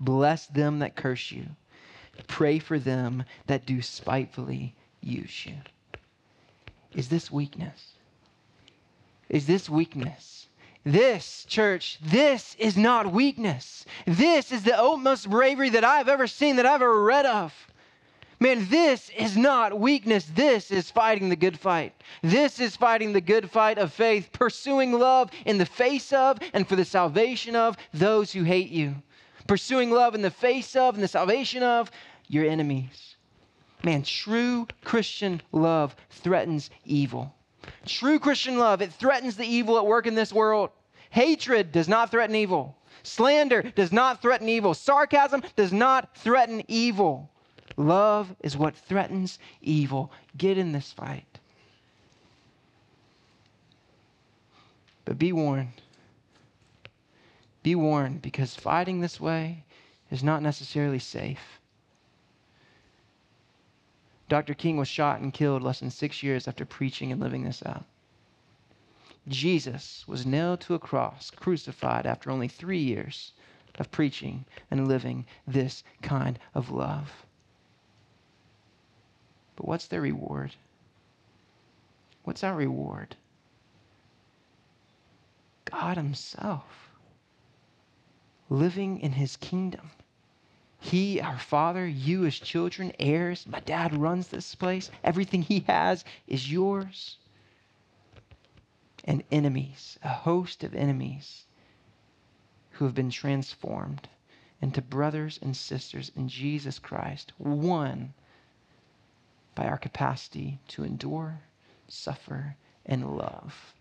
bless 0.00 0.48
them 0.48 0.80
that 0.80 0.96
curse 0.96 1.30
you 1.30 1.46
Pray 2.26 2.58
for 2.58 2.78
them 2.78 3.24
that 3.46 3.66
do 3.66 3.82
spitefully 3.82 4.74
use 5.00 5.46
you. 5.46 5.54
Is 6.94 7.08
this 7.08 7.30
weakness? 7.30 7.94
Is 9.28 9.46
this 9.46 9.68
weakness? 9.68 10.46
This, 10.84 11.46
church, 11.48 11.98
this 12.02 12.54
is 12.58 12.76
not 12.76 13.10
weakness. 13.10 13.86
This 14.06 14.52
is 14.52 14.64
the 14.64 14.78
utmost 14.78 15.30
bravery 15.30 15.70
that 15.70 15.84
I've 15.84 16.08
ever 16.08 16.26
seen, 16.26 16.56
that 16.56 16.66
I've 16.66 16.82
ever 16.82 17.02
read 17.02 17.26
of. 17.26 17.54
Man, 18.38 18.66
this 18.68 19.10
is 19.16 19.36
not 19.36 19.78
weakness. 19.78 20.26
This 20.26 20.70
is 20.70 20.90
fighting 20.90 21.30
the 21.30 21.36
good 21.36 21.58
fight. 21.58 21.94
This 22.22 22.60
is 22.60 22.76
fighting 22.76 23.12
the 23.12 23.20
good 23.20 23.50
fight 23.50 23.78
of 23.78 23.92
faith, 23.92 24.30
pursuing 24.32 24.92
love 24.92 25.30
in 25.46 25.56
the 25.56 25.66
face 25.66 26.12
of 26.12 26.38
and 26.52 26.68
for 26.68 26.76
the 26.76 26.84
salvation 26.84 27.56
of 27.56 27.76
those 27.94 28.32
who 28.32 28.42
hate 28.42 28.70
you 28.70 28.96
pursuing 29.46 29.90
love 29.90 30.14
in 30.14 30.22
the 30.22 30.30
face 30.30 30.76
of 30.76 30.94
and 30.94 31.02
the 31.02 31.08
salvation 31.08 31.62
of 31.62 31.90
your 32.28 32.46
enemies. 32.46 33.16
Man, 33.82 34.02
true 34.02 34.66
Christian 34.84 35.42
love 35.52 35.94
threatens 36.10 36.70
evil. 36.84 37.34
True 37.86 38.18
Christian 38.18 38.58
love, 38.58 38.82
it 38.82 38.92
threatens 38.92 39.36
the 39.36 39.46
evil 39.46 39.76
at 39.78 39.86
work 39.86 40.06
in 40.06 40.14
this 40.14 40.32
world. 40.32 40.70
Hatred 41.10 41.72
does 41.72 41.88
not 41.88 42.10
threaten 42.10 42.34
evil. 42.34 42.76
Slander 43.02 43.62
does 43.62 43.92
not 43.92 44.22
threaten 44.22 44.48
evil. 44.48 44.72
Sarcasm 44.72 45.42
does 45.56 45.72
not 45.72 46.16
threaten 46.16 46.62
evil. 46.68 47.30
Love 47.76 48.34
is 48.40 48.56
what 48.56 48.74
threatens 48.74 49.38
evil. 49.60 50.10
Get 50.36 50.56
in 50.56 50.72
this 50.72 50.92
fight. 50.92 51.38
But 55.04 55.18
be 55.18 55.32
warned 55.32 55.82
be 57.64 57.74
warned, 57.74 58.20
because 58.20 58.54
fighting 58.54 59.00
this 59.00 59.18
way 59.18 59.64
is 60.10 60.22
not 60.22 60.42
necessarily 60.42 60.98
safe. 60.98 61.58
Dr. 64.28 64.52
King 64.52 64.76
was 64.76 64.86
shot 64.86 65.20
and 65.20 65.32
killed 65.32 65.62
less 65.62 65.80
than 65.80 65.90
six 65.90 66.22
years 66.22 66.46
after 66.46 66.66
preaching 66.66 67.10
and 67.10 67.22
living 67.22 67.42
this 67.42 67.62
out. 67.64 67.86
Jesus 69.28 70.06
was 70.06 70.26
nailed 70.26 70.60
to 70.60 70.74
a 70.74 70.78
cross, 70.78 71.30
crucified 71.30 72.04
after 72.04 72.30
only 72.30 72.48
three 72.48 72.82
years 72.82 73.32
of 73.78 73.90
preaching 73.90 74.44
and 74.70 74.86
living 74.86 75.24
this 75.46 75.82
kind 76.02 76.38
of 76.54 76.70
love. 76.70 77.24
But 79.56 79.66
what's 79.66 79.86
their 79.86 80.02
reward? 80.02 80.54
What's 82.24 82.44
our 82.44 82.54
reward? 82.54 83.16
God 85.64 85.96
Himself 85.96 86.83
living 88.50 89.00
in 89.00 89.12
his 89.12 89.36
kingdom. 89.36 89.90
He, 90.78 91.20
our 91.20 91.38
Father, 91.38 91.86
you 91.86 92.26
as 92.26 92.38
children, 92.38 92.92
heirs. 92.98 93.46
My 93.46 93.60
dad 93.60 93.96
runs 93.96 94.28
this 94.28 94.54
place. 94.54 94.90
Everything 95.02 95.42
he 95.42 95.60
has 95.60 96.04
is 96.26 96.52
yours. 96.52 97.16
And 99.04 99.24
enemies, 99.30 99.98
a 100.02 100.08
host 100.08 100.62
of 100.62 100.74
enemies 100.74 101.46
who 102.72 102.84
have 102.84 102.94
been 102.94 103.10
transformed 103.10 104.08
into 104.60 104.82
brothers 104.82 105.38
and 105.40 105.56
sisters 105.56 106.10
in 106.16 106.28
Jesus 106.28 106.78
Christ, 106.78 107.32
won 107.38 108.12
by 109.54 109.66
our 109.66 109.78
capacity 109.78 110.58
to 110.68 110.84
endure, 110.84 111.40
suffer, 111.88 112.56
and 112.84 113.16
love, 113.16 113.74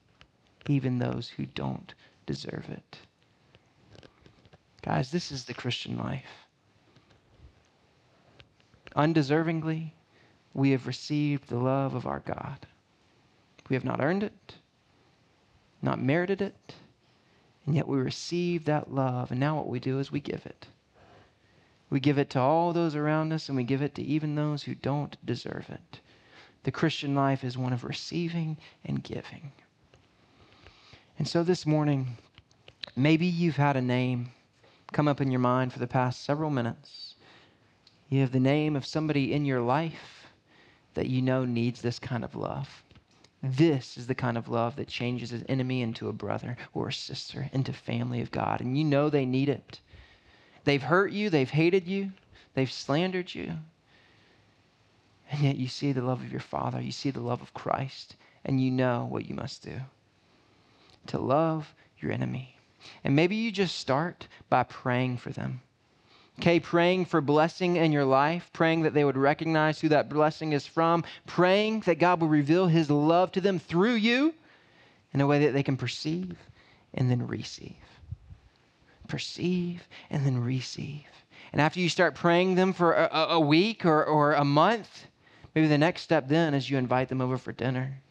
even 0.68 0.99
those 0.99 1.30
who 1.30 1.45
don't 1.45 1.93
deserve 2.26 2.70
it. 2.70 2.99
Guys, 4.84 5.12
this 5.12 5.32
is 5.32 5.46
the 5.46 5.54
Christian 5.54 5.98
life. 5.98 6.48
Undeservingly, 8.96 9.92
we 10.54 10.72
have 10.72 10.86
received 10.88 11.48
the 11.50 11.58
love 11.58 11.96
of 11.96 12.06
our 12.06 12.20
God. 12.20 12.68
We 13.70 13.76
have 13.76 13.86
not 13.86 14.02
earned 14.02 14.24
it, 14.24 14.56
not 15.82 16.02
merited 16.02 16.42
it, 16.42 16.76
And 17.66 17.76
yet 17.76 17.88
we 17.88 17.98
receive 17.98 18.66
that 18.66 18.94
love, 18.94 19.32
and 19.32 19.40
now 19.40 19.56
what 19.56 19.70
we 19.70 19.80
do 19.80 20.00
is 20.00 20.12
we 20.12 20.20
give 20.20 20.46
it. 20.46 20.68
We 21.90 22.00
give 22.00 22.18
it 22.18 22.30
to 22.32 22.40
all 22.40 22.74
those 22.74 22.96
around 22.96 23.32
us, 23.32 23.48
and 23.48 23.56
we 23.56 23.64
give 23.64 23.82
it 23.82 23.96
to 23.96 24.02
even 24.04 24.36
those 24.36 24.64
who 24.64 24.76
don't 24.76 25.16
deserve 25.26 25.70
it. 25.70 26.00
The 26.64 26.72
Christian 26.72 27.16
life 27.16 27.44
is 27.44 27.58
one 27.58 27.74
of 27.74 27.84
receiving 27.84 28.58
and 28.84 29.04
giving. 29.04 29.52
And 31.18 31.28
so 31.28 31.44
this 31.44 31.66
morning, 31.66 32.18
maybe 32.96 33.26
you've 33.26 33.56
had 33.56 33.78
a 33.78 33.82
name 33.82 34.32
come 34.94 35.08
up 35.08 35.20
in 35.20 35.32
your 35.32 35.39
mind 35.39 35.74
for 35.74 35.80
the 35.80 35.88
past 35.88 36.24
several 36.24 36.50
minutes. 36.50 37.16
You 38.10 38.22
have 38.22 38.32
the 38.32 38.39
name 38.39 38.76
of 38.76 38.86
somebody 38.86 39.34
in 39.34 39.44
your 39.44 39.62
life 39.62 40.28
that 40.94 41.10
you 41.10 41.22
know 41.22 41.46
needs 41.46 41.82
this 41.82 42.00
kind 42.00 42.24
of 42.24 42.36
love. 42.36 42.84
This 43.41 43.98
is 43.98 44.08
the 44.08 44.16
kind 44.16 44.38
of 44.38 44.48
love 44.48 44.76
that 44.78 44.88
changes 44.88 45.32
an 45.32 45.46
enemy 45.50 45.82
into 45.82 46.08
a 46.08 46.14
brother 46.14 46.56
or 46.74 46.88
a 46.88 46.94
sister, 46.94 47.50
into 47.52 47.74
family 47.74 48.22
of 48.22 48.32
God. 48.32 48.62
And 48.62 48.78
you 48.78 48.84
know 48.84 49.10
they 49.10 49.26
need 49.26 49.50
it. 49.50 49.82
They've 50.64 50.82
hurt 50.82 51.12
you, 51.12 51.30
they've 51.30 51.50
hated 51.50 51.88
you, 51.88 52.12
they've 52.54 52.72
slandered 52.72 53.34
you. 53.34 53.52
And 55.30 55.41
yet 55.41 55.58
you 55.58 55.68
see 55.68 55.91
the 55.91 56.02
love 56.02 56.22
of 56.22 56.32
your 56.32 56.39
Father, 56.39 56.80
you 56.80 56.91
see 56.91 57.10
the 57.10 57.20
love 57.20 57.41
of 57.41 57.54
Christ, 57.54 58.16
and 58.46 58.62
you 58.62 58.72
know 58.72 59.08
what 59.10 59.26
you 59.26 59.36
must 59.36 59.64
do 59.64 59.82
to 61.08 61.18
love 61.18 61.74
your 62.00 62.12
enemy. 62.12 62.53
And 63.04 63.16
maybe 63.16 63.36
you 63.36 63.52
just 63.52 63.78
start 63.78 64.28
by 64.50 64.64
praying 64.64 65.18
for 65.18 65.32
them. 65.32 65.62
Okay, 66.40 66.60
praying 66.60 67.06
for 67.06 67.22
blessing 67.22 67.76
in 67.76 67.92
your 67.92 68.06
life, 68.06 68.50
praying 68.54 68.82
that 68.82 68.94
they 68.94 69.06
would 69.06 69.18
recognize 69.18 69.80
who 69.80 69.90
that 69.90 70.10
blessing 70.10 70.54
is 70.54 70.66
from, 70.66 71.04
praying 71.28 71.82
that 71.82 72.00
God 72.00 72.22
will 72.22 72.28
reveal 72.28 72.68
his 72.68 72.90
love 72.90 73.32
to 73.34 73.42
them 73.42 73.60
through 73.60 73.96
you 73.96 74.34
in 75.14 75.22
a 75.22 75.28
way 75.28 75.46
that 75.46 75.54
they 75.54 75.64
can 75.64 75.78
perceive 75.78 76.36
and 76.96 77.10
then 77.10 77.28
receive 77.28 77.76
perceive, 79.08 79.88
and 80.10 80.26
then 80.26 80.44
receive. 80.44 81.06
And 81.52 81.62
after 81.62 81.80
you 81.80 81.90
start 81.90 82.16
praying 82.16 82.56
them 82.56 82.74
for 82.74 82.94
a, 82.94 83.28
a 83.30 83.40
week 83.40 83.86
or, 83.86 84.04
or 84.04 84.34
a 84.34 84.44
month, 84.44 85.06
maybe 85.54 85.68
the 85.68 85.78
next 85.78 86.02
step 86.02 86.28
then 86.28 86.54
is 86.54 86.70
you 86.70 86.78
invite 86.78 87.10
them 87.10 87.22
over 87.22 87.38
for 87.38 87.52
dinner. 87.52 88.02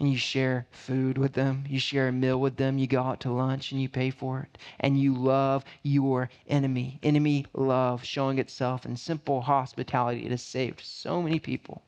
And 0.00 0.10
you 0.10 0.16
share 0.16 0.66
food 0.70 1.18
with 1.18 1.34
them. 1.34 1.64
You 1.68 1.78
share 1.78 2.08
a 2.08 2.12
meal 2.12 2.40
with 2.40 2.56
them. 2.56 2.78
You 2.78 2.86
go 2.86 3.02
out 3.02 3.20
to 3.20 3.30
lunch 3.30 3.70
and 3.70 3.82
you 3.82 3.88
pay 3.88 4.08
for 4.08 4.40
it. 4.40 4.58
And 4.80 4.98
you 4.98 5.14
love 5.14 5.62
your 5.82 6.30
enemy. 6.48 6.98
Enemy 7.02 7.44
love 7.52 8.02
showing 8.02 8.38
itself 8.38 8.86
in 8.86 8.96
simple 8.96 9.42
hospitality. 9.42 10.24
It 10.24 10.30
has 10.30 10.42
saved 10.42 10.80
so 10.80 11.20
many 11.20 11.38
people. 11.38 11.82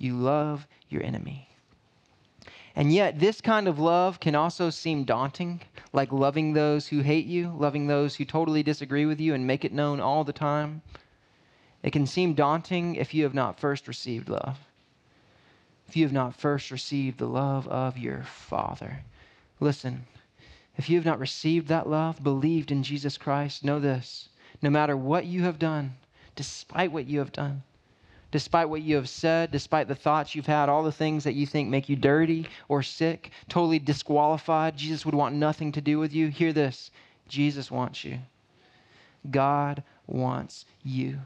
You 0.00 0.14
love 0.14 0.66
your 0.88 1.04
enemy. 1.04 1.48
And 2.74 2.92
yet, 2.92 3.20
this 3.20 3.40
kind 3.40 3.68
of 3.68 3.78
love 3.78 4.18
can 4.18 4.34
also 4.34 4.68
seem 4.68 5.04
daunting, 5.04 5.60
like 5.92 6.10
loving 6.10 6.54
those 6.54 6.88
who 6.88 7.02
hate 7.02 7.26
you, 7.26 7.54
loving 7.56 7.86
those 7.86 8.16
who 8.16 8.24
totally 8.24 8.64
disagree 8.64 9.06
with 9.06 9.20
you 9.20 9.32
and 9.32 9.46
make 9.46 9.64
it 9.64 9.72
known 9.72 10.00
all 10.00 10.24
the 10.24 10.32
time. 10.32 10.82
It 11.84 11.92
can 11.92 12.04
seem 12.04 12.34
daunting 12.34 12.96
if 12.96 13.14
you 13.14 13.22
have 13.22 13.34
not 13.34 13.60
first 13.60 13.86
received 13.86 14.28
love. 14.28 14.58
If 15.88 15.96
you 15.96 16.04
have 16.04 16.12
not 16.12 16.34
first 16.34 16.70
received 16.70 17.18
the 17.18 17.26
love 17.26 17.68
of 17.68 17.98
your 17.98 18.22
Father. 18.22 19.04
Listen, 19.60 20.06
if 20.76 20.90
you 20.90 20.96
have 20.96 21.04
not 21.04 21.20
received 21.20 21.68
that 21.68 21.88
love, 21.88 22.22
believed 22.22 22.70
in 22.70 22.82
Jesus 22.82 23.16
Christ, 23.16 23.64
know 23.64 23.78
this 23.78 24.28
no 24.62 24.70
matter 24.70 24.96
what 24.96 25.26
you 25.26 25.42
have 25.42 25.58
done, 25.58 25.94
despite 26.36 26.90
what 26.90 27.06
you 27.06 27.18
have 27.18 27.32
done, 27.32 27.62
despite 28.30 28.68
what 28.68 28.82
you 28.82 28.96
have 28.96 29.08
said, 29.08 29.50
despite 29.50 29.86
the 29.86 29.94
thoughts 29.94 30.34
you've 30.34 30.46
had, 30.46 30.68
all 30.68 30.82
the 30.82 30.90
things 30.90 31.24
that 31.24 31.34
you 31.34 31.46
think 31.46 31.68
make 31.68 31.88
you 31.88 31.96
dirty 31.96 32.48
or 32.68 32.82
sick, 32.82 33.30
totally 33.48 33.78
disqualified. 33.78 34.76
Jesus 34.76 35.04
would 35.04 35.14
want 35.14 35.34
nothing 35.34 35.70
to 35.72 35.80
do 35.80 35.98
with 35.98 36.12
you. 36.12 36.28
Hear 36.28 36.52
this 36.52 36.90
Jesus 37.28 37.70
wants 37.70 38.04
you. 38.04 38.18
God 39.30 39.82
wants 40.06 40.64
you. 40.82 41.20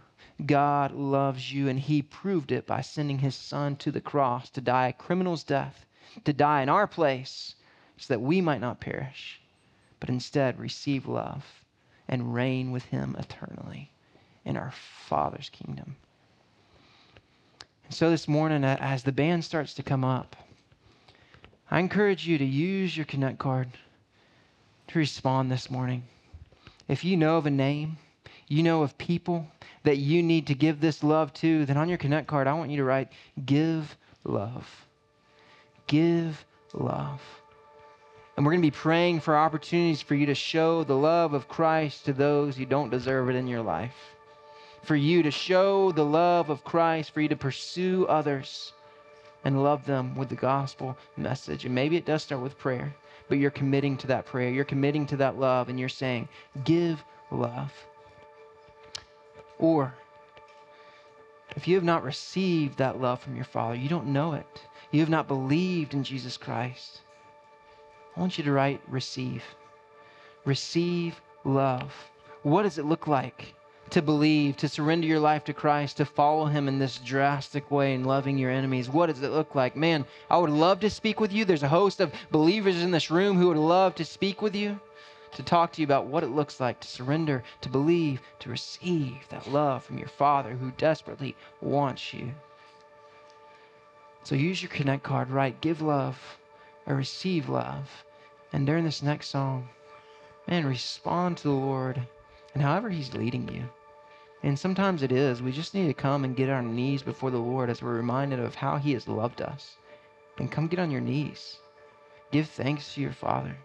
God 0.47 0.93
loves 0.93 1.53
you, 1.53 1.69
and 1.69 1.79
He 1.81 2.03
proved 2.03 2.53
it 2.53 2.67
by 2.67 2.81
sending 2.81 3.19
His 3.19 3.35
Son 3.35 3.77
to 3.77 3.91
the 3.91 4.01
cross 4.01 4.49
to 4.51 4.61
die 4.61 4.89
a 4.89 4.93
criminal's 4.93 5.43
death, 5.43 5.85
to 6.25 6.33
die 6.33 6.63
in 6.63 6.69
our 6.69 6.87
place, 6.87 7.55
so 7.97 8.15
that 8.15 8.21
we 8.21 8.41
might 8.41 8.61
not 8.61 8.81
perish, 8.81 9.41
but 9.99 10.09
instead 10.09 10.59
receive 10.59 11.07
love 11.07 11.45
and 12.07 12.35
reign 12.35 12.71
with 12.71 12.85
Him 12.85 13.17
eternally 13.19 13.91
in 14.45 14.57
our 14.57 14.71
Father's 14.71 15.51
kingdom. 15.51 15.97
And 17.85 17.95
So 17.95 18.11
this 18.11 18.29
morning, 18.29 18.65
as 18.65 19.03
the 19.03 19.13
band 19.13 19.45
starts 19.45 19.75
to 19.75 19.83
come 19.83 20.05
up, 20.05 20.37
I 21.71 21.81
encourage 21.81 22.27
you 22.27 22.39
to 22.39 22.45
use 22.45 22.97
your 22.97 23.07
Connect 23.07 23.39
card 23.39 23.69
to 24.89 24.99
respond 24.99 25.51
this 25.51 25.71
morning. 25.71 26.05
If 26.87 27.05
you 27.05 27.17
know 27.17 27.37
of 27.37 27.47
a 27.47 27.51
name, 27.51 27.99
you 28.49 28.63
know 28.63 28.83
of 28.83 28.97
people 28.99 29.47
that 29.85 29.99
you 29.99 30.23
need 30.23 30.47
to 30.49 30.55
give 30.55 30.81
this 30.81 31.03
love 31.03 31.33
to, 31.35 31.67
then 31.67 31.77
on 31.77 31.89
your 31.89 31.99
Connect 31.99 32.27
card, 32.27 32.47
I 32.47 32.55
want 32.55 32.71
you 32.71 32.79
to 32.79 32.85
write, 32.85 33.09
Give 33.45 33.97
love. 34.25 34.69
Give 35.87 36.45
love. 36.73 37.21
And 38.37 38.47
we're 38.47 38.53
going 38.53 38.63
to 38.63 38.67
be 38.67 38.71
praying 38.71 39.21
for 39.21 39.37
opportunities 39.37 40.01
for 40.01 40.15
you 40.15 40.27
to 40.27 40.35
show 40.35 40.85
the 40.85 40.97
love 40.97 41.35
of 41.35 41.49
Christ 41.49 42.05
to 42.05 42.13
those 42.13 42.57
who 42.57 42.67
don't 42.67 42.91
deserve 42.91 43.29
it 43.29 43.37
in 43.37 43.49
your 43.49 43.63
life 43.63 43.95
for 44.83 44.97
you 44.97 45.23
to 45.23 45.31
show 45.31 45.93
the 45.93 46.05
love 46.05 46.51
of 46.51 46.65
Christ, 46.65 47.13
for 47.13 47.21
you 47.21 47.29
to 47.29 47.37
pursue 47.37 48.07
others 48.07 48.73
and 49.45 49.63
love 49.63 49.85
them 49.85 50.17
with 50.17 50.29
the 50.29 50.35
gospel 50.35 50.97
message. 51.17 51.65
And 51.65 51.75
maybe 51.75 51.97
it 51.97 52.07
does 52.07 52.23
start 52.23 52.43
with 52.43 52.59
prayer, 52.59 52.95
but 53.29 53.39
you're 53.39 53.51
committing 53.51 53.97
to 53.99 54.07
that 54.09 54.27
prayer. 54.27 54.51
You're 54.51 54.65
committing 54.65 55.07
to 55.07 55.17
that 55.19 55.39
love, 55.39 55.69
and 55.69 55.79
you're 55.79 55.89
saying, 55.89 56.29
Give 56.65 57.03
love. 57.31 57.73
Or, 59.59 59.95
if 61.57 61.67
you 61.67 61.75
have 61.75 61.85
not 61.85 62.05
received 62.05 62.79
that 62.79 63.01
love 63.01 63.21
from 63.21 63.37
your 63.37 63.45
Father, 63.45 63.75
you 63.75 63.89
don't 63.89 64.07
know 64.07 64.33
it, 64.35 64.63
you 64.91 65.01
have 65.01 65.09
not 65.09 65.29
believed 65.29 65.95
in 65.95 66.05
Jesus 66.05 66.37
Christ, 66.37 67.01
I 68.17 68.21
want 68.21 68.39
you 68.39 68.45
to 68.45 68.53
write 68.53 68.81
receive. 68.89 69.43
Receive 70.45 71.21
love. 71.45 71.93
What 72.43 72.63
does 72.63 72.79
it 72.79 72.85
look 72.85 73.07
like? 73.07 73.55
to 73.91 74.03
believe, 74.03 74.57
to 74.59 74.69
surrender 74.69 75.07
your 75.07 75.21
life 75.21 75.45
to 75.45 75.53
Christ, 75.53 75.97
to 75.97 76.05
follow 76.05 76.47
Him 76.47 76.69
in 76.69 76.79
this 76.79 76.99
drastic 76.99 77.71
way 77.71 77.95
in 77.95 78.05
loving 78.05 78.37
your 78.39 78.51
enemies? 78.51 78.89
What 78.89 79.07
does 79.07 79.23
it 79.23 79.31
look 79.31 79.55
like? 79.55 79.77
Man, 79.77 80.05
I 80.31 80.39
would 80.39 80.51
love 80.51 80.81
to 80.81 80.91
speak 80.91 81.21
with 81.21 81.33
you. 81.33 81.45
There's 81.45 81.63
a 81.63 81.69
host 81.69 82.01
of 82.01 82.13
believers 82.31 82.83
in 82.83 82.91
this 82.91 83.11
room 83.11 83.37
who 83.37 83.49
would 83.49 83.57
love 83.57 83.95
to 83.97 84.05
speak 84.05 84.43
with 84.43 84.55
you, 84.55 84.79
to 85.33 85.43
talk 85.43 85.73
to 85.73 85.81
you 85.81 85.87
about 85.87 86.07
what 86.07 86.25
it 86.25 86.29
looks 86.29 86.61
like 86.61 86.81
to 86.81 86.89
surrender, 86.89 87.43
to 87.61 87.69
believe, 87.69 88.21
to 88.41 88.51
receive 88.51 89.29
that 89.29 89.51
love 89.51 89.85
from 89.85 89.99
your 89.99 90.09
Father 90.09 90.51
who 90.51 90.73
desperately 90.73 91.37
wants 91.61 92.13
you. 92.13 92.35
So 94.25 94.35
use 94.35 94.63
your 94.63 94.71
Connect 94.71 95.03
card, 95.03 95.31
right? 95.31 95.61
Give 95.61 95.81
love 95.81 96.39
or 96.87 96.95
receive 96.95 97.49
love. 97.49 97.89
And 98.53 98.67
during 98.67 98.85
this 98.85 99.03
next 99.03 99.29
song, 99.29 99.69
man, 100.47 100.67
respond 100.67 101.37
to 101.39 101.45
the 101.45 101.55
Lord 101.55 102.07
and 102.55 102.63
however 102.63 102.91
He's 102.91 103.15
leading 103.15 103.49
you. 103.49 103.69
And 104.43 104.59
sometimes 104.59 105.03
it 105.03 105.13
is. 105.13 105.43
We 105.43 105.53
just 105.53 105.75
need 105.75 105.87
to 105.89 105.95
come 105.95 106.25
and 106.25 106.37
get 106.37 106.49
on 106.49 106.55
our 106.55 106.63
knees 106.63 107.03
before 107.03 107.31
the 107.31 107.39
Lord 107.39 107.71
as 107.71 107.83
we're 107.83 107.95
reminded 107.95 108.39
of 108.39 108.55
how 108.55 108.77
He 108.77 108.93
has 108.93 109.09
loved 109.09 109.43
us. 109.43 109.77
And 110.39 110.51
come 110.51 110.69
get 110.69 110.79
on 110.79 110.91
your 110.91 111.01
knees. 111.01 111.59
Give 112.31 112.49
thanks 112.49 112.95
to 112.95 113.01
your 113.01 113.13
Father. 113.13 113.57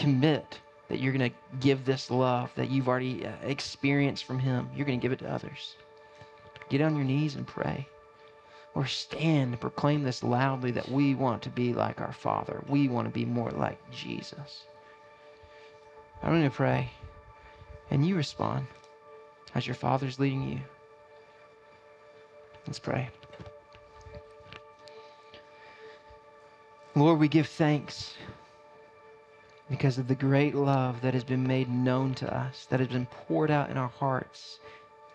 Commit 0.00 0.58
that 0.88 0.98
you're 0.98 1.12
going 1.12 1.30
to 1.30 1.36
give 1.60 1.84
this 1.84 2.10
love 2.10 2.50
that 2.56 2.70
you've 2.70 2.88
already 2.88 3.26
uh, 3.26 3.32
experienced 3.42 4.24
from 4.24 4.38
Him. 4.38 4.68
You're 4.74 4.86
going 4.86 4.98
to 4.98 5.02
give 5.02 5.12
it 5.12 5.18
to 5.18 5.30
others. 5.30 5.76
Get 6.70 6.80
on 6.80 6.96
your 6.96 7.04
knees 7.04 7.36
and 7.36 7.46
pray. 7.46 7.86
Or 8.74 8.86
stand 8.86 9.52
and 9.52 9.60
proclaim 9.60 10.02
this 10.02 10.22
loudly 10.22 10.70
that 10.70 10.88
we 10.88 11.14
want 11.14 11.42
to 11.42 11.50
be 11.50 11.74
like 11.74 12.00
our 12.00 12.12
Father. 12.12 12.64
We 12.66 12.88
want 12.88 13.08
to 13.08 13.12
be 13.12 13.26
more 13.26 13.50
like 13.50 13.78
Jesus. 13.90 14.64
I'm 16.22 16.30
going 16.30 16.44
to 16.44 16.50
pray, 16.50 16.90
and 17.90 18.06
you 18.06 18.16
respond 18.16 18.66
as 19.54 19.66
your 19.66 19.74
Father's 19.74 20.18
leading 20.18 20.48
you. 20.48 20.60
Let's 22.66 22.78
pray. 22.78 23.10
Lord, 26.94 27.18
we 27.18 27.28
give 27.28 27.48
thanks 27.48 28.14
because 29.70 29.98
of 29.98 30.08
the 30.08 30.14
great 30.16 30.56
love 30.56 31.00
that 31.00 31.14
has 31.14 31.22
been 31.22 31.46
made 31.46 31.70
known 31.70 32.12
to 32.16 32.36
us, 32.36 32.66
that 32.68 32.80
has 32.80 32.88
been 32.88 33.06
poured 33.06 33.52
out 33.52 33.70
in 33.70 33.76
our 33.76 33.88
hearts 33.88 34.58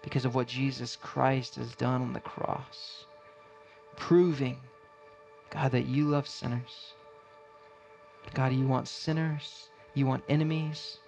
because 0.01 0.23
of 0.23 0.33
what 0.33 0.47
Jesus 0.47 0.95
Christ 0.95 1.55
has 1.55 1.75
done 1.75 2.01
on 2.01 2.13
the 2.13 2.21
cross, 2.21 3.05
proving, 3.97 4.57
God, 5.49 5.71
that 5.73 5.87
you 5.87 6.05
love 6.05 6.25
sinners. 6.27 6.93
God, 8.33 8.53
you 8.53 8.65
want 8.65 8.87
sinners, 8.87 9.69
you 9.93 10.05
want 10.05 10.23
enemies 10.29 10.99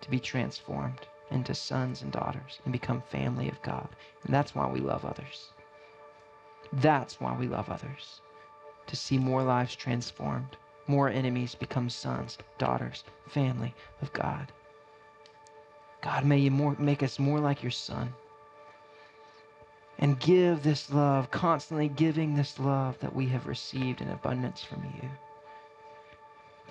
to 0.00 0.10
be 0.10 0.18
transformed 0.18 1.06
into 1.30 1.54
sons 1.54 2.02
and 2.02 2.10
daughters 2.10 2.58
and 2.64 2.72
become 2.72 3.00
family 3.00 3.48
of 3.48 3.62
God. 3.62 3.88
And 4.24 4.34
that's 4.34 4.56
why 4.56 4.66
we 4.66 4.80
love 4.80 5.04
others. 5.04 5.52
That's 6.72 7.20
why 7.20 7.36
we 7.36 7.46
love 7.46 7.70
others. 7.70 8.22
To 8.88 8.96
see 8.96 9.18
more 9.18 9.42
lives 9.42 9.76
transformed, 9.76 10.56
more 10.88 11.08
enemies 11.08 11.54
become 11.54 11.88
sons, 11.88 12.38
daughters, 12.58 13.04
family 13.28 13.74
of 14.02 14.12
God. 14.12 14.50
God, 16.00 16.24
may 16.24 16.38
you 16.38 16.50
more, 16.50 16.76
make 16.78 17.02
us 17.02 17.18
more 17.18 17.40
like 17.40 17.62
your 17.62 17.72
son. 17.72 18.14
And 19.98 20.18
give 20.20 20.62
this 20.62 20.90
love, 20.92 21.30
constantly 21.30 21.88
giving 21.88 22.34
this 22.34 22.58
love 22.58 22.98
that 23.00 23.14
we 23.14 23.26
have 23.26 23.46
received 23.46 24.00
in 24.00 24.08
abundance 24.08 24.62
from 24.62 24.84
you. 24.84 25.08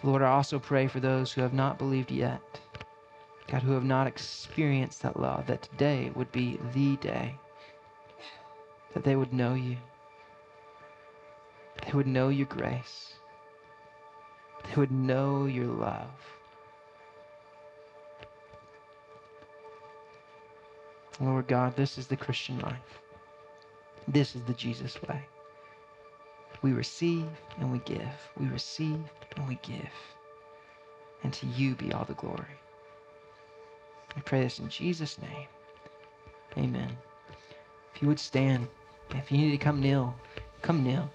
Lord, 0.04 0.22
I 0.22 0.30
also 0.30 0.60
pray 0.60 0.88
for 0.88 1.00
those 1.00 1.32
who 1.32 1.42
have 1.42 1.54
not 1.54 1.78
believed 1.78 2.12
yet. 2.12 2.42
God, 3.48 3.64
who 3.64 3.74
have 3.74 3.84
not 3.84 4.08
experienced 4.08 5.02
that 5.02 5.20
love, 5.20 5.48
that 5.48 5.64
today 5.64 6.12
would 6.16 6.32
be 6.32 6.60
the 6.74 6.96
day 6.98 7.36
that 8.94 9.04
they 9.04 9.16
would 9.16 9.34
know 9.34 9.54
you. 9.54 9.78
They 11.86 11.92
would 11.94 12.08
know 12.08 12.30
your 12.30 12.48
grace. 12.48 13.14
They 14.68 14.76
would 14.76 14.92
know 14.92 15.46
your 15.46 15.68
love. 15.68 16.10
Lord 21.20 21.48
God, 21.48 21.76
this 21.76 21.98
is 21.98 22.08
the 22.08 22.18
Christian 22.18 22.60
life. 22.60 23.02
This 24.08 24.36
is 24.36 24.44
the 24.44 24.54
Jesus 24.54 25.02
way. 25.04 25.22
We 26.62 26.74
receive 26.74 27.28
and 27.60 27.72
we 27.72 27.80
give. 27.80 28.30
We 28.40 28.48
receive 28.48 29.04
and 29.36 29.48
we 29.48 29.60
give. 29.62 29.92
And 31.24 31.34
to 31.34 31.48
you 31.48 31.76
be 31.76 31.92
all 31.94 32.06
the 32.06 32.14
glory. 32.14 32.46
I 34.16 34.20
pray 34.22 34.42
this 34.42 34.60
in 34.60 34.70
Jesus' 34.70 35.20
name. 35.20 35.48
Amen. 36.58 36.98
If 37.94 38.02
you 38.02 38.08
would 38.08 38.20
stand, 38.20 38.68
if 39.12 39.32
you 39.32 39.38
need 39.38 39.52
to 39.52 39.58
come 39.58 39.82
kneel, 39.82 40.16
come 40.62 40.84
kneel. 40.84 41.10